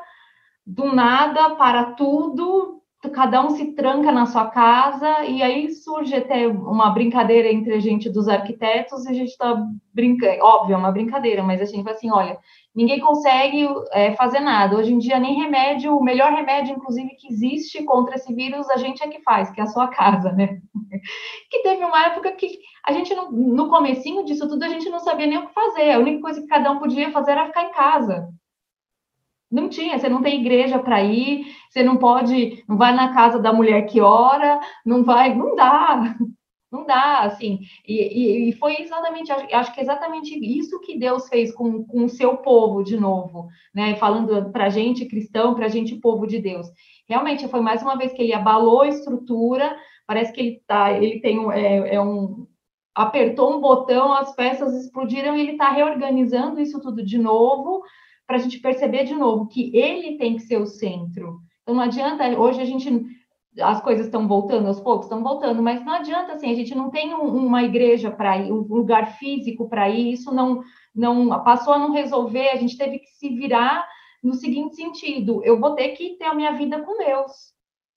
do 0.66 0.93
nada 0.93 1.55
para 1.55 1.93
tudo, 1.93 2.78
cada 3.12 3.44
um 3.44 3.51
se 3.51 3.74
tranca 3.74 4.11
na 4.11 4.26
sua 4.26 4.46
casa, 4.46 5.24
e 5.24 5.40
aí 5.40 5.70
surge 5.70 6.16
até 6.16 6.49
uma 6.49 6.90
brincadeira 6.90 7.49
entre 7.49 7.72
a 7.74 7.78
gente 7.78 8.11
dos 8.11 8.28
arquitetos, 8.28 9.05
e 9.05 9.11
a 9.11 9.12
gente 9.12 9.28
está 9.28 9.57
brincando, 9.94 10.42
óbvio, 10.42 10.74
é 10.74 10.76
uma 10.76 10.90
brincadeira, 10.90 11.42
mas 11.42 11.61
a 11.61 11.64
gente 11.64 11.84
fala 11.84 11.94
assim, 11.94 12.11
olha, 12.11 12.36
ninguém 12.74 12.99
consegue 12.99 13.68
é, 13.92 14.14
fazer 14.14 14.40
nada. 14.40 14.76
Hoje 14.76 14.92
em 14.92 14.99
dia, 14.99 15.18
nem 15.20 15.40
remédio, 15.40 15.96
o 15.96 16.03
melhor 16.03 16.32
remédio, 16.32 16.74
inclusive, 16.74 17.14
que 17.16 17.28
existe 17.28 17.84
contra 17.84 18.16
esse 18.16 18.34
vírus, 18.34 18.68
a 18.68 18.76
gente 18.76 19.03
é 19.03 19.09
que 19.09 19.22
faz, 19.22 19.51
que 19.51 19.61
é 19.61 19.64
a 19.64 19.68
sua 19.68 19.86
casa, 19.88 20.32
né? 20.32 20.59
que 21.51 21.62
teve 21.62 21.84
uma 21.84 22.07
época 22.07 22.32
que 22.32 22.59
a 22.84 22.92
gente, 22.92 23.14
não, 23.14 23.30
no 23.30 23.68
comecinho 23.68 24.24
disso 24.24 24.49
tudo, 24.49 24.64
a 24.64 24.68
gente 24.68 24.88
não 24.90 24.99
sabia 24.99 25.26
nem 25.26 25.38
o 25.38 25.46
que 25.46 25.55
fazer. 25.55 25.92
A 25.92 25.99
única 25.99 26.20
coisa 26.20 26.40
que 26.40 26.46
cada 26.49 26.70
um 26.70 26.78
podia 26.78 27.12
fazer 27.12 27.32
era 27.32 27.46
ficar 27.46 27.64
em 27.64 27.72
casa. 27.72 28.28
Não 29.51 29.68
tinha, 29.68 29.99
você 29.99 30.09
não 30.09 30.22
tem 30.22 30.40
igreja 30.40 30.78
para 30.78 31.03
ir, 31.03 31.46
você 31.70 31.82
não 31.82 31.96
pode, 31.96 32.62
não 32.68 32.76
vai 32.76 32.94
na 32.94 33.12
casa 33.14 33.38
da 33.38 33.53
mulher 33.53 33.86
que 33.86 34.01
ora, 34.01 34.61
não 34.84 35.03
vai, 35.03 35.34
não 35.34 35.55
dá. 35.55 36.14
Não 36.70 36.84
dá, 36.84 37.20
assim, 37.20 37.61
e, 37.86 37.94
e, 37.94 38.49
e 38.51 38.53
foi 38.53 38.76
exatamente, 38.78 39.32
acho 39.32 39.72
que 39.72 39.80
é 39.80 39.82
exatamente 39.82 40.38
isso 40.38 40.78
que 40.80 40.99
Deus 40.99 41.26
fez 41.26 41.51
com, 41.51 41.82
com 41.82 42.05
o 42.05 42.11
seu 42.11 42.36
povo 42.36 42.82
de 42.84 42.94
novo, 42.94 43.49
né? 43.74 43.96
Falando 43.96 44.53
para 44.53 44.68
gente 44.68 45.07
cristão, 45.07 45.55
para 45.55 45.68
gente 45.68 45.96
povo 45.96 46.26
de 46.26 46.38
Deus. 46.38 46.66
Realmente 47.09 47.49
foi 47.49 47.62
mais 47.62 47.80
uma 47.80 47.96
vez 47.96 48.12
que 48.12 48.20
ele 48.20 48.34
abalou 48.34 48.82
a 48.82 48.88
estrutura, 48.88 49.74
parece 50.07 50.30
que 50.30 50.40
ele 50.42 50.62
tá, 50.66 50.92
ele 50.92 51.20
tem 51.20 51.38
um, 51.38 51.51
é, 51.51 51.94
é 51.94 52.01
um 52.03 52.46
apertou 52.94 53.57
um 53.57 53.61
botão, 53.61 54.12
as 54.12 54.34
peças 54.34 54.74
explodiram 54.74 55.36
e 55.36 55.40
ele 55.40 55.53
está 55.53 55.70
reorganizando 55.70 56.61
isso 56.61 56.80
tudo 56.80 57.03
de 57.03 57.16
novo 57.16 57.82
para 58.29 58.37
a 58.37 58.41
gente 58.41 58.61
perceber 58.61 59.05
de 59.05 59.14
novo 59.14 59.49
que 59.49 59.74
ele 59.74 60.18
tem 60.18 60.37
que 60.37 60.43
ser 60.43 60.59
o 60.59 60.66
centro. 60.66 61.41
Então 61.62 61.74
não 61.74 61.83
adianta 61.83 62.29
hoje 62.39 62.61
a 62.61 62.64
gente 62.66 63.03
as 63.61 63.81
coisas 63.81 64.07
estão 64.07 64.29
voltando 64.29 64.68
aos 64.68 64.79
poucos, 64.79 65.07
estão 65.07 65.22
voltando, 65.22 65.61
mas 65.62 65.85
não 65.85 65.95
adianta 65.95 66.35
assim, 66.35 66.53
a 66.53 66.55
gente 66.55 66.74
não 66.76 66.91
tem 66.91 67.12
um, 67.12 67.24
uma 67.24 67.64
igreja 67.64 68.09
para 68.09 68.37
ir, 68.37 68.53
um 68.53 68.61
lugar 68.61 69.18
físico 69.18 69.68
para 69.68 69.89
ir, 69.89 70.12
isso 70.12 70.33
não, 70.33 70.62
não 70.95 71.43
passou 71.43 71.72
a 71.72 71.79
não 71.79 71.91
resolver, 71.91 72.51
a 72.51 72.57
gente 72.57 72.76
teve 72.76 73.01
que 73.01 73.09
se 73.09 73.31
virar 73.31 73.89
no 74.22 74.35
seguinte 74.35 74.76
sentido: 74.76 75.43
eu 75.43 75.59
vou 75.59 75.74
ter 75.74 75.89
que 75.89 76.16
ter 76.18 76.26
a 76.26 76.35
minha 76.35 76.53
vida 76.53 76.81
com 76.83 76.99
Deus. 76.99 77.33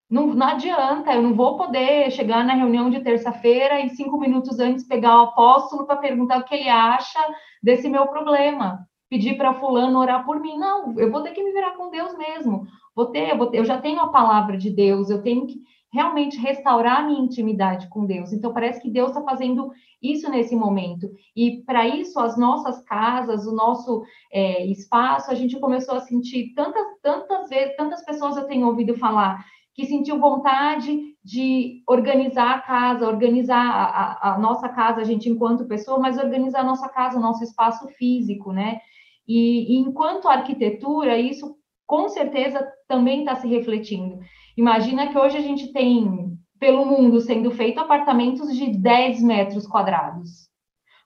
Não, 0.09 0.27
não 0.27 0.47
adianta, 0.47 1.13
eu 1.13 1.21
não 1.21 1.33
vou 1.33 1.57
poder 1.57 2.09
chegar 2.11 2.43
na 2.43 2.53
reunião 2.53 2.89
de 2.89 2.99
terça-feira 3.01 3.79
e 3.81 3.89
cinco 3.89 4.19
minutos 4.19 4.59
antes 4.59 4.87
pegar 4.87 5.19
o 5.19 5.25
apóstolo 5.25 5.85
para 5.85 5.97
perguntar 5.97 6.39
o 6.39 6.43
que 6.43 6.55
ele 6.55 6.69
acha 6.69 7.19
desse 7.61 7.87
meu 7.87 8.07
problema, 8.07 8.87
pedir 9.11 9.35
para 9.35 9.55
fulano 9.55 9.99
orar 9.99 10.25
por 10.25 10.39
mim. 10.39 10.57
Não, 10.57 10.97
eu 10.97 11.11
vou 11.11 11.21
ter 11.21 11.31
que 11.31 11.43
me 11.43 11.51
virar 11.51 11.71
com 11.71 11.91
Deus 11.91 12.17
mesmo. 12.17 12.65
Vou 12.95 13.07
ter, 13.07 13.29
eu, 13.29 13.37
vou 13.37 13.47
ter, 13.47 13.57
eu 13.57 13.65
já 13.65 13.77
tenho 13.77 13.99
a 13.99 14.07
palavra 14.07 14.57
de 14.57 14.69
Deus, 14.69 15.09
eu 15.09 15.21
tenho 15.21 15.45
que 15.45 15.59
realmente 15.93 16.37
restaurar 16.37 16.99
a 16.99 17.05
minha 17.05 17.19
intimidade 17.19 17.89
com 17.89 18.05
Deus. 18.05 18.31
Então, 18.31 18.53
parece 18.53 18.81
que 18.81 18.89
Deus 18.89 19.09
está 19.09 19.21
fazendo 19.21 19.69
isso 20.01 20.31
nesse 20.31 20.55
momento. 20.55 21.11
E 21.35 21.61
para 21.65 21.85
isso, 21.85 22.17
as 22.21 22.37
nossas 22.37 22.81
casas, 22.85 23.45
o 23.45 23.53
nosso 23.53 24.01
é, 24.31 24.65
espaço, 24.67 25.29
a 25.29 25.35
gente 25.35 25.59
começou 25.59 25.95
a 25.95 25.99
sentir 25.99 26.53
tantas, 26.55 26.85
tantas 27.03 27.49
vezes, 27.49 27.75
tantas 27.75 28.05
pessoas 28.05 28.37
eu 28.37 28.47
tenho 28.47 28.65
ouvido 28.65 28.95
falar 28.95 29.43
que 29.73 29.85
sentiu 29.85 30.19
vontade 30.19 31.15
de 31.23 31.81
organizar 31.87 32.55
a 32.55 32.59
casa, 32.59 33.07
organizar 33.07 33.65
a, 33.65 33.83
a, 33.83 34.35
a 34.35 34.39
nossa 34.39 34.69
casa, 34.69 35.01
a 35.01 35.03
gente 35.03 35.29
enquanto 35.29 35.67
pessoa, 35.67 35.99
mas 35.99 36.17
organizar 36.17 36.61
a 36.61 36.65
nossa 36.65 36.87
casa, 36.89 37.17
o 37.17 37.21
nosso 37.21 37.43
espaço 37.43 37.87
físico, 37.89 38.51
né? 38.51 38.79
E, 39.27 39.75
e 39.75 39.77
enquanto 39.77 40.27
arquitetura, 40.27 41.17
isso 41.17 41.55
com 41.85 42.07
certeza 42.07 42.65
também 42.87 43.19
está 43.19 43.35
se 43.35 43.47
refletindo. 43.47 44.19
Imagina 44.57 45.07
que 45.07 45.17
hoje 45.17 45.37
a 45.37 45.41
gente 45.41 45.71
tem, 45.73 46.37
pelo 46.59 46.85
mundo, 46.85 47.19
sendo 47.19 47.51
feito 47.51 47.79
apartamentos 47.79 48.55
de 48.55 48.71
10 48.77 49.21
metros 49.21 49.67
quadrados. 49.67 50.49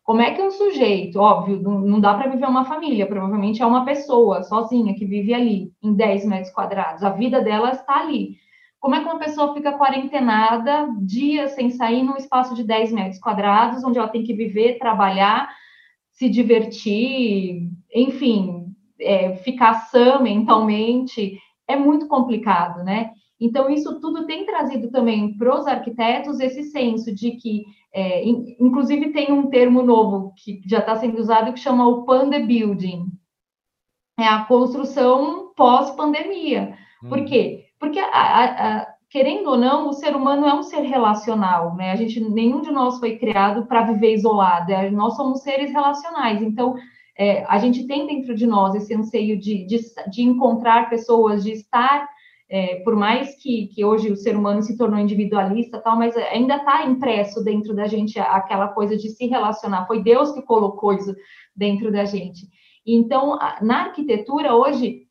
Como 0.04 0.22
é 0.22 0.36
que 0.36 0.42
um 0.42 0.52
sujeito, 0.52 1.20
óbvio, 1.20 1.60
não 1.64 2.00
dá 2.00 2.14
para 2.14 2.30
viver 2.30 2.46
uma 2.46 2.66
família, 2.66 3.08
provavelmente 3.08 3.64
é 3.64 3.66
uma 3.66 3.84
pessoa 3.84 4.44
sozinha 4.44 4.94
que 4.94 5.04
vive 5.04 5.34
ali, 5.34 5.72
em 5.82 5.96
10 5.96 6.28
metros 6.28 6.54
quadrados, 6.54 7.04
a 7.04 7.10
vida 7.10 7.42
dela 7.42 7.72
está 7.72 8.02
ali. 8.02 8.38
Como 8.80 8.94
é 8.94 9.00
que 9.00 9.08
uma 9.08 9.18
pessoa 9.18 9.56
fica 9.56 9.76
quarentenada, 9.76 10.88
dias 11.02 11.54
sem 11.54 11.72
sair, 11.72 12.04
num 12.04 12.18
espaço 12.18 12.54
de 12.54 12.64
10 12.64 12.92
metros 12.92 13.20
quadrados, 13.20 13.84
onde 13.84 13.98
ela 13.98 14.08
tem 14.08 14.22
que 14.22 14.36
viver, 14.36 14.78
trabalhar, 14.78 15.50
se 16.16 16.30
divertir, 16.30 17.70
enfim, 17.94 18.74
é, 19.00 19.36
ficar 19.38 19.74
sã 19.88 20.20
mentalmente, 20.20 21.38
é 21.68 21.76
muito 21.76 22.08
complicado, 22.08 22.84
né? 22.84 23.12
Então, 23.40 23.70
isso 23.70 24.00
tudo 24.00 24.26
tem 24.26 24.46
trazido 24.46 24.90
também 24.90 25.38
para 25.38 25.60
os 25.60 25.68
arquitetos 25.68 26.40
esse 26.40 26.64
senso 26.64 27.14
de 27.14 27.32
que, 27.32 27.64
é, 27.94 28.24
in, 28.24 28.56
inclusive, 28.60 29.12
tem 29.12 29.32
um 29.32 29.50
termo 29.50 29.82
novo 29.82 30.34
que 30.38 30.62
já 30.66 30.80
está 30.80 30.96
sendo 30.96 31.20
usado 31.20 31.52
que 31.52 31.60
chama 31.60 31.86
o 31.86 32.06
Panda 32.06 32.40
Building 32.40 33.12
é 34.18 34.26
a 34.26 34.46
construção 34.46 35.54
pós-pandemia. 35.56 36.78
Hum. 37.04 37.10
Por 37.10 37.26
quê? 37.26 37.66
Porque, 37.78 38.00
a, 38.00 38.08
a, 38.08 38.78
a, 38.78 38.95
querendo 39.16 39.52
ou 39.52 39.58
não, 39.58 39.88
o 39.88 39.94
ser 39.94 40.14
humano 40.14 40.46
é 40.46 40.54
um 40.54 40.62
ser 40.62 40.82
relacional, 40.82 41.74
né? 41.74 41.92
A 41.92 41.96
gente, 41.96 42.20
nenhum 42.20 42.60
de 42.60 42.70
nós 42.70 43.00
foi 43.00 43.18
criado 43.18 43.66
para 43.66 43.84
viver 43.84 44.14
isolado, 44.14 44.74
é, 44.74 44.92
nós 44.92 45.16
somos 45.16 45.40
seres 45.40 45.72
relacionais. 45.72 46.42
Então, 46.42 46.76
é, 47.18 47.46
a 47.46 47.58
gente 47.58 47.88
tem 47.88 48.06
dentro 48.06 48.36
de 48.36 48.46
nós 48.46 48.76
esse 48.76 48.94
anseio 48.94 49.40
de, 49.40 49.66
de, 49.66 49.80
de 50.12 50.22
encontrar 50.22 50.90
pessoas, 50.90 51.46
de 51.46 51.54
estar, 51.54 52.10
é, 52.50 52.82
por 52.84 52.94
mais 52.94 53.42
que, 53.42 53.68
que 53.68 53.86
hoje 53.86 54.12
o 54.12 54.18
ser 54.18 54.36
humano 54.36 54.62
se 54.62 54.78
tornou 54.78 55.00
individualista, 55.00 55.80
tal, 55.80 55.98
mas 55.98 56.18
ainda 56.18 56.58
está 56.58 56.86
impresso 56.86 57.42
dentro 57.42 57.74
da 57.74 57.88
gente 57.88 58.20
aquela 58.20 58.68
coisa 58.68 58.98
de 58.98 59.08
se 59.08 59.28
relacionar. 59.28 59.88
Foi 59.88 60.04
Deus 60.04 60.34
que 60.34 60.42
colocou 60.42 60.92
isso 60.92 61.16
dentro 61.56 61.90
da 61.90 62.04
gente. 62.04 62.50
Então, 62.86 63.40
na 63.62 63.84
arquitetura, 63.84 64.54
hoje, 64.54 65.04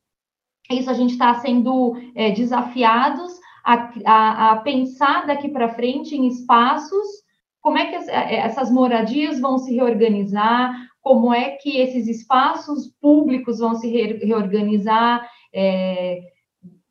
isso 0.71 0.91
a 0.91 0.95
gente 0.95 1.13
está 1.13 1.33
sendo 1.37 1.95
é, 2.15 2.33
desafiados 2.33 3.43
a, 3.65 3.93
a, 4.05 4.51
a 4.53 4.57
pensar 4.57 5.27
daqui 5.27 5.49
para 5.49 5.75
frente 5.75 6.15
em 6.15 6.27
espaços 6.27 7.25
como 7.65 7.79
é 7.79 7.87
que 7.87 8.11
essas 8.11 8.71
moradias 8.71 9.41
vão 9.41 9.57
se 9.57 9.75
reorganizar, 9.75 10.71
como 11.01 11.33
é 11.33 11.53
que 11.53 11.79
esses 11.79 12.07
espaços 12.07 12.95
públicos 13.01 13.59
vão 13.59 13.75
se 13.75 13.89
reorganizar, 13.89 15.27
é, 15.55 16.21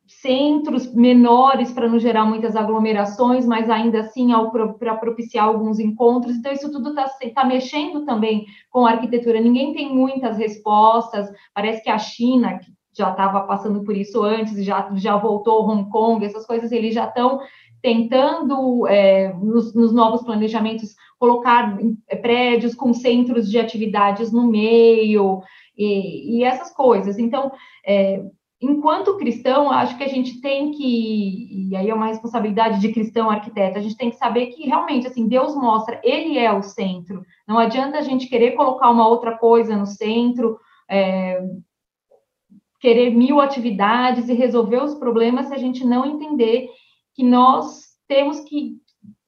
centros 0.06 0.92
menores 0.92 1.70
para 1.70 1.88
não 1.88 1.98
gerar 1.98 2.24
muitas 2.24 2.56
aglomerações, 2.56 3.46
mas 3.46 3.70
ainda 3.70 4.00
assim 4.00 4.30
para 4.80 4.96
propiciar 4.96 5.46
alguns 5.46 5.78
encontros. 5.78 6.34
Então, 6.34 6.52
isso 6.52 6.72
tudo 6.72 6.90
está 6.90 7.08
tá 7.34 7.44
mexendo 7.44 8.04
também 8.04 8.44
com 8.68 8.84
a 8.84 8.92
arquitetura. 8.92 9.40
Ninguém 9.40 9.72
tem 9.72 9.94
muitas 9.94 10.36
respostas. 10.36 11.30
Parece 11.54 11.84
que 11.84 11.90
a 11.90 11.98
China, 11.98 12.58
já 12.96 13.10
estava 13.10 13.40
passando 13.42 13.82
por 13.82 13.96
isso 13.96 14.22
antes, 14.22 14.64
já, 14.64 14.90
já 14.94 15.16
voltou 15.16 15.68
Hong 15.68 15.90
Kong, 15.90 16.24
essas 16.24 16.46
coisas, 16.46 16.72
eles 16.72 16.94
já 16.94 17.06
estão 17.06 17.40
tentando, 17.82 18.86
é, 18.86 19.32
nos, 19.34 19.74
nos 19.74 19.92
novos 19.92 20.22
planejamentos, 20.22 20.94
colocar 21.18 21.78
é, 22.08 22.16
prédios 22.16 22.74
com 22.74 22.94
centros 22.94 23.50
de 23.50 23.58
atividades 23.58 24.32
no 24.32 24.46
meio 24.46 25.42
e, 25.76 26.38
e 26.38 26.44
essas 26.44 26.72
coisas. 26.72 27.18
Então, 27.18 27.52
é, 27.86 28.24
enquanto 28.60 29.18
cristão, 29.18 29.70
acho 29.70 29.96
que 29.98 30.04
a 30.04 30.08
gente 30.08 30.40
tem 30.40 30.70
que, 30.70 31.68
e 31.68 31.76
aí 31.76 31.90
é 31.90 31.94
uma 31.94 32.06
responsabilidade 32.06 32.80
de 32.80 32.92
cristão 32.92 33.28
arquiteto, 33.30 33.78
a 33.78 33.82
gente 33.82 33.96
tem 33.96 34.10
que 34.10 34.16
saber 34.16 34.46
que 34.46 34.66
realmente, 34.66 35.06
assim, 35.06 35.28
Deus 35.28 35.54
mostra, 35.54 36.00
Ele 36.02 36.38
é 36.38 36.52
o 36.52 36.62
centro. 36.62 37.22
Não 37.46 37.58
adianta 37.58 37.98
a 37.98 38.02
gente 38.02 38.28
querer 38.28 38.52
colocar 38.52 38.90
uma 38.90 39.06
outra 39.06 39.36
coisa 39.36 39.76
no 39.76 39.86
centro, 39.86 40.58
é, 40.88 41.42
querer 42.84 43.08
mil 43.14 43.40
atividades 43.40 44.28
e 44.28 44.34
resolver 44.34 44.82
os 44.82 44.94
problemas 44.94 45.46
se 45.46 45.54
a 45.54 45.56
gente 45.56 45.86
não 45.86 46.04
entender 46.04 46.68
que 47.14 47.24
nós 47.24 47.80
temos 48.06 48.40
que 48.40 48.76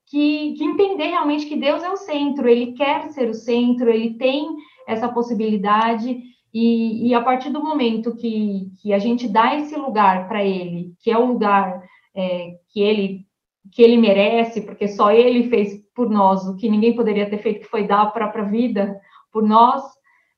que, 0.09 0.53
que 0.53 0.63
entender 0.63 1.07
realmente 1.07 1.47
que 1.47 1.57
Deus 1.57 1.83
é 1.83 1.91
o 1.91 1.97
centro, 1.97 2.49
ele 2.49 2.75
quer 2.75 3.09
ser 3.09 3.29
o 3.29 3.35
centro, 3.35 3.91
ele 3.91 4.15
tem 4.15 4.47
essa 4.87 5.09
possibilidade, 5.09 6.21
e, 6.55 7.09
e 7.09 7.15
a 7.15 7.21
partir 7.21 7.51
do 7.51 7.65
momento 7.65 8.15
que, 8.15 8.71
que 8.81 8.93
a 8.93 9.01
gente 9.01 9.27
dá 9.27 9.57
esse 9.57 9.75
lugar 9.75 10.29
para 10.29 10.45
ele, 10.45 10.93
que 11.01 11.11
é 11.11 11.19
o 11.19 11.27
lugar 11.27 11.83
é, 12.15 12.53
que 12.69 12.81
ele 12.81 13.27
que 13.73 13.83
ele 13.83 13.97
merece, 13.97 14.61
porque 14.61 14.87
só 14.87 15.11
ele 15.11 15.49
fez 15.49 15.83
por 15.93 16.09
nós 16.09 16.47
o 16.47 16.57
que 16.57 16.69
ninguém 16.69 16.95
poderia 16.95 17.29
ter 17.29 17.39
feito, 17.39 17.61
que 17.61 17.67
foi 17.67 17.85
dar 17.85 18.03
a 18.03 18.11
própria 18.11 18.45
vida 18.45 18.97
por 19.33 19.43
nós, 19.43 19.83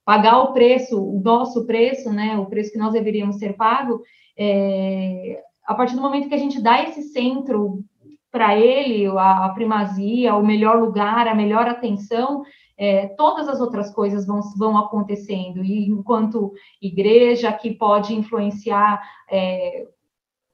pagar 0.09 0.39
o 0.39 0.55
preço, 0.55 0.99
o 0.99 1.21
nosso 1.21 1.67
preço, 1.67 2.11
né, 2.11 2.39
o 2.39 2.47
preço 2.47 2.73
que 2.73 2.79
nós 2.79 2.95
deveríamos 2.95 3.37
ter 3.37 3.53
pago, 3.53 4.01
é, 4.39 5.39
a 5.67 5.75
partir 5.75 5.97
do 5.97 6.01
momento 6.01 6.31
que 6.31 6.35
a 6.35 6.39
gente 6.39 6.63
dá 6.63 6.83
esse 6.83 7.03
centro 7.03 7.85
para 8.33 8.57
ele, 8.59 9.07
a, 9.07 9.45
a, 9.45 9.49
primazia, 9.51 10.35
o 10.35 10.47
melhor 10.47 10.81
lugar, 10.81 11.29
a 11.29 11.35
melhor 11.35 11.69
atenção, 11.69 12.43
é, 12.79 13.09
todas 13.19 13.51
as 13.51 13.61
outras 13.61 13.93
coisas 13.93 14.27
vão, 14.27 14.41
vão 14.57 14.79
acontecendo. 14.79 15.63
E 15.63 15.91
enquanto 15.91 16.55
igreja 16.81 17.53
que 17.53 17.75
pode 17.75 18.15
influenciar 18.15 19.03
é, 19.31 19.89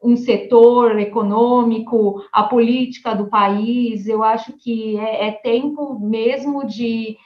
um 0.02 0.16
setor 0.16 0.98
econômico, 0.98 2.24
a 2.32 2.42
política 2.42 3.14
do 3.14 3.28
país, 3.28 4.08
eu 4.08 4.24
acho 4.24 4.52
que 4.54 4.98
é, 4.98 5.28
é 5.28 5.30
tempo 5.30 5.96
mesmo 6.00 6.66
de 6.66 7.16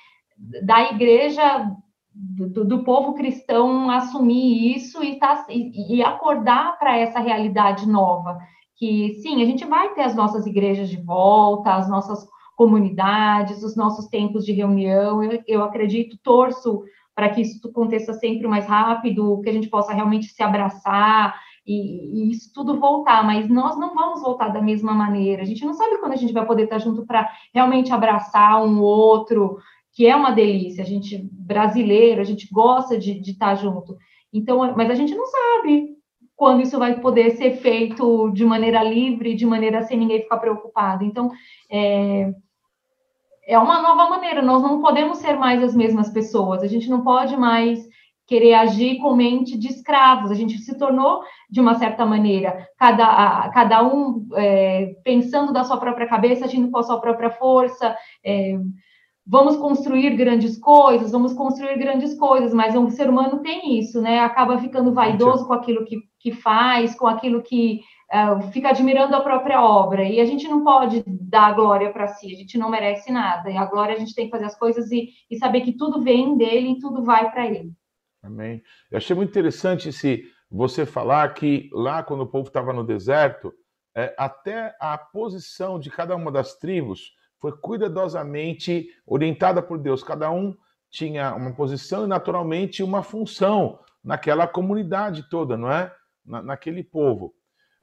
da 0.62 0.92
igreja 0.92 1.66
do, 2.18 2.64
do, 2.64 2.82
povo 2.82 3.14
cristão 3.14 3.88
assumir 3.90 4.76
isso 4.76 5.02
e, 5.02 5.18
tá, 5.18 5.46
e, 5.48 5.96
e 5.96 6.02
acordar 6.02 6.76
para 6.78 6.96
essa 6.96 7.20
realidade 7.20 7.88
nova. 7.88 8.38
Que 8.76 9.14
sim, 9.22 9.40
a 9.42 9.46
gente 9.46 9.64
vai 9.64 9.94
ter 9.94 10.02
as 10.02 10.16
nossas 10.16 10.44
igrejas 10.46 10.88
de 10.88 10.96
volta, 10.96 11.74
as 11.74 11.88
nossas 11.88 12.26
comunidades, 12.56 13.62
os 13.62 13.76
nossos 13.76 14.06
tempos 14.08 14.44
de 14.44 14.52
reunião. 14.52 15.22
Eu, 15.22 15.42
eu 15.46 15.62
acredito, 15.62 16.18
torço 16.22 16.82
para 17.14 17.28
que 17.28 17.40
isso 17.40 17.60
aconteça 17.68 18.12
sempre 18.14 18.48
mais 18.48 18.66
rápido, 18.66 19.40
que 19.40 19.48
a 19.48 19.52
gente 19.52 19.68
possa 19.68 19.92
realmente 19.92 20.26
se 20.26 20.42
abraçar 20.42 21.34
e, 21.68 22.28
e, 22.28 22.30
isso 22.30 22.50
tudo 22.54 22.80
voltar, 22.80 23.22
mas 23.22 23.48
nós 23.48 23.76
não 23.78 23.94
vamos 23.94 24.22
voltar 24.22 24.48
da 24.48 24.62
mesma 24.62 24.94
maneira. 24.94 25.42
A 25.42 25.44
gente 25.44 25.64
não 25.66 25.74
sabe 25.74 25.98
quando 25.98 26.12
a 26.12 26.16
gente 26.16 26.32
vai 26.32 26.46
poder 26.46 26.64
estar 26.64 26.78
junto 26.78 27.04
para 27.04 27.28
realmente 27.54 27.92
abraçar 27.92 28.64
um 28.64 28.80
outro, 28.80 29.58
que 29.98 30.06
é 30.06 30.14
uma 30.14 30.30
delícia. 30.30 30.84
A 30.84 30.86
gente 30.86 31.28
brasileiro, 31.32 32.20
a 32.20 32.24
gente 32.24 32.48
gosta 32.52 32.96
de, 32.96 33.20
estar 33.20 33.56
junto. 33.56 33.96
Então, 34.32 34.72
mas 34.76 34.88
a 34.88 34.94
gente 34.94 35.12
não 35.12 35.26
sabe 35.26 35.88
quando 36.36 36.62
isso 36.62 36.78
vai 36.78 37.00
poder 37.00 37.32
ser 37.32 37.56
feito 37.56 38.30
de 38.30 38.44
maneira 38.44 38.80
livre, 38.80 39.34
de 39.34 39.44
maneira 39.44 39.82
sem 39.82 39.98
ninguém 39.98 40.22
ficar 40.22 40.36
preocupado. 40.36 41.02
Então, 41.02 41.32
é, 41.68 42.32
é 43.44 43.58
uma 43.58 43.82
nova 43.82 44.08
maneira. 44.08 44.40
Nós 44.40 44.62
não 44.62 44.80
podemos 44.80 45.18
ser 45.18 45.36
mais 45.36 45.64
as 45.64 45.74
mesmas 45.74 46.10
pessoas. 46.10 46.62
A 46.62 46.68
gente 46.68 46.88
não 46.88 47.02
pode 47.02 47.36
mais 47.36 47.84
querer 48.24 48.54
agir 48.54 48.98
com 48.98 49.16
mente 49.16 49.58
de 49.58 49.66
escravos. 49.66 50.30
A 50.30 50.34
gente 50.34 50.58
se 50.58 50.78
tornou, 50.78 51.22
de 51.50 51.60
uma 51.60 51.74
certa 51.74 52.06
maneira, 52.06 52.68
cada, 52.78 53.04
a, 53.04 53.50
cada 53.50 53.82
um 53.82 54.28
é, 54.36 54.94
pensando 55.02 55.52
da 55.52 55.64
sua 55.64 55.76
própria 55.76 56.06
cabeça, 56.06 56.44
agindo 56.44 56.70
com 56.70 56.78
a 56.78 56.84
sua 56.84 57.00
própria 57.00 57.30
força. 57.30 57.96
É, 58.24 58.56
vamos 59.28 59.56
construir 59.56 60.16
grandes 60.16 60.56
coisas, 60.56 61.12
vamos 61.12 61.34
construir 61.34 61.78
grandes 61.78 62.14
coisas, 62.18 62.54
mas 62.54 62.74
o 62.74 62.88
ser 62.90 63.10
humano 63.10 63.40
tem 63.42 63.78
isso, 63.78 64.00
né? 64.00 64.20
Acaba 64.20 64.58
ficando 64.58 64.94
vaidoso 64.94 65.46
com 65.46 65.52
aquilo 65.52 65.84
que, 65.84 65.98
que 66.18 66.32
faz, 66.32 66.94
com 66.94 67.06
aquilo 67.06 67.42
que 67.42 67.82
uh, 68.10 68.50
fica 68.50 68.70
admirando 68.70 69.14
a 69.14 69.20
própria 69.20 69.62
obra. 69.62 70.02
E 70.02 70.18
a 70.18 70.24
gente 70.24 70.48
não 70.48 70.64
pode 70.64 71.04
dar 71.06 71.54
glória 71.54 71.92
para 71.92 72.08
si, 72.08 72.32
a 72.32 72.36
gente 72.36 72.56
não 72.56 72.70
merece 72.70 73.12
nada. 73.12 73.50
E 73.50 73.56
a 73.58 73.66
glória 73.66 73.94
a 73.94 73.98
gente 73.98 74.14
tem 74.14 74.24
que 74.24 74.30
fazer 74.30 74.46
as 74.46 74.58
coisas 74.58 74.90
e, 74.90 75.10
e 75.30 75.36
saber 75.36 75.60
que 75.60 75.72
tudo 75.72 76.00
vem 76.00 76.34
dele 76.38 76.70
e 76.70 76.78
tudo 76.78 77.04
vai 77.04 77.30
para 77.30 77.46
ele. 77.46 77.72
Amém. 78.22 78.62
Eu 78.90 78.96
achei 78.96 79.14
muito 79.14 79.28
interessante 79.28 79.92
se 79.92 80.24
você 80.50 80.86
falar 80.86 81.34
que 81.34 81.68
lá, 81.70 82.02
quando 82.02 82.22
o 82.22 82.26
povo 82.26 82.48
estava 82.48 82.72
no 82.72 82.82
deserto, 82.82 83.52
é, 83.94 84.14
até 84.16 84.74
a 84.80 84.96
posição 84.96 85.78
de 85.78 85.90
cada 85.90 86.16
uma 86.16 86.32
das 86.32 86.54
tribos 86.54 87.12
foi 87.40 87.52
cuidadosamente 87.56 88.88
orientada 89.06 89.62
por 89.62 89.78
Deus. 89.78 90.02
Cada 90.02 90.30
um 90.30 90.56
tinha 90.90 91.34
uma 91.34 91.52
posição 91.54 92.04
e, 92.04 92.08
naturalmente, 92.08 92.82
uma 92.82 93.02
função 93.02 93.78
naquela 94.02 94.46
comunidade 94.46 95.28
toda, 95.28 95.56
não 95.56 95.70
é? 95.70 95.92
Na, 96.24 96.42
naquele 96.42 96.82
povo. 96.82 97.34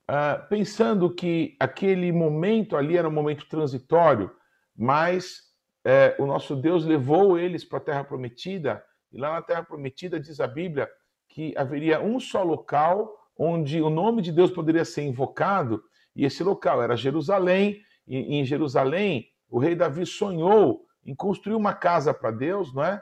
Uh, 0.10 0.48
pensando 0.50 1.14
que 1.14 1.56
aquele 1.60 2.12
momento 2.12 2.78
ali 2.78 2.98
era 2.98 3.08
um 3.08 3.12
momento 3.12 3.48
transitório, 3.48 4.32
mas 4.76 5.46
é, 5.86 6.16
o 6.18 6.26
nosso 6.26 6.56
Deus 6.56 6.84
levou 6.84 7.38
eles 7.38 7.64
para 7.64 7.78
a 7.78 7.82
Terra 7.82 8.04
Prometida, 8.04 8.84
e 9.12 9.18
lá 9.18 9.34
na 9.34 9.42
Terra 9.42 9.64
Prometida 9.64 10.20
diz 10.20 10.40
a 10.40 10.48
Bíblia 10.48 10.90
que 11.30 11.54
haveria 11.56 12.02
um 12.02 12.20
só 12.20 12.44
local 12.44 13.16
onde 13.38 13.82
o 13.82 13.90
nome 13.90 14.22
de 14.22 14.32
Deus 14.32 14.50
poderia 14.50 14.84
ser 14.84 15.04
invocado, 15.04 15.84
e 16.16 16.26
esse 16.26 16.44
local 16.44 16.82
era 16.82 16.96
Jerusalém, 16.96 17.82
e 18.08 18.38
em 18.38 18.46
Jerusalém 18.46 19.28
o 19.56 19.58
rei 19.58 19.74
Davi 19.74 20.06
sonhou 20.06 20.86
em 21.06 21.16
construir 21.16 21.56
uma 21.56 21.74
casa 21.74 22.14
para 22.14 22.30
Deus, 22.30 22.74
não 22.74 22.84
é? 22.84 23.02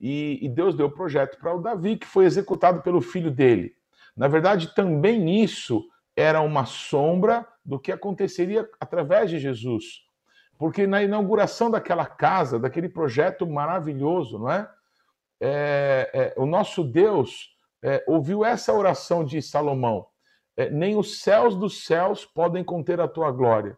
E, 0.00 0.38
e 0.40 0.48
Deus 0.48 0.76
deu 0.76 0.86
o 0.86 0.92
projeto 0.92 1.36
para 1.40 1.52
o 1.52 1.60
Davi, 1.60 1.96
que 1.96 2.06
foi 2.06 2.24
executado 2.24 2.82
pelo 2.82 3.00
filho 3.00 3.32
dele. 3.32 3.74
Na 4.16 4.28
verdade, 4.28 4.72
também 4.76 5.42
isso 5.42 5.84
era 6.14 6.40
uma 6.40 6.64
sombra 6.66 7.44
do 7.64 7.80
que 7.80 7.90
aconteceria 7.90 8.70
através 8.78 9.28
de 9.28 9.40
Jesus. 9.40 10.04
Porque 10.56 10.86
na 10.86 11.02
inauguração 11.02 11.68
daquela 11.68 12.06
casa, 12.06 12.60
daquele 12.60 12.88
projeto 12.88 13.44
maravilhoso, 13.44 14.38
não 14.38 14.52
é? 14.52 14.70
é, 15.40 16.10
é 16.14 16.34
o 16.40 16.46
nosso 16.46 16.84
Deus 16.84 17.56
é, 17.82 18.04
ouviu 18.06 18.44
essa 18.44 18.72
oração 18.72 19.24
de 19.24 19.42
Salomão: 19.42 20.06
é, 20.56 20.70
nem 20.70 20.96
os 20.96 21.18
céus 21.22 21.56
dos 21.56 21.84
céus 21.84 22.24
podem 22.24 22.62
conter 22.62 23.00
a 23.00 23.08
tua 23.08 23.32
glória. 23.32 23.76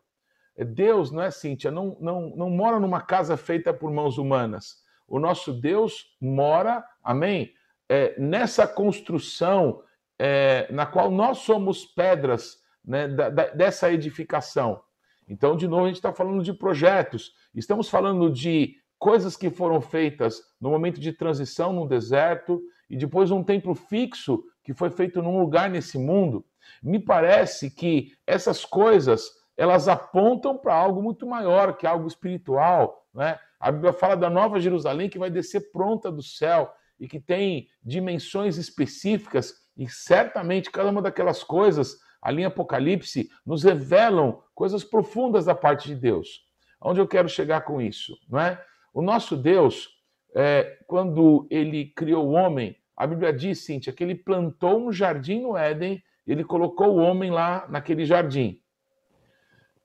É, 0.60 0.64
Deus, 0.64 1.10
não 1.10 1.22
é, 1.22 1.30
Cíntia? 1.30 1.70
Não, 1.70 1.96
não, 1.98 2.36
não 2.36 2.50
mora 2.50 2.78
numa 2.78 3.00
casa 3.00 3.34
feita 3.34 3.72
por 3.72 3.90
mãos 3.90 4.18
humanas. 4.18 4.84
O 5.08 5.18
nosso 5.18 5.54
Deus 5.54 6.14
mora, 6.20 6.84
amém? 7.02 7.54
É, 7.88 8.14
nessa 8.20 8.68
construção 8.68 9.82
é, 10.18 10.70
na 10.70 10.84
qual 10.84 11.10
nós 11.10 11.38
somos 11.38 11.86
pedras 11.86 12.58
né, 12.84 13.08
da, 13.08 13.30
da, 13.30 13.46
dessa 13.48 13.90
edificação. 13.90 14.82
Então, 15.26 15.56
de 15.56 15.66
novo, 15.66 15.84
a 15.84 15.86
gente 15.86 15.96
está 15.96 16.12
falando 16.12 16.42
de 16.42 16.52
projetos, 16.52 17.32
estamos 17.54 17.88
falando 17.88 18.30
de 18.30 18.76
coisas 18.98 19.36
que 19.36 19.48
foram 19.48 19.80
feitas 19.80 20.42
no 20.60 20.70
momento 20.70 21.00
de 21.00 21.10
transição 21.10 21.72
no 21.72 21.88
deserto 21.88 22.60
e 22.90 22.98
depois 22.98 23.30
um 23.30 23.42
templo 23.42 23.74
fixo 23.74 24.44
que 24.62 24.74
foi 24.74 24.90
feito 24.90 25.22
num 25.22 25.40
lugar 25.40 25.70
nesse 25.70 25.96
mundo. 25.96 26.44
Me 26.82 26.98
parece 26.98 27.70
que 27.70 28.12
essas 28.26 28.64
coisas 28.64 29.39
elas 29.60 29.88
apontam 29.88 30.56
para 30.56 30.74
algo 30.74 31.02
muito 31.02 31.26
maior, 31.26 31.76
que 31.76 31.86
é 31.86 31.90
algo 31.90 32.08
espiritual. 32.08 33.06
Né? 33.12 33.38
A 33.60 33.70
Bíblia 33.70 33.92
fala 33.92 34.16
da 34.16 34.30
Nova 34.30 34.58
Jerusalém 34.58 35.10
que 35.10 35.18
vai 35.18 35.28
descer 35.28 35.70
pronta 35.70 36.10
do 36.10 36.22
céu 36.22 36.72
e 36.98 37.06
que 37.06 37.20
tem 37.20 37.68
dimensões 37.82 38.56
específicas, 38.56 39.52
e 39.76 39.86
certamente 39.86 40.70
cada 40.70 40.88
uma 40.88 41.02
daquelas 41.02 41.44
coisas, 41.44 41.98
ali 42.22 42.40
em 42.40 42.46
Apocalipse, 42.46 43.28
nos 43.44 43.62
revelam 43.62 44.42
coisas 44.54 44.82
profundas 44.82 45.44
da 45.44 45.54
parte 45.54 45.88
de 45.88 45.94
Deus. 45.94 46.40
Onde 46.80 46.98
eu 46.98 47.06
quero 47.06 47.28
chegar 47.28 47.60
com 47.60 47.82
isso? 47.82 48.16
Não 48.30 48.40
é? 48.40 48.58
O 48.94 49.02
nosso 49.02 49.36
Deus, 49.36 49.90
é, 50.34 50.78
quando 50.86 51.46
ele 51.50 51.92
criou 51.94 52.26
o 52.26 52.32
homem, 52.32 52.74
a 52.96 53.06
Bíblia 53.06 53.30
diz, 53.30 53.62
Cíntia, 53.62 53.92
que 53.92 54.02
ele 54.02 54.14
plantou 54.14 54.80
um 54.80 54.90
jardim 54.90 55.42
no 55.42 55.54
Éden, 55.54 56.02
ele 56.26 56.44
colocou 56.44 56.96
o 56.96 56.98
homem 56.98 57.30
lá 57.30 57.66
naquele 57.68 58.06
jardim. 58.06 58.58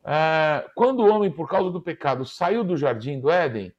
É, 0.05 0.69
quando 0.75 0.99
o 0.99 1.09
homem, 1.09 1.31
por 1.31 1.49
causa 1.49 1.71
do 1.71 1.81
pecado, 1.81 2.25
saiu 2.25 2.63
do 2.63 2.77
jardim 2.77 3.19
do 3.19 3.31
Éden, 3.31 3.73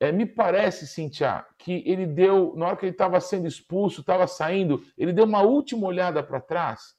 é, 0.00 0.10
me 0.10 0.26
parece, 0.26 0.86
Cintia, 0.86 1.44
que 1.58 1.84
ele 1.86 2.06
deu, 2.06 2.54
na 2.56 2.66
hora 2.66 2.76
que 2.76 2.86
ele 2.86 2.92
estava 2.92 3.20
sendo 3.20 3.46
expulso, 3.46 4.00
estava 4.00 4.26
saindo, 4.26 4.82
ele 4.98 5.12
deu 5.12 5.24
uma 5.24 5.42
última 5.42 5.86
olhada 5.86 6.22
para 6.22 6.40
trás. 6.40 6.94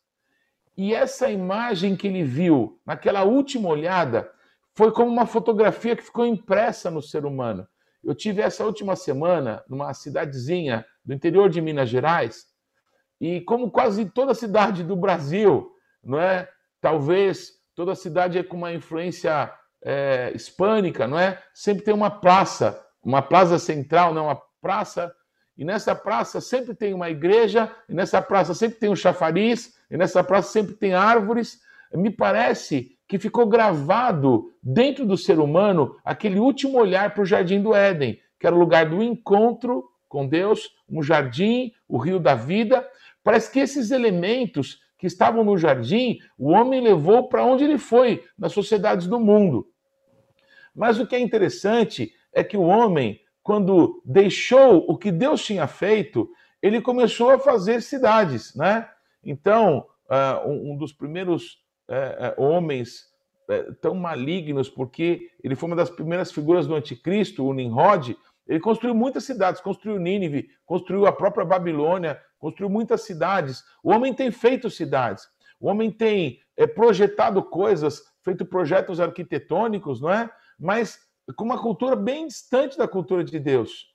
E 0.78 0.94
essa 0.94 1.30
imagem 1.30 1.96
que 1.96 2.08
ele 2.08 2.24
viu, 2.24 2.80
naquela 2.86 3.24
última 3.24 3.68
olhada, 3.68 4.32
foi 4.74 4.92
como 4.92 5.12
uma 5.12 5.26
fotografia 5.26 5.96
que 5.96 6.04
ficou 6.04 6.26
impressa 6.26 6.90
no 6.90 7.02
ser 7.02 7.26
humano. 7.26 7.68
Eu 8.04 8.16
tive 8.16 8.42
essa 8.42 8.64
última 8.64 8.96
semana 8.96 9.64
numa 9.68 9.94
cidadezinha 9.94 10.86
do 11.04 11.14
interior 11.14 11.50
de 11.50 11.60
Minas 11.60 11.90
Gerais, 11.90 12.46
e 13.20 13.42
como 13.42 13.70
quase 13.70 14.06
toda 14.06 14.34
cidade 14.34 14.84
do 14.84 14.96
Brasil, 14.96 15.72
não 16.04 16.20
é? 16.20 16.50
Talvez 16.80 17.61
toda 17.82 17.96
cidade 17.96 18.38
é 18.38 18.44
com 18.44 18.58
uma 18.58 18.72
influência 18.72 19.52
é, 19.84 20.32
hispânica, 20.36 21.08
não 21.08 21.18
é? 21.18 21.42
Sempre 21.52 21.84
tem 21.84 21.92
uma 21.92 22.12
praça, 22.12 22.80
uma 23.02 23.24
praça 23.24 23.58
central, 23.58 24.14
não, 24.14 24.26
uma 24.26 24.40
praça, 24.62 25.12
e 25.58 25.66
nessa 25.66 25.96
praça 25.96 26.40
sempre 26.40 26.76
tem 26.76 26.94
uma 26.94 27.10
igreja, 27.10 27.76
e 27.90 27.96
nessa 27.96 28.22
praça 28.22 28.54
sempre 28.54 28.78
tem 28.78 28.88
um 28.92 28.96
chafariz, 28.96 29.74
e 29.90 29.98
nessa 29.98 30.24
praça 30.24 30.52
sempre 30.52 30.76
tem 30.76 30.94
árvores. 30.94 31.60
Me 31.92 32.12
parece 32.12 33.00
que 33.08 33.18
ficou 33.18 33.48
gravado 33.48 34.54
dentro 34.62 35.04
do 35.04 35.18
ser 35.18 35.40
humano 35.40 35.98
aquele 36.06 36.38
último 36.38 36.78
olhar 36.78 37.16
para 37.16 37.24
o 37.24 37.26
jardim 37.26 37.64
do 37.64 37.74
Éden, 37.74 38.20
que 38.40 38.46
era 38.46 38.56
o 38.56 38.60
lugar 38.60 38.88
do 38.88 39.02
encontro 39.02 39.90
com 40.08 40.28
Deus, 40.28 40.70
um 40.88 41.02
jardim, 41.02 41.72
o 41.88 41.98
rio 41.98 42.20
da 42.20 42.36
vida. 42.36 42.88
Parece 43.24 43.52
que 43.52 43.60
esses 43.60 43.90
elementos 43.90 44.80
que 45.02 45.08
estavam 45.08 45.44
no 45.44 45.58
jardim, 45.58 46.20
o 46.38 46.52
homem 46.52 46.80
levou 46.80 47.28
para 47.28 47.44
onde 47.44 47.64
ele 47.64 47.80
foi, 47.80 48.24
nas 48.38 48.54
sociedades 48.54 49.08
do 49.08 49.20
mundo. 49.20 49.68
Mas 50.76 51.00
o 51.00 51.08
que 51.08 51.16
é 51.16 51.20
interessante 51.20 52.14
é 52.32 52.44
que 52.44 52.56
o 52.56 52.62
homem, 52.62 53.20
quando 53.42 54.00
deixou 54.06 54.86
o 54.88 54.96
que 54.96 55.12
Deus 55.12 55.44
tinha 55.44 55.66
feito, 55.66 56.30
ele 56.62 56.80
começou 56.80 57.32
a 57.32 57.40
fazer 57.40 57.82
cidades, 57.82 58.54
né? 58.56 58.88
Então, 59.26 59.88
uh, 60.06 60.48
um 60.48 60.78
dos 60.78 60.94
primeiros 60.94 61.54
uh, 61.90 62.40
homens 62.40 63.08
uh, 63.50 63.74
tão 63.82 63.96
malignos, 63.96 64.70
porque 64.70 65.32
ele 65.44 65.56
foi 65.56 65.66
uma 65.66 65.76
das 65.76 65.90
primeiras 65.90 66.32
figuras 66.32 66.68
do 66.68 66.76
anticristo, 66.76 67.44
o 67.44 67.54
Nimrod, 67.54 68.16
ele 68.48 68.60
construiu 68.60 68.94
muitas 68.94 69.24
cidades, 69.24 69.62
construiu 69.62 69.98
Nínive, 69.98 70.48
construiu 70.64 71.08
a 71.08 71.12
própria 71.12 71.44
Babilônia, 71.44 72.22
construiu 72.42 72.72
muitas 72.72 73.04
cidades. 73.04 73.64
O 73.84 73.92
homem 73.92 74.14
tem 74.14 74.32
feito 74.32 74.68
cidades. 74.68 75.28
O 75.60 75.68
homem 75.68 75.92
tem 75.92 76.40
é, 76.58 76.66
projetado 76.66 77.42
coisas, 77.44 78.02
feito 78.24 78.44
projetos 78.44 79.00
arquitetônicos, 79.00 80.02
não 80.02 80.12
é? 80.12 80.30
Mas 80.60 81.00
com 81.38 81.46
uma 81.46 81.62
cultura 81.62 81.96
bem 81.96 82.26
distante 82.26 82.78
da 82.78 82.88
cultura 82.88 83.24
de 83.24 83.40
Deus. 83.40 83.92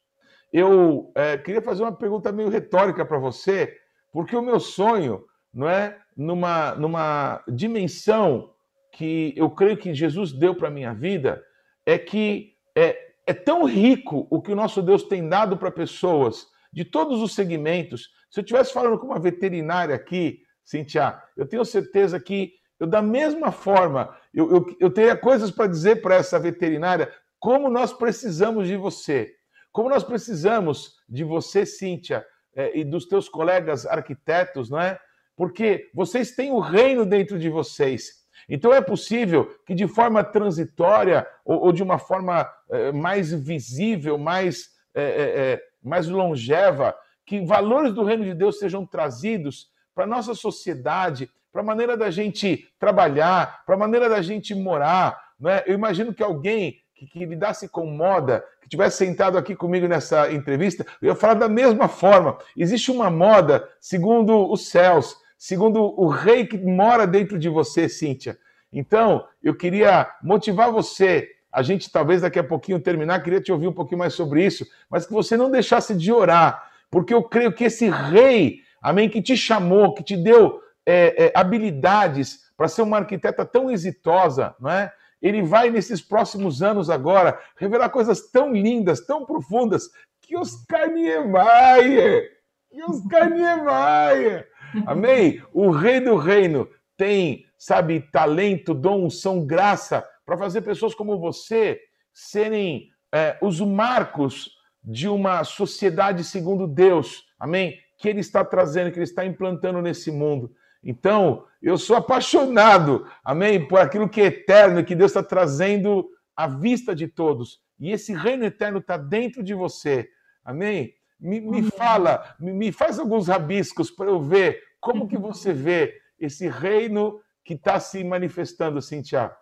Eu 0.52 1.10
é, 1.16 1.36
queria 1.36 1.60
fazer 1.60 1.82
uma 1.82 1.92
pergunta 1.92 2.30
meio 2.30 2.48
retórica 2.48 3.04
para 3.04 3.18
você, 3.18 3.76
porque 4.12 4.36
o 4.36 4.40
meu 4.40 4.60
sonho, 4.60 5.24
não 5.52 5.68
é, 5.68 5.98
numa, 6.16 6.76
numa 6.76 7.42
dimensão 7.48 8.54
que 8.92 9.34
eu 9.36 9.50
creio 9.50 9.76
que 9.76 9.92
Jesus 9.92 10.32
deu 10.32 10.54
para 10.54 10.70
minha 10.70 10.94
vida, 10.94 11.42
é 11.84 11.98
que 11.98 12.54
é, 12.76 12.96
é 13.26 13.34
tão 13.34 13.64
rico 13.64 14.28
o 14.30 14.40
que 14.40 14.52
o 14.52 14.56
nosso 14.56 14.80
Deus 14.80 15.02
tem 15.02 15.28
dado 15.28 15.56
para 15.56 15.70
pessoas 15.70 16.46
de 16.76 16.84
todos 16.84 17.22
os 17.22 17.34
segmentos. 17.34 18.10
Se 18.30 18.38
eu 18.38 18.42
estivesse 18.42 18.70
falando 18.70 18.98
com 18.98 19.06
uma 19.06 19.18
veterinária 19.18 19.94
aqui, 19.94 20.42
Cintia, 20.62 21.18
eu 21.34 21.48
tenho 21.48 21.64
certeza 21.64 22.20
que 22.20 22.52
eu, 22.78 22.86
da 22.86 23.00
mesma 23.00 23.50
forma, 23.50 24.14
eu, 24.34 24.50
eu, 24.50 24.76
eu 24.78 24.90
teria 24.90 25.16
coisas 25.16 25.50
para 25.50 25.68
dizer 25.68 26.02
para 26.02 26.16
essa 26.16 26.38
veterinária, 26.38 27.10
como 27.40 27.70
nós 27.70 27.94
precisamos 27.94 28.68
de 28.68 28.76
você, 28.76 29.32
como 29.72 29.88
nós 29.88 30.04
precisamos 30.04 30.96
de 31.08 31.24
você, 31.24 31.64
Cíntia, 31.64 32.26
é, 32.54 32.78
e 32.78 32.84
dos 32.84 33.06
teus 33.06 33.26
colegas 33.26 33.86
arquitetos, 33.86 34.68
não 34.68 34.78
é? 34.78 35.00
Porque 35.34 35.88
vocês 35.94 36.32
têm 36.32 36.50
o 36.50 36.60
reino 36.60 37.06
dentro 37.06 37.38
de 37.38 37.48
vocês. 37.48 38.26
Então 38.46 38.72
é 38.72 38.82
possível 38.82 39.46
que 39.66 39.74
de 39.74 39.88
forma 39.88 40.22
transitória 40.22 41.26
ou, 41.42 41.72
de 41.72 41.82
uma 41.82 41.98
forma 41.98 42.46
é, 42.70 42.92
mais 42.92 43.32
visível, 43.32 44.18
mais, 44.18 44.76
é 44.94 45.62
mais 45.86 46.08
longeva, 46.08 46.94
que 47.24 47.44
valores 47.44 47.92
do 47.92 48.04
reino 48.04 48.24
de 48.24 48.34
Deus 48.34 48.58
sejam 48.58 48.84
trazidos 48.84 49.68
para 49.94 50.04
a 50.04 50.06
nossa 50.06 50.34
sociedade, 50.34 51.30
para 51.52 51.62
a 51.62 51.64
maneira 51.64 51.96
da 51.96 52.10
gente 52.10 52.68
trabalhar, 52.78 53.64
para 53.64 53.74
a 53.74 53.78
maneira 53.78 54.08
da 54.08 54.20
gente 54.20 54.54
morar. 54.54 55.18
Né? 55.40 55.62
Eu 55.66 55.74
imagino 55.74 56.12
que 56.12 56.22
alguém 56.22 56.76
que, 56.94 57.06
que 57.06 57.24
lidasse 57.24 57.68
com 57.68 57.86
moda, 57.86 58.44
que 58.62 58.68
tivesse 58.68 58.98
sentado 58.98 59.38
aqui 59.38 59.54
comigo 59.54 59.86
nessa 59.86 60.32
entrevista, 60.32 60.84
eu 61.00 61.08
ia 61.08 61.14
falar 61.14 61.34
da 61.34 61.48
mesma 61.48 61.88
forma. 61.88 62.38
Existe 62.56 62.90
uma 62.90 63.10
moda 63.10 63.68
segundo 63.80 64.50
os 64.50 64.68
céus, 64.68 65.16
segundo 65.38 65.82
o 65.82 66.08
rei 66.08 66.46
que 66.46 66.58
mora 66.58 67.06
dentro 67.06 67.38
de 67.38 67.48
você, 67.48 67.88
Cíntia. 67.88 68.38
Então, 68.72 69.26
eu 69.42 69.54
queria 69.54 70.10
motivar 70.22 70.70
você. 70.72 71.35
A 71.56 71.62
gente 71.62 71.90
talvez 71.90 72.20
daqui 72.20 72.38
a 72.38 72.44
pouquinho 72.44 72.78
terminar, 72.78 73.22
queria 73.22 73.40
te 73.40 73.50
ouvir 73.50 73.66
um 73.66 73.72
pouquinho 73.72 74.00
mais 74.00 74.12
sobre 74.12 74.44
isso, 74.44 74.66
mas 74.90 75.06
que 75.06 75.12
você 75.14 75.38
não 75.38 75.50
deixasse 75.50 75.94
de 75.94 76.12
orar, 76.12 76.70
porque 76.90 77.14
eu 77.14 77.22
creio 77.22 77.50
que 77.50 77.64
esse 77.64 77.88
rei, 77.88 78.60
amém, 78.78 79.08
que 79.08 79.22
te 79.22 79.34
chamou, 79.38 79.94
que 79.94 80.04
te 80.04 80.18
deu 80.18 80.60
é, 80.84 81.24
é, 81.24 81.32
habilidades 81.34 82.40
para 82.58 82.68
ser 82.68 82.82
uma 82.82 82.98
arquiteta 82.98 83.42
tão 83.42 83.70
exitosa, 83.70 84.54
não 84.60 84.68
é? 84.68 84.92
Ele 85.22 85.40
vai, 85.40 85.70
nesses 85.70 86.02
próximos 86.02 86.62
anos 86.62 86.90
agora, 86.90 87.40
revelar 87.56 87.88
coisas 87.88 88.30
tão 88.30 88.52
lindas, 88.52 89.00
tão 89.06 89.24
profundas, 89.24 89.88
que 90.20 90.36
Oscar 90.36 90.90
Niemeyer, 90.90 92.32
que 92.70 92.82
Oscar 92.84 93.30
Niemeyer, 93.30 94.46
amém? 94.86 95.42
O 95.54 95.70
rei 95.70 96.00
do 96.00 96.16
reino 96.16 96.68
tem, 96.98 97.46
sabe, 97.56 98.00
talento, 98.12 98.74
dom, 98.74 99.06
unção, 99.06 99.46
graça, 99.46 100.06
para 100.26 100.36
fazer 100.36 100.62
pessoas 100.62 100.94
como 100.94 101.18
você 101.18 101.80
serem 102.12 102.90
é, 103.14 103.38
os 103.40 103.60
marcos 103.60 104.50
de 104.82 105.08
uma 105.08 105.44
sociedade 105.44 106.24
segundo 106.24 106.66
Deus, 106.66 107.24
amém? 107.38 107.78
Que 107.98 108.08
Ele 108.08 108.20
está 108.20 108.44
trazendo, 108.44 108.90
que 108.90 108.98
Ele 108.98 109.04
está 109.04 109.24
implantando 109.24 109.80
nesse 109.80 110.10
mundo. 110.10 110.52
Então, 110.82 111.44
eu 111.62 111.78
sou 111.78 111.96
apaixonado, 111.96 113.06
amém, 113.24 113.66
por 113.66 113.78
aquilo 113.78 114.08
que 114.08 114.20
é 114.20 114.26
eterno, 114.26 114.84
que 114.84 114.94
Deus 114.94 115.10
está 115.10 115.22
trazendo 115.22 116.08
à 116.36 116.46
vista 116.46 116.94
de 116.94 117.08
todos. 117.08 117.60
E 117.78 117.90
esse 117.90 118.12
reino 118.14 118.44
eterno 118.44 118.78
está 118.78 118.96
dentro 118.96 119.42
de 119.42 119.54
você, 119.54 120.08
amém? 120.44 120.94
Me, 121.18 121.40
me 121.40 121.62
fala, 121.70 122.36
me, 122.38 122.52
me, 122.52 122.72
faz 122.72 122.98
alguns 122.98 123.28
rabiscos 123.28 123.90
para 123.90 124.06
eu 124.06 124.20
ver 124.20 124.62
como 124.80 125.08
que 125.08 125.16
você 125.16 125.52
vê 125.52 125.94
esse 126.18 126.46
reino 126.48 127.20
que 127.44 127.54
está 127.54 127.80
se 127.80 128.04
manifestando, 128.04 128.82
Cintia. 128.82 129.32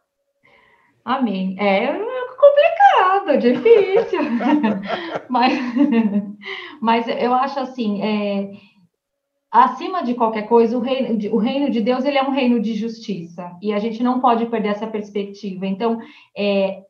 Amém. 1.05 1.57
É 1.59 2.15
complicado, 2.45 3.39
difícil. 3.39 4.21
mas, 5.29 5.59
mas 6.81 7.09
eu 7.09 7.33
acho 7.35 7.59
assim, 7.61 8.03
é, 8.03 8.53
acima 9.51 10.03
de 10.03 10.15
qualquer 10.15 10.47
coisa, 10.49 10.77
o 10.77 10.81
reino, 10.81 11.35
o 11.35 11.39
reino 11.39 11.71
de 11.71 11.81
Deus 11.81 12.05
ele 12.05 12.19
é 12.19 12.23
um 12.23 12.31
reino 12.31 12.61
de 12.61 12.75
justiça 12.75 13.57
e 13.63 13.73
a 13.73 13.79
gente 13.79 14.03
não 14.03 14.21
pode 14.21 14.47
perder 14.47 14.69
essa 14.69 14.87
perspectiva. 14.87 15.67
Então, 15.67 16.01
é, 16.37 16.83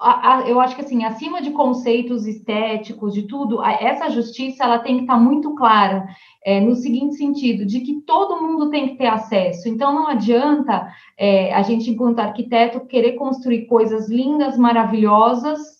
a, 0.00 0.36
a, 0.36 0.48
eu 0.48 0.60
acho 0.60 0.74
que 0.76 0.82
assim, 0.82 1.04
acima 1.04 1.42
de 1.42 1.50
conceitos 1.50 2.26
estéticos, 2.26 3.12
de 3.12 3.22
tudo, 3.22 3.60
a, 3.60 3.72
essa 3.72 4.08
justiça 4.10 4.64
ela 4.64 4.78
tem 4.78 4.96
que 4.96 5.02
estar 5.02 5.18
muito 5.18 5.54
clara 5.54 6.06
é, 6.44 6.60
no 6.60 6.74
seguinte 6.74 7.16
sentido, 7.16 7.66
de 7.66 7.80
que 7.80 8.00
todo 8.02 8.40
mundo 8.40 8.70
tem 8.70 8.88
que 8.88 8.96
ter 8.96 9.06
acesso. 9.06 9.68
Então, 9.68 9.92
não 9.92 10.08
adianta 10.08 10.88
é, 11.16 11.52
a 11.52 11.62
gente, 11.62 11.90
enquanto 11.90 12.20
arquiteto, 12.20 12.86
querer 12.86 13.12
construir 13.12 13.66
coisas 13.66 14.08
lindas, 14.08 14.56
maravilhosas 14.56 15.78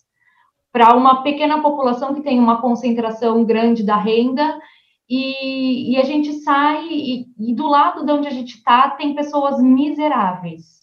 para 0.71 0.95
uma 0.95 1.23
pequena 1.23 1.61
população 1.61 2.13
que 2.13 2.21
tem 2.21 2.39
uma 2.39 2.61
concentração 2.61 3.43
grande 3.43 3.83
da 3.83 3.97
renda 3.97 4.59
e, 5.09 5.93
e 5.93 5.97
a 5.97 6.03
gente 6.03 6.33
sai 6.41 6.87
e, 6.87 7.25
e, 7.39 7.55
do 7.55 7.67
lado 7.67 8.05
de 8.05 8.11
onde 8.11 8.27
a 8.27 8.31
gente 8.31 8.55
está 8.57 8.91
tem 8.91 9.15
pessoas 9.15 9.61
miseráveis. 9.61 10.79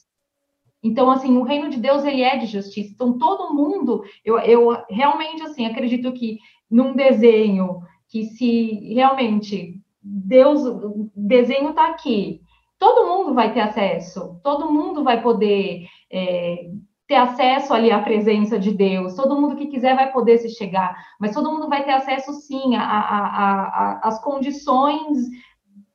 Então, 0.87 1.11
assim, 1.11 1.37
o 1.37 1.43
reino 1.43 1.69
de 1.69 1.79
Deus, 1.79 2.05
ele 2.05 2.23
é 2.23 2.37
de 2.37 2.47
justiça. 2.47 2.93
Então, 2.95 3.19
todo 3.19 3.53
mundo, 3.53 4.05
eu, 4.25 4.39
eu 4.39 4.77
realmente, 4.89 5.43
assim, 5.43 5.67
acredito 5.67 6.13
que 6.13 6.39
num 6.71 6.95
desenho, 6.95 7.81
que 8.09 8.25
se 8.25 8.95
realmente 8.95 9.81
Deus, 10.01 10.65
o 10.65 11.11
desenho 11.15 11.71
está 11.71 11.89
aqui, 11.89 12.41
todo 12.79 13.07
mundo 13.09 13.35
vai 13.35 13.53
ter 13.53 13.61
acesso, 13.61 14.39
todo 14.43 14.73
mundo 14.73 15.03
vai 15.03 15.21
poder 15.21 15.87
é, 16.11 16.71
ter 17.09 17.17
acesso 17.17 17.75
ali 17.75 17.91
à 17.91 18.01
presença 18.01 18.59
de 18.59 18.73
Deus, 18.73 19.15
todo 19.15 19.41
mundo 19.41 19.57
que 19.57 19.67
quiser 19.67 19.97
vai 19.97 20.13
poder 20.13 20.39
se 20.39 20.51
chegar, 20.51 20.97
mas 21.19 21.35
todo 21.35 21.51
mundo 21.51 21.69
vai 21.69 21.85
ter 21.85 21.93
acesso 21.93 22.33
sim 22.33 22.77
às 22.77 24.23
condições 24.23 25.19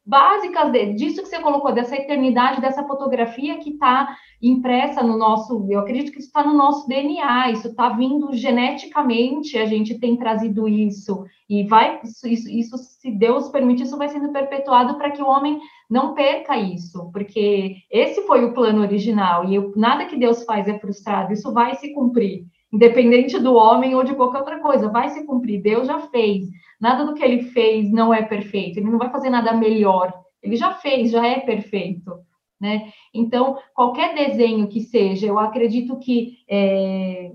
básicas 0.06 0.72
de, 0.72 0.94
disso 0.94 1.22
que 1.22 1.30
você 1.30 1.40
colocou, 1.40 1.72
dessa 1.72 1.96
eternidade, 1.96 2.62
dessa 2.62 2.84
fotografia 2.84 3.58
que 3.58 3.72
está 3.72 4.16
impressa 4.42 5.04
no 5.04 5.18
nosso, 5.18 5.68
eu 5.70 5.80
acredito 5.80 6.12
que 6.12 6.18
isso 6.18 6.28
está 6.28 6.44
no 6.44 6.58
nosso 6.58 6.88
DNA, 6.88 7.52
isso 7.52 7.68
está 7.68 7.90
vindo 7.90 8.34
geneticamente, 8.34 9.58
a 9.58 9.66
gente 9.66 10.00
tem 10.00 10.18
trazido 10.18 10.68
isso, 10.68 11.24
e 11.48 11.64
vai, 11.68 12.02
isso, 12.04 12.28
isso, 12.28 12.50
isso 12.50 12.78
se 12.78 13.12
Deus 13.12 13.50
permitir, 13.50 13.84
isso 13.84 13.98
vai 13.98 14.10
sendo 14.10 14.32
perpetuado 14.32 14.96
para 14.98 15.12
que 15.12 15.22
o 15.22 15.28
homem 15.28 15.60
não 15.88 16.16
perca 16.16 16.58
isso, 16.58 17.12
porque 17.14 17.76
esse 17.92 18.24
foi 18.24 18.44
o 18.44 18.54
plano 18.54 18.82
original, 18.82 19.46
e 19.48 19.54
eu, 19.54 19.72
nada 19.76 20.06
que 20.06 20.18
Deus 20.18 20.44
faz 20.44 20.68
é 20.68 20.80
frustrado, 20.80 21.34
isso 21.34 21.54
vai 21.54 21.76
se 21.76 21.94
cumprir, 21.94 22.46
independente 22.74 23.38
do 23.38 23.54
homem 23.54 23.94
ou 23.94 24.04
de 24.04 24.16
qualquer 24.16 24.40
outra 24.40 24.60
coisa, 24.60 24.90
vai 24.90 25.10
se 25.10 25.24
cumprir, 25.26 25.62
Deus 25.62 25.86
já 25.86 26.00
fez, 26.00 26.48
nada 26.82 27.06
do 27.06 27.14
que 27.14 27.24
ele 27.24 27.44
fez 27.44 27.92
não 27.92 28.14
é 28.14 28.24
perfeito, 28.24 28.80
ele 28.80 28.90
não 28.90 28.98
vai 28.98 29.12
fazer 29.12 29.30
nada 29.30 29.54
melhor, 29.54 30.14
ele 30.42 30.56
já 30.56 30.74
fez, 30.74 31.12
já 31.12 31.26
é 31.26 31.40
perfeito. 31.40 32.20
Né? 32.60 32.92
Então, 33.14 33.58
qualquer 33.74 34.14
desenho 34.14 34.68
que 34.68 34.82
seja, 34.82 35.28
eu 35.28 35.40
acredito 35.40 35.98
que 35.98 36.38
é, 36.48 37.32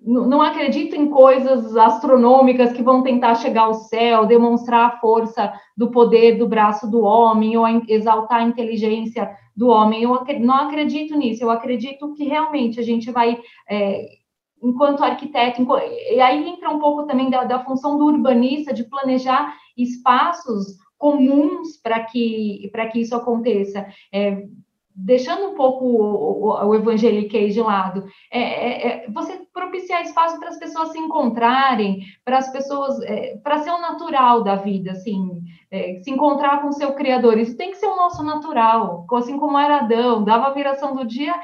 não 0.00 0.40
acredito 0.40 0.94
em 0.94 1.08
coisas 1.08 1.76
astronômicas 1.76 2.72
que 2.72 2.82
vão 2.82 3.02
tentar 3.02 3.34
chegar 3.34 3.62
ao 3.62 3.74
céu, 3.74 4.26
demonstrar 4.26 4.86
a 4.86 4.96
força 4.98 5.52
do 5.76 5.90
poder 5.90 6.38
do 6.38 6.48
braço 6.48 6.90
do 6.90 7.02
homem 7.02 7.56
ou 7.56 7.66
exaltar 7.88 8.40
a 8.40 8.44
inteligência 8.44 9.30
do 9.56 9.68
homem. 9.68 10.02
Eu 10.02 10.24
não 10.40 10.54
acredito 10.54 11.16
nisso. 11.16 11.42
Eu 11.42 11.50
acredito 11.50 12.14
que 12.14 12.24
realmente 12.24 12.78
a 12.78 12.82
gente 12.82 13.10
vai, 13.10 13.38
é, 13.68 14.08
enquanto 14.62 15.04
arquiteto, 15.04 15.64
e 16.10 16.20
aí 16.20 16.48
entra 16.48 16.70
um 16.70 16.78
pouco 16.78 17.06
também 17.06 17.30
da, 17.30 17.44
da 17.44 17.64
função 17.64 17.98
do 17.98 18.06
urbanista 18.06 18.72
de 18.72 18.84
planejar 18.84 19.54
espaços 19.76 20.76
comuns 20.96 21.76
para 21.80 22.04
que 22.04 22.68
para 22.72 22.88
que 22.88 23.00
isso 23.00 23.14
aconteça. 23.14 23.86
É, 24.12 24.42
deixando 25.00 25.52
um 25.52 25.54
pouco 25.54 25.84
o, 25.84 26.48
o, 26.48 26.70
o 26.72 26.94
de 26.96 27.60
lado, 27.60 28.04
é, 28.32 28.40
é, 28.40 28.86
é, 28.86 29.10
você 29.10 29.40
propiciar 29.54 30.02
espaço 30.02 30.40
para 30.40 30.48
as 30.48 30.58
pessoas 30.58 30.90
se 30.90 30.98
encontrarem, 30.98 32.00
para 32.24 32.38
as 32.38 32.50
pessoas, 32.50 33.00
é, 33.02 33.36
para 33.36 33.58
ser 33.58 33.70
o 33.70 33.80
natural 33.80 34.42
da 34.42 34.56
vida, 34.56 34.90
assim, 34.90 35.40
é, 35.70 36.00
se 36.02 36.10
encontrar 36.10 36.60
com 36.60 36.68
o 36.68 36.72
seu 36.72 36.94
Criador. 36.94 37.38
Isso 37.38 37.56
tem 37.56 37.70
que 37.70 37.76
ser 37.76 37.86
o 37.86 37.96
nosso 37.96 38.24
natural, 38.24 39.06
assim 39.12 39.38
como 39.38 39.56
era 39.56 39.78
Adão, 39.78 40.24
dava 40.24 40.46
a 40.48 40.52
viração 40.52 40.96
do 40.96 41.06
dia, 41.06 41.34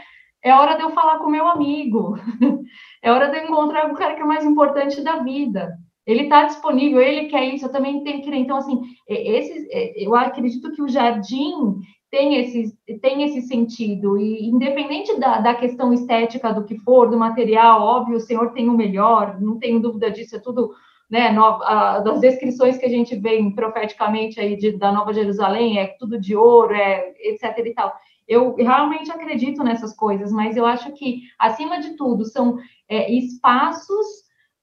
é 0.44 0.54
hora 0.54 0.76
de 0.76 0.82
eu 0.82 0.90
falar 0.90 1.18
com 1.18 1.30
meu 1.30 1.48
amigo, 1.48 2.16
é 3.02 3.10
hora 3.10 3.28
de 3.28 3.38
eu 3.38 3.44
encontrar 3.44 3.90
o 3.90 3.94
cara 3.94 4.14
que 4.14 4.20
é 4.20 4.26
mais 4.26 4.44
importante 4.44 5.00
da 5.00 5.16
vida. 5.16 5.72
Ele 6.06 6.24
está 6.24 6.44
disponível, 6.44 7.00
ele 7.00 7.28
quer 7.28 7.46
isso, 7.46 7.64
eu 7.64 7.72
também 7.72 8.04
tenho 8.04 8.18
que 8.18 8.24
querer. 8.24 8.36
Então, 8.36 8.58
assim, 8.58 8.78
esse, 9.08 9.66
eu 9.96 10.14
acredito 10.14 10.70
que 10.72 10.82
o 10.82 10.88
jardim 10.88 11.80
tem 12.10 12.36
esse, 12.36 12.78
tem 13.00 13.22
esse 13.24 13.40
sentido, 13.42 14.18
e 14.18 14.46
independente 14.46 15.18
da, 15.18 15.40
da 15.40 15.54
questão 15.54 15.92
estética 15.94 16.52
do 16.52 16.64
que 16.64 16.76
for, 16.78 17.08
do 17.08 17.18
material, 17.18 17.82
óbvio, 17.82 18.18
o 18.18 18.20
Senhor 18.20 18.52
tem 18.52 18.68
o 18.68 18.76
melhor, 18.76 19.40
não 19.40 19.58
tenho 19.58 19.80
dúvida 19.80 20.10
disso, 20.10 20.36
é 20.36 20.38
tudo, 20.38 20.72
né, 21.10 21.32
no, 21.32 21.42
a, 21.42 22.00
das 22.00 22.20
descrições 22.20 22.76
que 22.76 22.84
a 22.84 22.88
gente 22.88 23.16
vê 23.16 23.42
profeticamente 23.52 24.38
aí 24.38 24.56
de, 24.56 24.76
da 24.76 24.92
Nova 24.92 25.12
Jerusalém, 25.12 25.78
é 25.78 25.86
tudo 25.98 26.20
de 26.20 26.36
ouro, 26.36 26.74
é 26.74 27.14
etc 27.18 27.58
e 27.64 27.74
tal. 27.74 27.92
Eu 28.26 28.54
realmente 28.56 29.10
acredito 29.10 29.62
nessas 29.62 29.94
coisas, 29.94 30.32
mas 30.32 30.56
eu 30.56 30.64
acho 30.64 30.92
que, 30.92 31.22
acima 31.38 31.80
de 31.80 31.96
tudo, 31.96 32.24
são 32.24 32.58
é, 32.88 33.12
espaços 33.12 34.06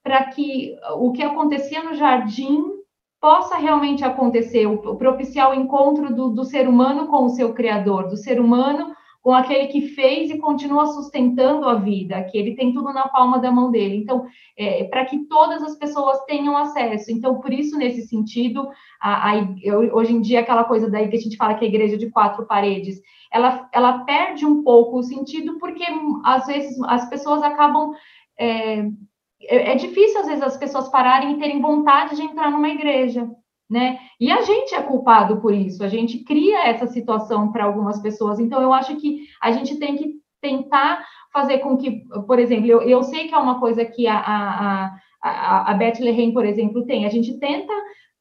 para 0.02 0.24
que 0.24 0.74
o 0.96 1.12
que 1.12 1.22
acontecia 1.22 1.82
no 1.82 1.94
jardim 1.94 2.62
possa 3.20 3.56
realmente 3.56 4.04
acontecer, 4.04 4.66
o, 4.66 4.96
propiciar 4.96 5.50
o 5.50 5.54
encontro 5.54 6.12
do, 6.12 6.30
do 6.30 6.44
ser 6.44 6.68
humano 6.68 7.06
com 7.06 7.24
o 7.24 7.30
seu 7.30 7.54
Criador, 7.54 8.08
do 8.08 8.16
ser 8.16 8.40
humano 8.40 8.92
com 9.22 9.32
aquele 9.32 9.68
que 9.68 9.88
fez 9.90 10.30
e 10.30 10.38
continua 10.38 10.88
sustentando 10.88 11.68
a 11.68 11.74
vida, 11.74 12.24
que 12.24 12.36
ele 12.36 12.56
tem 12.56 12.72
tudo 12.72 12.92
na 12.92 13.06
palma 13.06 13.38
da 13.38 13.52
mão 13.52 13.70
dele. 13.70 13.96
Então, 13.96 14.26
é, 14.58 14.82
para 14.84 15.04
que 15.04 15.26
todas 15.26 15.62
as 15.62 15.76
pessoas 15.76 16.24
tenham 16.24 16.56
acesso. 16.56 17.12
Então, 17.12 17.40
por 17.40 17.52
isso, 17.52 17.78
nesse 17.78 18.02
sentido, 18.08 18.68
a, 19.00 19.30
a, 19.30 19.34
hoje 19.92 20.12
em 20.12 20.20
dia, 20.20 20.40
aquela 20.40 20.64
coisa 20.64 20.90
daí 20.90 21.08
que 21.08 21.16
a 21.16 21.20
gente 21.20 21.36
fala 21.36 21.54
que 21.54 21.64
é 21.64 21.68
a 21.68 21.70
igreja 21.70 21.96
de 21.96 22.10
quatro 22.10 22.44
paredes, 22.46 23.00
ela, 23.32 23.68
ela 23.72 24.00
perde 24.00 24.44
um 24.44 24.64
pouco 24.64 24.98
o 24.98 25.02
sentido, 25.04 25.56
porque 25.60 25.84
às 26.24 26.44
vezes 26.46 26.76
as 26.82 27.08
pessoas 27.08 27.44
acabam. 27.44 27.92
É, 28.36 28.80
é, 29.44 29.72
é 29.72 29.74
difícil, 29.76 30.20
às 30.20 30.26
vezes, 30.26 30.42
as 30.42 30.56
pessoas 30.56 30.88
pararem 30.88 31.32
e 31.32 31.38
terem 31.38 31.60
vontade 31.60 32.16
de 32.16 32.22
entrar 32.22 32.50
numa 32.50 32.68
igreja, 32.68 33.30
né? 33.72 33.98
E 34.20 34.30
a 34.30 34.42
gente 34.42 34.74
é 34.74 34.82
culpado 34.82 35.40
por 35.40 35.54
isso, 35.54 35.82
a 35.82 35.88
gente 35.88 36.18
cria 36.18 36.68
essa 36.68 36.86
situação 36.86 37.50
para 37.50 37.64
algumas 37.64 38.00
pessoas. 38.00 38.38
Então, 38.38 38.60
eu 38.60 38.72
acho 38.72 38.94
que 38.96 39.26
a 39.40 39.50
gente 39.50 39.78
tem 39.78 39.96
que 39.96 40.22
tentar 40.40 41.04
fazer 41.32 41.58
com 41.58 41.76
que, 41.76 42.02
por 42.26 42.38
exemplo, 42.38 42.66
eu, 42.66 42.82
eu 42.82 43.02
sei 43.02 43.28
que 43.28 43.34
é 43.34 43.38
uma 43.38 43.58
coisa 43.58 43.84
que 43.84 44.06
a, 44.06 44.18
a, 44.18 44.96
a, 45.22 45.72
a 45.72 45.78
por 46.34 46.44
exemplo, 46.44 46.84
tem, 46.84 47.06
a 47.06 47.08
gente 47.08 47.38
tenta 47.38 47.72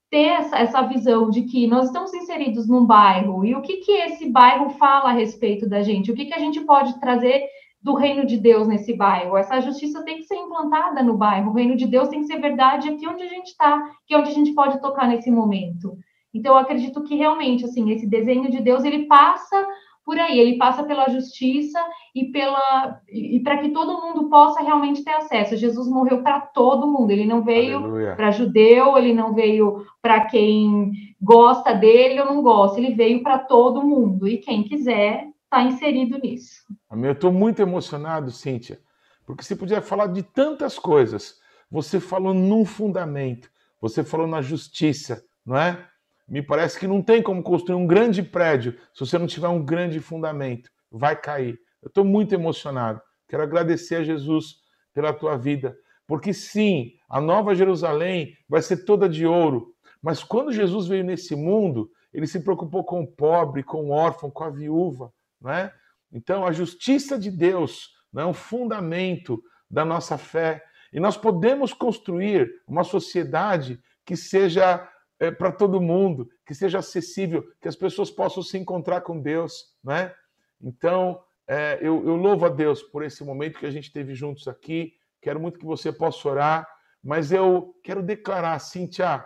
ter 0.09 0.27
essa, 0.27 0.57
essa 0.57 0.81
visão 0.83 1.29
de 1.29 1.43
que 1.43 1.67
nós 1.67 1.87
estamos 1.87 2.13
inseridos 2.13 2.67
num 2.67 2.85
bairro 2.85 3.45
e 3.45 3.55
o 3.55 3.61
que, 3.61 3.77
que 3.77 3.91
esse 3.91 4.29
bairro 4.29 4.69
fala 4.71 5.09
a 5.09 5.13
respeito 5.13 5.67
da 5.67 5.81
gente, 5.81 6.11
o 6.11 6.15
que, 6.15 6.25
que 6.25 6.33
a 6.33 6.39
gente 6.39 6.61
pode 6.61 6.99
trazer 6.99 7.45
do 7.81 7.95
reino 7.95 8.25
de 8.25 8.37
Deus 8.37 8.67
nesse 8.67 8.95
bairro. 8.95 9.35
Essa 9.35 9.59
justiça 9.59 10.03
tem 10.03 10.17
que 10.17 10.25
ser 10.25 10.35
implantada 10.35 11.01
no 11.01 11.17
bairro. 11.17 11.49
O 11.49 11.53
reino 11.53 11.75
de 11.75 11.87
Deus 11.87 12.09
tem 12.09 12.21
que 12.21 12.27
ser 12.27 12.39
verdade 12.39 12.89
aqui 12.89 13.07
onde 13.07 13.23
a 13.23 13.27
gente 13.27 13.47
está, 13.47 13.81
que 14.05 14.13
é 14.13 14.17
onde 14.17 14.29
a 14.29 14.33
gente 14.33 14.53
pode 14.53 14.79
tocar 14.79 15.07
nesse 15.07 15.31
momento. 15.31 15.97
Então, 16.33 16.53
eu 16.53 16.59
acredito 16.59 17.03
que 17.03 17.15
realmente, 17.15 17.65
assim, 17.65 17.89
esse 17.91 18.07
desenho 18.07 18.49
de 18.49 18.61
Deus, 18.61 18.83
ele 18.83 19.05
passa 19.05 19.67
por 20.05 20.17
aí, 20.17 20.39
ele 20.39 20.57
passa 20.57 20.83
pela 20.83 21.09
justiça 21.09 21.79
e 22.13 22.25
pela 22.31 22.99
e 23.07 23.39
para 23.39 23.57
que 23.57 23.69
todo 23.69 24.01
mundo 24.01 24.29
possa 24.29 24.61
realmente 24.61 25.03
ter 25.03 25.13
acesso. 25.13 25.55
Jesus 25.55 25.87
morreu 25.87 26.23
para 26.23 26.41
todo 26.41 26.87
mundo, 26.87 27.11
ele 27.11 27.25
não 27.25 27.43
veio 27.43 27.81
para 28.15 28.31
judeu, 28.31 28.97
ele 28.97 29.13
não 29.13 29.33
veio 29.33 29.85
para 30.01 30.21
quem 30.21 30.91
gosta 31.21 31.73
dele 31.73 32.19
ou 32.19 32.25
não 32.25 32.41
gosta, 32.41 32.79
ele 32.79 32.95
veio 32.95 33.21
para 33.21 33.37
todo 33.37 33.85
mundo. 33.85 34.27
E 34.27 34.37
quem 34.37 34.63
quiser 34.63 35.27
está 35.51 35.63
inserido 35.63 36.17
nisso. 36.17 36.63
Eu 36.89 37.11
estou 37.11 37.31
muito 37.31 37.61
emocionado, 37.61 38.31
Cíntia, 38.31 38.79
porque 39.25 39.43
você 39.43 39.53
podia 39.53 39.81
falar 39.81 40.07
de 40.07 40.23
tantas 40.23 40.79
coisas. 40.79 41.39
Você 41.69 41.99
falou 41.99 42.33
num 42.33 42.65
fundamento, 42.65 43.49
você 43.79 44.03
falou 44.03 44.27
na 44.27 44.41
justiça, 44.41 45.23
não 45.45 45.57
é? 45.57 45.85
Me 46.27 46.41
parece 46.41 46.79
que 46.79 46.87
não 46.87 47.01
tem 47.01 47.21
como 47.21 47.43
construir 47.43 47.75
um 47.75 47.85
grande 47.85 48.23
prédio 48.23 48.77
se 48.93 49.01
você 49.01 49.17
não 49.17 49.27
tiver 49.27 49.49
um 49.49 49.63
grande 49.63 49.99
fundamento. 49.99 50.71
Vai 50.89 51.19
cair. 51.19 51.59
Eu 51.81 51.87
estou 51.87 52.05
muito 52.05 52.33
emocionado. 52.33 53.01
Quero 53.27 53.43
agradecer 53.43 53.95
a 53.95 54.03
Jesus 54.03 54.57
pela 54.93 55.11
tua 55.11 55.37
vida. 55.37 55.77
Porque 56.07 56.33
sim, 56.33 56.93
a 57.09 57.19
nova 57.19 57.55
Jerusalém 57.55 58.37
vai 58.47 58.61
ser 58.61 58.85
toda 58.85 59.09
de 59.09 59.25
ouro. 59.25 59.73
Mas 60.01 60.23
quando 60.23 60.53
Jesus 60.53 60.87
veio 60.87 61.03
nesse 61.03 61.35
mundo, 61.35 61.89
ele 62.13 62.27
se 62.27 62.39
preocupou 62.39 62.83
com 62.83 63.01
o 63.01 63.07
pobre, 63.07 63.63
com 63.63 63.85
o 63.85 63.91
órfão, 63.91 64.29
com 64.29 64.43
a 64.43 64.49
viúva. 64.49 65.11
Né? 65.41 65.71
Então, 66.11 66.45
a 66.45 66.51
justiça 66.51 67.17
de 67.17 67.31
Deus 67.31 67.89
é 68.15 68.25
um 68.25 68.33
fundamento 68.33 69.41
da 69.69 69.85
nossa 69.85 70.17
fé. 70.17 70.63
E 70.91 70.99
nós 70.99 71.17
podemos 71.17 71.73
construir 71.73 72.49
uma 72.67 72.83
sociedade 72.83 73.81
que 74.05 74.15
seja 74.15 74.87
é, 75.19 75.31
para 75.31 75.51
todo 75.51 75.79
mundo, 75.79 76.27
que 76.45 76.53
seja 76.53 76.79
acessível, 76.79 77.43
que 77.61 77.67
as 77.67 77.75
pessoas 77.75 78.11
possam 78.11 78.43
se 78.43 78.57
encontrar 78.57 79.01
com 79.01 79.21
Deus. 79.21 79.65
Né? 79.83 80.13
Então, 80.59 81.23
é, 81.47 81.77
eu, 81.81 82.05
eu 82.05 82.15
louvo 82.15 82.45
a 82.45 82.49
Deus 82.49 82.81
por 82.81 83.03
esse 83.03 83.23
momento 83.23 83.59
que 83.59 83.65
a 83.65 83.71
gente 83.71 83.91
teve 83.91 84.13
juntos 84.13 84.47
aqui. 84.47 84.93
Quero 85.21 85.39
muito 85.39 85.59
que 85.59 85.65
você 85.65 85.91
possa 85.91 86.27
orar, 86.27 86.67
mas 87.03 87.31
eu 87.31 87.75
quero 87.83 88.01
declarar, 88.01 88.57
Cíntia, 88.59 89.23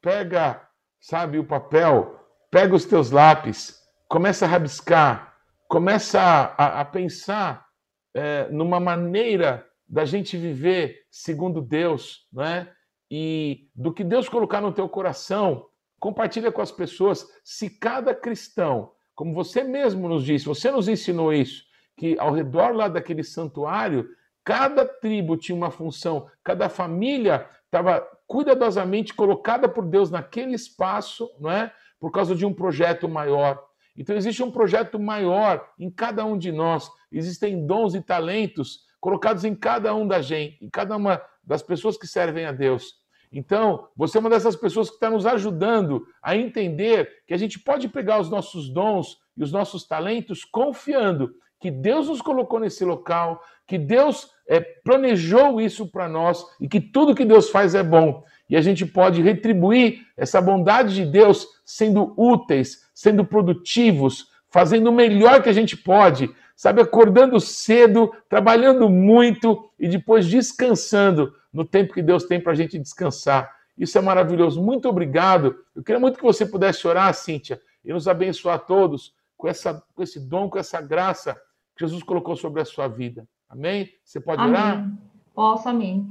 pega, 0.00 0.68
sabe, 1.00 1.38
o 1.38 1.44
papel, 1.44 2.18
pega 2.50 2.74
os 2.74 2.84
teus 2.84 3.10
lápis, 3.10 3.80
começa 4.08 4.44
a 4.44 4.48
rabiscar, 4.48 5.31
começa 5.72 6.20
a, 6.20 6.82
a 6.82 6.84
pensar 6.84 7.66
é, 8.14 8.46
numa 8.50 8.78
maneira 8.78 9.66
da 9.88 10.04
gente 10.04 10.36
viver 10.36 11.06
segundo 11.10 11.62
Deus, 11.62 12.26
né? 12.30 12.70
E 13.10 13.70
do 13.74 13.90
que 13.90 14.04
Deus 14.04 14.28
colocar 14.28 14.60
no 14.60 14.70
teu 14.70 14.86
coração, 14.86 15.66
compartilha 15.98 16.52
com 16.52 16.60
as 16.60 16.70
pessoas. 16.70 17.26
Se 17.42 17.70
cada 17.70 18.14
cristão, 18.14 18.92
como 19.14 19.32
você 19.32 19.64
mesmo 19.64 20.10
nos 20.10 20.24
disse, 20.24 20.44
você 20.44 20.70
nos 20.70 20.88
ensinou 20.88 21.32
isso, 21.32 21.64
que 21.96 22.18
ao 22.18 22.34
redor 22.34 22.74
lá 22.74 22.86
daquele 22.86 23.24
santuário, 23.24 24.06
cada 24.44 24.84
tribo 24.84 25.38
tinha 25.38 25.56
uma 25.56 25.70
função, 25.70 26.28
cada 26.44 26.68
família 26.68 27.48
estava 27.64 28.06
cuidadosamente 28.26 29.14
colocada 29.14 29.66
por 29.70 29.86
Deus 29.86 30.10
naquele 30.10 30.54
espaço, 30.54 31.30
não 31.40 31.50
é? 31.50 31.72
Por 31.98 32.10
causa 32.10 32.34
de 32.34 32.44
um 32.44 32.52
projeto 32.52 33.08
maior. 33.08 33.71
Então, 33.96 34.16
existe 34.16 34.42
um 34.42 34.50
projeto 34.50 34.98
maior 34.98 35.68
em 35.78 35.90
cada 35.90 36.24
um 36.24 36.38
de 36.38 36.50
nós. 36.50 36.90
Existem 37.10 37.66
dons 37.66 37.94
e 37.94 38.00
talentos 38.00 38.80
colocados 39.00 39.44
em 39.44 39.54
cada 39.54 39.94
um 39.94 40.06
da 40.06 40.22
gente, 40.22 40.64
em 40.64 40.70
cada 40.70 40.96
uma 40.96 41.20
das 41.44 41.62
pessoas 41.62 41.96
que 41.96 42.06
servem 42.06 42.46
a 42.46 42.52
Deus. 42.52 42.94
Então, 43.32 43.88
você 43.96 44.18
é 44.18 44.20
uma 44.20 44.30
dessas 44.30 44.54
pessoas 44.54 44.88
que 44.88 44.96
está 44.96 45.10
nos 45.10 45.26
ajudando 45.26 46.06
a 46.22 46.36
entender 46.36 47.22
que 47.26 47.34
a 47.34 47.36
gente 47.36 47.58
pode 47.58 47.88
pegar 47.88 48.20
os 48.20 48.30
nossos 48.30 48.68
dons 48.68 49.18
e 49.36 49.42
os 49.42 49.50
nossos 49.50 49.86
talentos 49.86 50.44
confiando 50.44 51.34
que 51.58 51.70
Deus 51.70 52.08
nos 52.08 52.20
colocou 52.20 52.58
nesse 52.58 52.84
local, 52.84 53.40
que 53.68 53.78
Deus 53.78 54.28
é, 54.48 54.60
planejou 54.60 55.60
isso 55.60 55.86
para 55.86 56.08
nós 56.08 56.44
e 56.60 56.68
que 56.68 56.80
tudo 56.80 57.14
que 57.14 57.24
Deus 57.24 57.50
faz 57.50 57.74
é 57.74 57.84
bom. 57.84 58.24
E 58.48 58.56
a 58.56 58.60
gente 58.60 58.84
pode 58.84 59.22
retribuir 59.22 60.06
essa 60.16 60.40
bondade 60.40 60.94
de 60.94 61.06
Deus 61.06 61.46
sendo 61.64 62.12
úteis, 62.16 62.88
sendo 62.94 63.24
produtivos, 63.24 64.28
fazendo 64.50 64.90
o 64.90 64.92
melhor 64.92 65.42
que 65.42 65.48
a 65.48 65.52
gente 65.52 65.76
pode, 65.76 66.30
sabe, 66.54 66.80
acordando 66.82 67.40
cedo, 67.40 68.12
trabalhando 68.28 68.88
muito 68.88 69.70
e 69.78 69.88
depois 69.88 70.26
descansando 70.26 71.32
no 71.52 71.64
tempo 71.64 71.94
que 71.94 72.02
Deus 72.02 72.24
tem 72.24 72.40
para 72.40 72.52
a 72.52 72.54
gente 72.54 72.78
descansar. 72.78 73.50
Isso 73.76 73.96
é 73.96 74.00
maravilhoso. 74.00 74.62
Muito 74.62 74.88
obrigado. 74.88 75.56
Eu 75.74 75.82
queria 75.82 75.98
muito 75.98 76.18
que 76.18 76.24
você 76.24 76.44
pudesse 76.44 76.86
orar, 76.86 77.12
Cíntia, 77.14 77.60
e 77.84 77.92
nos 77.92 78.06
abençoar 78.06 78.56
a 78.56 78.58
todos 78.58 79.14
com, 79.36 79.48
essa, 79.48 79.82
com 79.94 80.02
esse 80.02 80.20
dom, 80.20 80.48
com 80.48 80.58
essa 80.58 80.80
graça 80.80 81.34
que 81.76 81.84
Jesus 81.84 82.02
colocou 82.02 82.36
sobre 82.36 82.60
a 82.60 82.64
sua 82.64 82.86
vida. 82.86 83.26
Amém? 83.48 83.88
Você 84.04 84.20
pode 84.20 84.40
Amém. 84.40 84.52
orar? 84.52 84.90
Posso, 85.34 85.68
amém. 85.68 86.10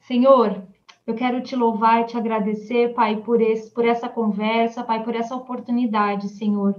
Senhor, 0.00 0.62
eu 1.06 1.14
quero 1.14 1.42
te 1.42 1.54
louvar 1.54 2.00
e 2.00 2.06
te 2.06 2.16
agradecer, 2.16 2.94
Pai, 2.94 3.16
por, 3.16 3.40
esse, 3.40 3.72
por 3.72 3.84
essa 3.84 4.08
conversa, 4.08 4.82
Pai, 4.82 5.02
por 5.02 5.14
essa 5.14 5.36
oportunidade, 5.36 6.28
Senhor. 6.30 6.74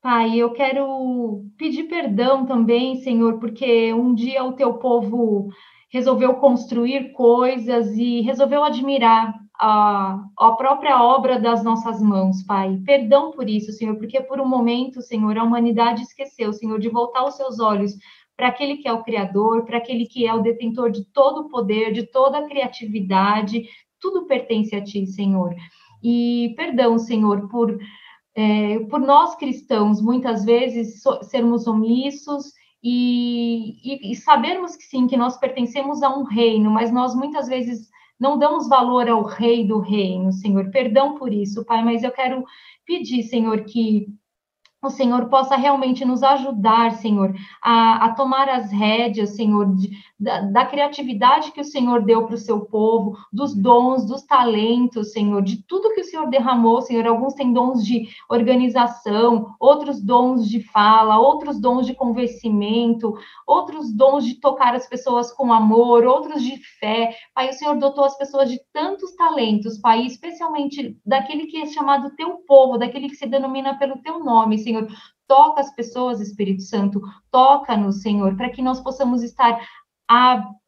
Pai, 0.00 0.36
eu 0.36 0.50
quero 0.52 1.44
pedir 1.58 1.84
perdão 1.84 2.46
também, 2.46 2.96
Senhor, 2.96 3.38
porque 3.38 3.92
um 3.92 4.14
dia 4.14 4.44
o 4.44 4.52
teu 4.52 4.74
povo 4.74 5.48
resolveu 5.90 6.34
construir 6.34 7.12
coisas 7.12 7.96
e 7.96 8.20
resolveu 8.20 8.62
admirar 8.62 9.34
a, 9.58 10.22
a 10.38 10.52
própria 10.52 11.02
obra 11.02 11.38
das 11.38 11.62
nossas 11.62 12.00
mãos, 12.00 12.42
Pai. 12.44 12.80
Perdão 12.84 13.30
por 13.30 13.48
isso, 13.48 13.72
Senhor, 13.72 13.96
porque 13.96 14.20
por 14.22 14.40
um 14.40 14.48
momento, 14.48 15.02
Senhor, 15.02 15.36
a 15.36 15.44
humanidade 15.44 16.02
esqueceu, 16.02 16.52
Senhor, 16.52 16.78
de 16.78 16.88
voltar 16.88 17.24
os 17.24 17.36
seus 17.36 17.60
olhos 17.60 17.92
para 18.36 18.48
aquele 18.48 18.76
que 18.76 18.86
é 18.86 18.92
o 18.92 19.02
Criador, 19.02 19.64
para 19.64 19.78
aquele 19.78 20.06
que 20.06 20.26
é 20.26 20.34
o 20.34 20.42
detentor 20.42 20.90
de 20.90 21.04
todo 21.06 21.42
o 21.42 21.48
poder, 21.48 21.92
de 21.92 22.04
toda 22.04 22.38
a 22.38 22.46
criatividade, 22.46 23.68
tudo 24.00 24.26
pertence 24.26 24.76
a 24.76 24.84
Ti, 24.84 25.06
Senhor. 25.06 25.54
E 26.02 26.52
perdão, 26.56 26.98
Senhor, 26.98 27.48
por, 27.48 27.78
é, 28.34 28.78
por 28.90 29.00
nós 29.00 29.34
cristãos, 29.36 30.02
muitas 30.02 30.44
vezes, 30.44 31.02
so, 31.02 31.22
sermos 31.22 31.66
omissos 31.66 32.52
e, 32.82 33.76
e, 33.82 34.12
e 34.12 34.16
sabermos 34.16 34.76
que 34.76 34.84
sim, 34.84 35.06
que 35.06 35.16
nós 35.16 35.38
pertencemos 35.38 36.02
a 36.02 36.10
um 36.10 36.22
reino, 36.22 36.70
mas 36.70 36.92
nós 36.92 37.14
muitas 37.14 37.48
vezes 37.48 37.88
não 38.20 38.38
damos 38.38 38.68
valor 38.68 39.08
ao 39.08 39.22
rei 39.22 39.66
do 39.66 39.78
reino, 39.78 40.30
Senhor. 40.32 40.70
Perdão 40.70 41.16
por 41.16 41.32
isso, 41.32 41.64
Pai, 41.64 41.82
mas 41.82 42.02
eu 42.02 42.10
quero 42.10 42.44
pedir, 42.84 43.22
Senhor, 43.22 43.64
que 43.64 44.06
o 44.86 44.90
Senhor 44.90 45.26
possa 45.28 45.56
realmente 45.56 46.04
nos 46.04 46.22
ajudar, 46.22 46.92
Senhor, 46.92 47.34
a, 47.62 48.06
a 48.06 48.14
tomar 48.14 48.48
as 48.48 48.70
rédeas, 48.70 49.36
Senhor, 49.36 49.74
de, 49.74 49.90
da, 50.18 50.40
da, 50.40 50.64
criatividade 50.64 51.52
que 51.52 51.60
o 51.60 51.64
Senhor 51.64 52.02
deu 52.02 52.26
para 52.26 52.34
o 52.34 52.38
seu 52.38 52.60
povo, 52.60 53.16
dos 53.32 53.54
dons, 53.54 54.06
dos 54.06 54.22
talentos, 54.22 55.12
Senhor, 55.12 55.42
de 55.42 55.62
tudo 55.66 55.92
que 55.94 56.00
o 56.00 56.04
Senhor 56.04 56.28
derramou, 56.28 56.80
Senhor. 56.80 57.06
Alguns 57.06 57.34
têm 57.34 57.52
dons 57.52 57.84
de 57.84 58.08
organização, 58.28 59.54
outros 59.60 60.00
dons 60.00 60.48
de 60.48 60.60
fala, 60.60 61.18
outros 61.18 61.60
dons 61.60 61.86
de 61.86 61.94
convencimento, 61.94 63.14
outros 63.46 63.92
dons 63.92 64.24
de 64.24 64.40
tocar 64.40 64.74
as 64.74 64.88
pessoas 64.88 65.32
com 65.32 65.52
amor, 65.52 66.04
outros 66.04 66.42
de 66.42 66.56
fé. 66.78 67.14
Pai, 67.34 67.50
o 67.50 67.52
Senhor 67.52 67.76
dotou 67.78 68.04
as 68.04 68.16
pessoas 68.16 68.50
de 68.50 68.60
tantos 68.72 69.14
talentos, 69.14 69.78
Pai, 69.78 70.06
especialmente 70.06 70.96
daquele 71.04 71.46
que 71.46 71.58
é 71.58 71.66
chamado 71.66 72.14
teu 72.16 72.38
povo, 72.46 72.78
daquele 72.78 73.08
que 73.08 73.16
se 73.16 73.26
denomina 73.26 73.78
pelo 73.78 73.98
teu 73.98 74.22
nome, 74.22 74.58
Senhor. 74.58 74.75
Toca 75.26 75.60
as 75.60 75.74
pessoas, 75.74 76.20
Espírito 76.20 76.62
Santo, 76.62 77.00
toca-nos, 77.30 78.00
Senhor, 78.00 78.36
para 78.36 78.50
que 78.50 78.62
nós 78.62 78.80
possamos 78.80 79.22
estar 79.22 79.58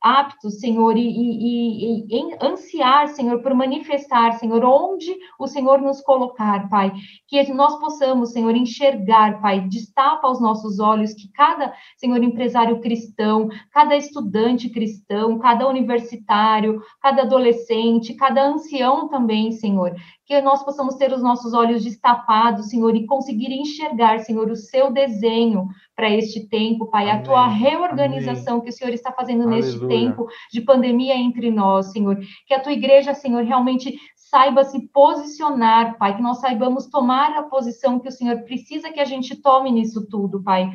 aptos, 0.03 0.61
Senhor, 0.61 0.97
e, 0.97 1.09
e, 1.09 2.07
e, 2.09 2.37
ansiar, 2.43 3.09
Senhor, 3.09 3.43
por 3.43 3.55
manifestar, 3.55 4.33
Senhor, 4.33 4.65
onde 4.65 5.15
o 5.39 5.47
Senhor 5.47 5.81
nos 5.81 6.01
colocar, 6.01 6.69
Pai. 6.69 6.93
Que 7.27 7.53
nós 7.53 7.79
possamos, 7.79 8.33
Senhor, 8.33 8.55
enxergar, 8.55 9.41
Pai, 9.41 9.61
destapa 9.63 10.27
aos 10.27 10.41
nossos 10.41 10.79
olhos 10.79 11.15
que 11.15 11.31
cada, 11.33 11.73
Senhor, 11.97 12.23
empresário 12.23 12.81
cristão, 12.81 13.49
cada 13.73 13.97
estudante 13.97 14.69
cristão, 14.69 15.39
cada 15.39 15.69
universitário, 15.69 16.81
cada 17.01 17.23
adolescente, 17.23 18.15
cada 18.15 18.47
ancião 18.47 19.09
também, 19.09 19.53
Senhor, 19.53 19.95
que 20.25 20.41
nós 20.43 20.63
possamos 20.63 20.97
ter 20.97 21.13
os 21.13 21.23
nossos 21.23 21.55
olhos 21.55 21.83
destapados, 21.83 22.69
Senhor, 22.69 22.95
e 22.95 23.07
conseguir 23.07 23.51
enxergar, 23.51 24.21
Senhor, 24.21 24.51
o 24.51 24.57
seu 24.57 24.93
desenho 24.93 25.67
para 25.97 26.11
este 26.11 26.47
tempo, 26.49 26.87
Pai, 26.87 27.11
Amém. 27.11 27.21
a 27.21 27.23
tua 27.25 27.47
reorganização 27.49 28.55
Amém. 28.55 28.65
que 28.65 28.71
o 28.71 28.73
Senhor 28.73 28.93
está 28.93 29.11
fazendo 29.11 29.43
Aleluia. 29.43 29.65
neste 29.65 29.88
tempo 29.89 30.27
de 30.53 30.61
pandemia 30.61 31.17
entre 31.17 31.51
nós, 31.51 31.93
Senhor. 31.93 32.19
Que 32.47 32.55
a 32.55 32.61
tua 32.61 32.73
igreja, 32.73 33.15
Senhor, 33.15 33.43
realmente 33.45 33.99
saiba 34.17 34.65
se 34.65 34.89
posicionar, 34.89 35.97
Pai, 35.99 36.17
que 36.17 36.23
nós 36.23 36.41
saibamos 36.41 36.87
tomar 36.87 37.37
a 37.39 37.43
posição 37.43 37.99
que 37.99 38.09
o 38.09 38.13
Senhor 38.13 38.43
precisa 38.43 38.91
que 38.91 39.01
a 39.01 39.05
gente 39.05 39.37
tome 39.37 39.71
nisso 39.71 40.07
tudo, 40.09 40.43
Pai. 40.43 40.71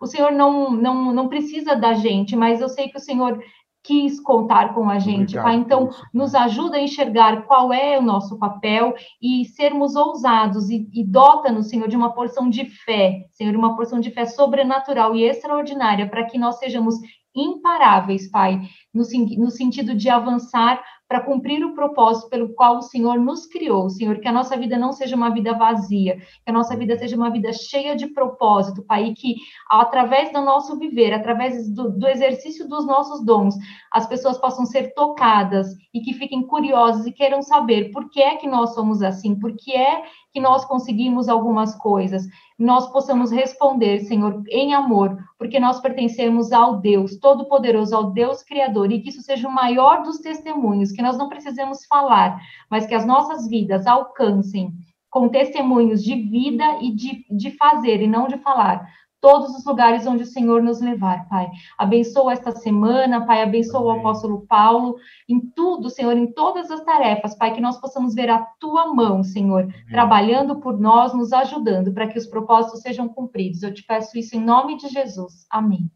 O 0.00 0.06
Senhor 0.06 0.32
não, 0.32 0.70
não, 0.70 1.12
não 1.12 1.28
precisa 1.28 1.74
da 1.74 1.94
gente, 1.94 2.36
mas 2.36 2.60
eu 2.60 2.68
sei 2.68 2.88
que 2.88 2.98
o 2.98 3.00
Senhor 3.00 3.40
quis 3.86 4.20
contar 4.20 4.74
com 4.74 4.90
a 4.90 4.98
gente, 4.98 5.38
Obrigado, 5.38 5.44
Pai. 5.44 5.54
Então, 5.54 5.90
nos 6.12 6.34
ajuda 6.34 6.76
a 6.76 6.80
enxergar 6.80 7.42
qual 7.46 7.72
é 7.72 7.96
o 7.96 8.02
nosso 8.02 8.36
papel 8.36 8.94
e 9.22 9.44
sermos 9.44 9.94
ousados 9.94 10.68
e, 10.68 10.88
e 10.92 11.04
dota-nos, 11.04 11.68
Senhor, 11.68 11.88
de 11.88 11.96
uma 11.96 12.12
porção 12.12 12.50
de 12.50 12.64
fé, 12.64 13.24
Senhor, 13.30 13.54
uma 13.54 13.76
porção 13.76 14.00
de 14.00 14.10
fé 14.10 14.26
sobrenatural 14.26 15.14
e 15.14 15.22
extraordinária 15.22 16.08
para 16.08 16.24
que 16.24 16.36
nós 16.36 16.58
sejamos 16.58 16.96
imparáveis, 17.36 18.30
Pai, 18.30 18.60
no, 18.92 19.04
no 19.38 19.50
sentido 19.50 19.94
de 19.94 20.08
avançar 20.08 20.82
para 21.08 21.20
cumprir 21.20 21.64
o 21.64 21.74
propósito 21.74 22.28
pelo 22.28 22.52
qual 22.54 22.78
o 22.78 22.82
Senhor 22.82 23.18
nos 23.18 23.46
criou, 23.46 23.88
Senhor, 23.88 24.18
que 24.18 24.26
a 24.26 24.32
nossa 24.32 24.56
vida 24.56 24.76
não 24.76 24.92
seja 24.92 25.14
uma 25.14 25.30
vida 25.30 25.54
vazia, 25.54 26.16
que 26.16 26.50
a 26.50 26.52
nossa 26.52 26.76
vida 26.76 26.98
seja 26.98 27.16
uma 27.16 27.30
vida 27.30 27.52
cheia 27.52 27.94
de 27.94 28.08
propósito, 28.08 28.82
Pai, 28.82 29.06
e 29.06 29.14
que 29.14 29.36
através 29.70 30.32
do 30.32 30.40
nosso 30.40 30.76
viver, 30.76 31.12
através 31.12 31.72
do, 31.72 31.96
do 31.96 32.08
exercício 32.08 32.68
dos 32.68 32.84
nossos 32.84 33.24
dons, 33.24 33.54
as 33.92 34.06
pessoas 34.06 34.36
possam 34.38 34.66
ser 34.66 34.94
tocadas 34.94 35.68
e 35.94 36.00
que 36.00 36.12
fiquem 36.12 36.44
curiosas 36.44 37.06
e 37.06 37.12
queiram 37.12 37.40
saber 37.40 37.92
por 37.92 38.10
que 38.10 38.20
é 38.20 38.36
que 38.36 38.48
nós 38.48 38.74
somos 38.74 39.00
assim, 39.00 39.38
por 39.38 39.54
que 39.56 39.72
é 39.72 40.02
que 40.36 40.40
nós 40.40 40.66
conseguimos 40.66 41.30
algumas 41.30 41.74
coisas, 41.76 42.28
nós 42.58 42.92
possamos 42.92 43.30
responder, 43.30 44.00
Senhor, 44.00 44.42
em 44.50 44.74
amor, 44.74 45.16
porque 45.38 45.58
nós 45.58 45.80
pertencemos 45.80 46.52
ao 46.52 46.78
Deus 46.78 47.16
Todo-Poderoso, 47.18 47.96
ao 47.96 48.10
Deus 48.10 48.42
Criador, 48.42 48.92
e 48.92 49.00
que 49.00 49.08
isso 49.08 49.22
seja 49.22 49.48
o 49.48 49.50
maior 49.50 50.02
dos 50.02 50.18
testemunhos 50.18 50.92
que 50.92 51.00
nós 51.00 51.16
não 51.16 51.30
precisamos 51.30 51.86
falar, 51.86 52.38
mas 52.70 52.84
que 52.84 52.94
as 52.94 53.06
nossas 53.06 53.48
vidas 53.48 53.86
alcancem 53.86 54.74
com 55.08 55.30
testemunhos 55.30 56.04
de 56.04 56.14
vida 56.14 56.82
e 56.82 56.94
de, 56.94 57.24
de 57.30 57.52
fazer 57.52 58.02
e 58.02 58.06
não 58.06 58.28
de 58.28 58.36
falar. 58.36 58.86
Todos 59.20 59.50
os 59.56 59.64
lugares 59.64 60.06
onde 60.06 60.22
o 60.22 60.26
Senhor 60.26 60.62
nos 60.62 60.80
levar, 60.80 61.28
Pai. 61.28 61.48
Abençoa 61.78 62.32
esta 62.32 62.52
semana, 62.52 63.26
Pai. 63.26 63.42
Abençoa 63.42 63.80
Amém. 63.80 63.96
o 63.96 63.98
apóstolo 64.00 64.46
Paulo 64.46 64.96
em 65.28 65.40
tudo, 65.40 65.90
Senhor, 65.90 66.16
em 66.16 66.32
todas 66.32 66.70
as 66.70 66.84
tarefas, 66.84 67.34
Pai, 67.34 67.54
que 67.54 67.60
nós 67.60 67.80
possamos 67.80 68.14
ver 68.14 68.30
a 68.30 68.38
tua 68.60 68.92
mão, 68.94 69.22
Senhor, 69.22 69.62
Amém. 69.62 69.86
trabalhando 69.90 70.60
por 70.60 70.78
nós, 70.78 71.14
nos 71.14 71.32
ajudando 71.32 71.92
para 71.92 72.06
que 72.06 72.18
os 72.18 72.26
propósitos 72.26 72.82
sejam 72.82 73.08
cumpridos. 73.08 73.62
Eu 73.62 73.72
te 73.72 73.82
peço 73.82 74.18
isso 74.18 74.36
em 74.36 74.40
nome 74.40 74.76
de 74.76 74.88
Jesus. 74.88 75.46
Amém. 75.50 75.90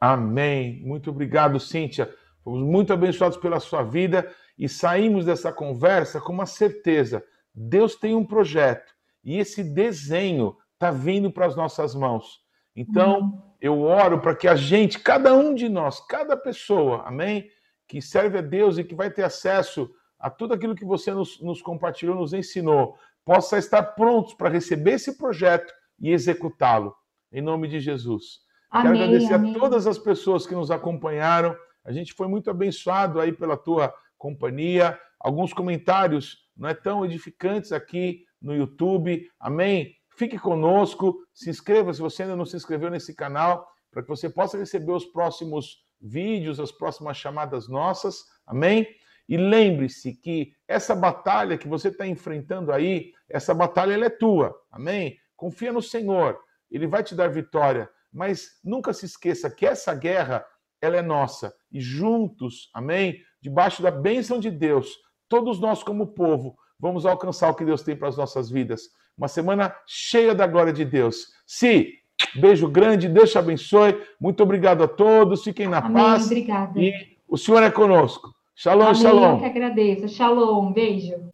Amém. 0.00 0.82
Muito 0.84 1.10
obrigado, 1.10 1.60
Cíntia. 1.60 2.12
Fomos 2.42 2.62
muito 2.62 2.92
abençoados 2.92 3.38
pela 3.38 3.60
sua 3.60 3.84
vida 3.84 4.28
e 4.58 4.68
saímos 4.68 5.26
dessa 5.26 5.52
conversa 5.52 6.20
com 6.20 6.32
uma 6.32 6.46
certeza: 6.46 7.24
Deus 7.54 7.94
tem 7.94 8.14
um 8.14 8.24
projeto 8.24 8.92
e 9.24 9.38
esse 9.38 9.62
desenho 9.62 10.56
está 10.74 10.90
vindo 10.90 11.30
para 11.30 11.46
as 11.46 11.54
nossas 11.54 11.94
mãos. 11.94 12.41
Então, 12.74 13.20
uhum. 13.20 13.42
eu 13.60 13.80
oro 13.82 14.20
para 14.20 14.34
que 14.34 14.48
a 14.48 14.54
gente, 14.54 14.98
cada 14.98 15.34
um 15.34 15.54
de 15.54 15.68
nós, 15.68 16.00
cada 16.06 16.36
pessoa, 16.36 17.02
amém, 17.06 17.48
que 17.86 18.00
serve 18.00 18.38
a 18.38 18.42
Deus 18.42 18.78
e 18.78 18.84
que 18.84 18.94
vai 18.94 19.10
ter 19.10 19.22
acesso 19.22 19.90
a 20.18 20.30
tudo 20.30 20.54
aquilo 20.54 20.74
que 20.74 20.84
você 20.84 21.12
nos, 21.12 21.40
nos 21.40 21.60
compartilhou, 21.60 22.16
nos 22.16 22.32
ensinou, 22.32 22.96
possa 23.24 23.58
estar 23.58 23.82
prontos 23.82 24.34
para 24.34 24.48
receber 24.48 24.92
esse 24.92 25.18
projeto 25.18 25.72
e 26.00 26.10
executá-lo. 26.10 26.94
Em 27.30 27.40
nome 27.40 27.68
de 27.68 27.80
Jesus. 27.80 28.40
Amém, 28.70 28.92
Quero 28.92 29.04
agradecer 29.04 29.34
amém. 29.34 29.54
a 29.54 29.58
todas 29.58 29.86
as 29.86 29.98
pessoas 29.98 30.46
que 30.46 30.54
nos 30.54 30.70
acompanharam. 30.70 31.56
A 31.84 31.92
gente 31.92 32.12
foi 32.14 32.28
muito 32.28 32.50
abençoado 32.50 33.20
aí 33.20 33.32
pela 33.32 33.56
tua 33.56 33.92
companhia, 34.16 34.98
alguns 35.18 35.52
comentários 35.52 36.42
não 36.56 36.68
é 36.68 36.74
tão 36.74 37.04
edificantes 37.04 37.72
aqui 37.72 38.24
no 38.40 38.54
YouTube. 38.54 39.28
Amém? 39.38 39.94
Fique 40.22 40.38
conosco, 40.38 41.18
se 41.34 41.50
inscreva 41.50 41.92
se 41.92 42.00
você 42.00 42.22
ainda 42.22 42.36
não 42.36 42.46
se 42.46 42.54
inscreveu 42.54 42.88
nesse 42.88 43.12
canal, 43.12 43.68
para 43.90 44.04
que 44.04 44.08
você 44.08 44.30
possa 44.30 44.56
receber 44.56 44.92
os 44.92 45.04
próximos 45.04 45.84
vídeos, 46.00 46.60
as 46.60 46.70
próximas 46.70 47.16
chamadas 47.16 47.68
nossas. 47.68 48.22
Amém? 48.46 48.86
E 49.28 49.36
lembre-se 49.36 50.14
que 50.14 50.52
essa 50.68 50.94
batalha 50.94 51.58
que 51.58 51.66
você 51.66 51.88
está 51.88 52.06
enfrentando 52.06 52.70
aí, 52.70 53.10
essa 53.28 53.52
batalha 53.52 53.94
ela 53.94 54.04
é 54.04 54.10
tua. 54.10 54.54
Amém? 54.70 55.18
Confia 55.34 55.72
no 55.72 55.82
Senhor, 55.82 56.38
Ele 56.70 56.86
vai 56.86 57.02
te 57.02 57.16
dar 57.16 57.28
vitória. 57.28 57.90
Mas 58.12 58.60
nunca 58.62 58.92
se 58.92 59.06
esqueça 59.06 59.50
que 59.50 59.66
essa 59.66 59.92
guerra 59.92 60.46
ela 60.80 60.98
é 60.98 61.02
nossa. 61.02 61.52
E 61.68 61.80
juntos, 61.80 62.70
amém? 62.72 63.20
debaixo 63.40 63.82
da 63.82 63.90
bênção 63.90 64.38
de 64.38 64.52
Deus, 64.52 64.96
todos 65.28 65.58
nós, 65.58 65.82
como 65.82 66.14
povo, 66.14 66.56
vamos 66.78 67.04
alcançar 67.06 67.50
o 67.50 67.56
que 67.56 67.64
Deus 67.64 67.82
tem 67.82 67.96
para 67.96 68.06
as 68.06 68.16
nossas 68.16 68.48
vidas. 68.48 68.82
Uma 69.16 69.28
semana 69.28 69.74
cheia 69.86 70.34
da 70.34 70.46
glória 70.46 70.72
de 70.72 70.84
Deus. 70.84 71.28
Se 71.46 71.94
beijo 72.34 72.68
grande, 72.68 73.08
Deus 73.08 73.30
te 73.30 73.38
abençoe. 73.38 74.00
Muito 74.20 74.42
obrigado 74.42 74.82
a 74.82 74.88
todos. 74.88 75.42
Fiquem 75.44 75.68
na 75.68 75.78
Amém, 75.78 76.02
paz. 76.02 76.26
Obrigada. 76.26 76.80
E 76.80 76.92
o 77.28 77.36
Senhor 77.36 77.62
é 77.62 77.70
conosco. 77.70 78.34
Shalom, 78.54 78.84
Amém, 78.84 78.94
shalom. 78.94 79.32
Eu 79.34 79.38
que 79.38 79.44
agradeço. 79.44 80.08
Shalom, 80.08 80.72
beijo. 80.72 81.31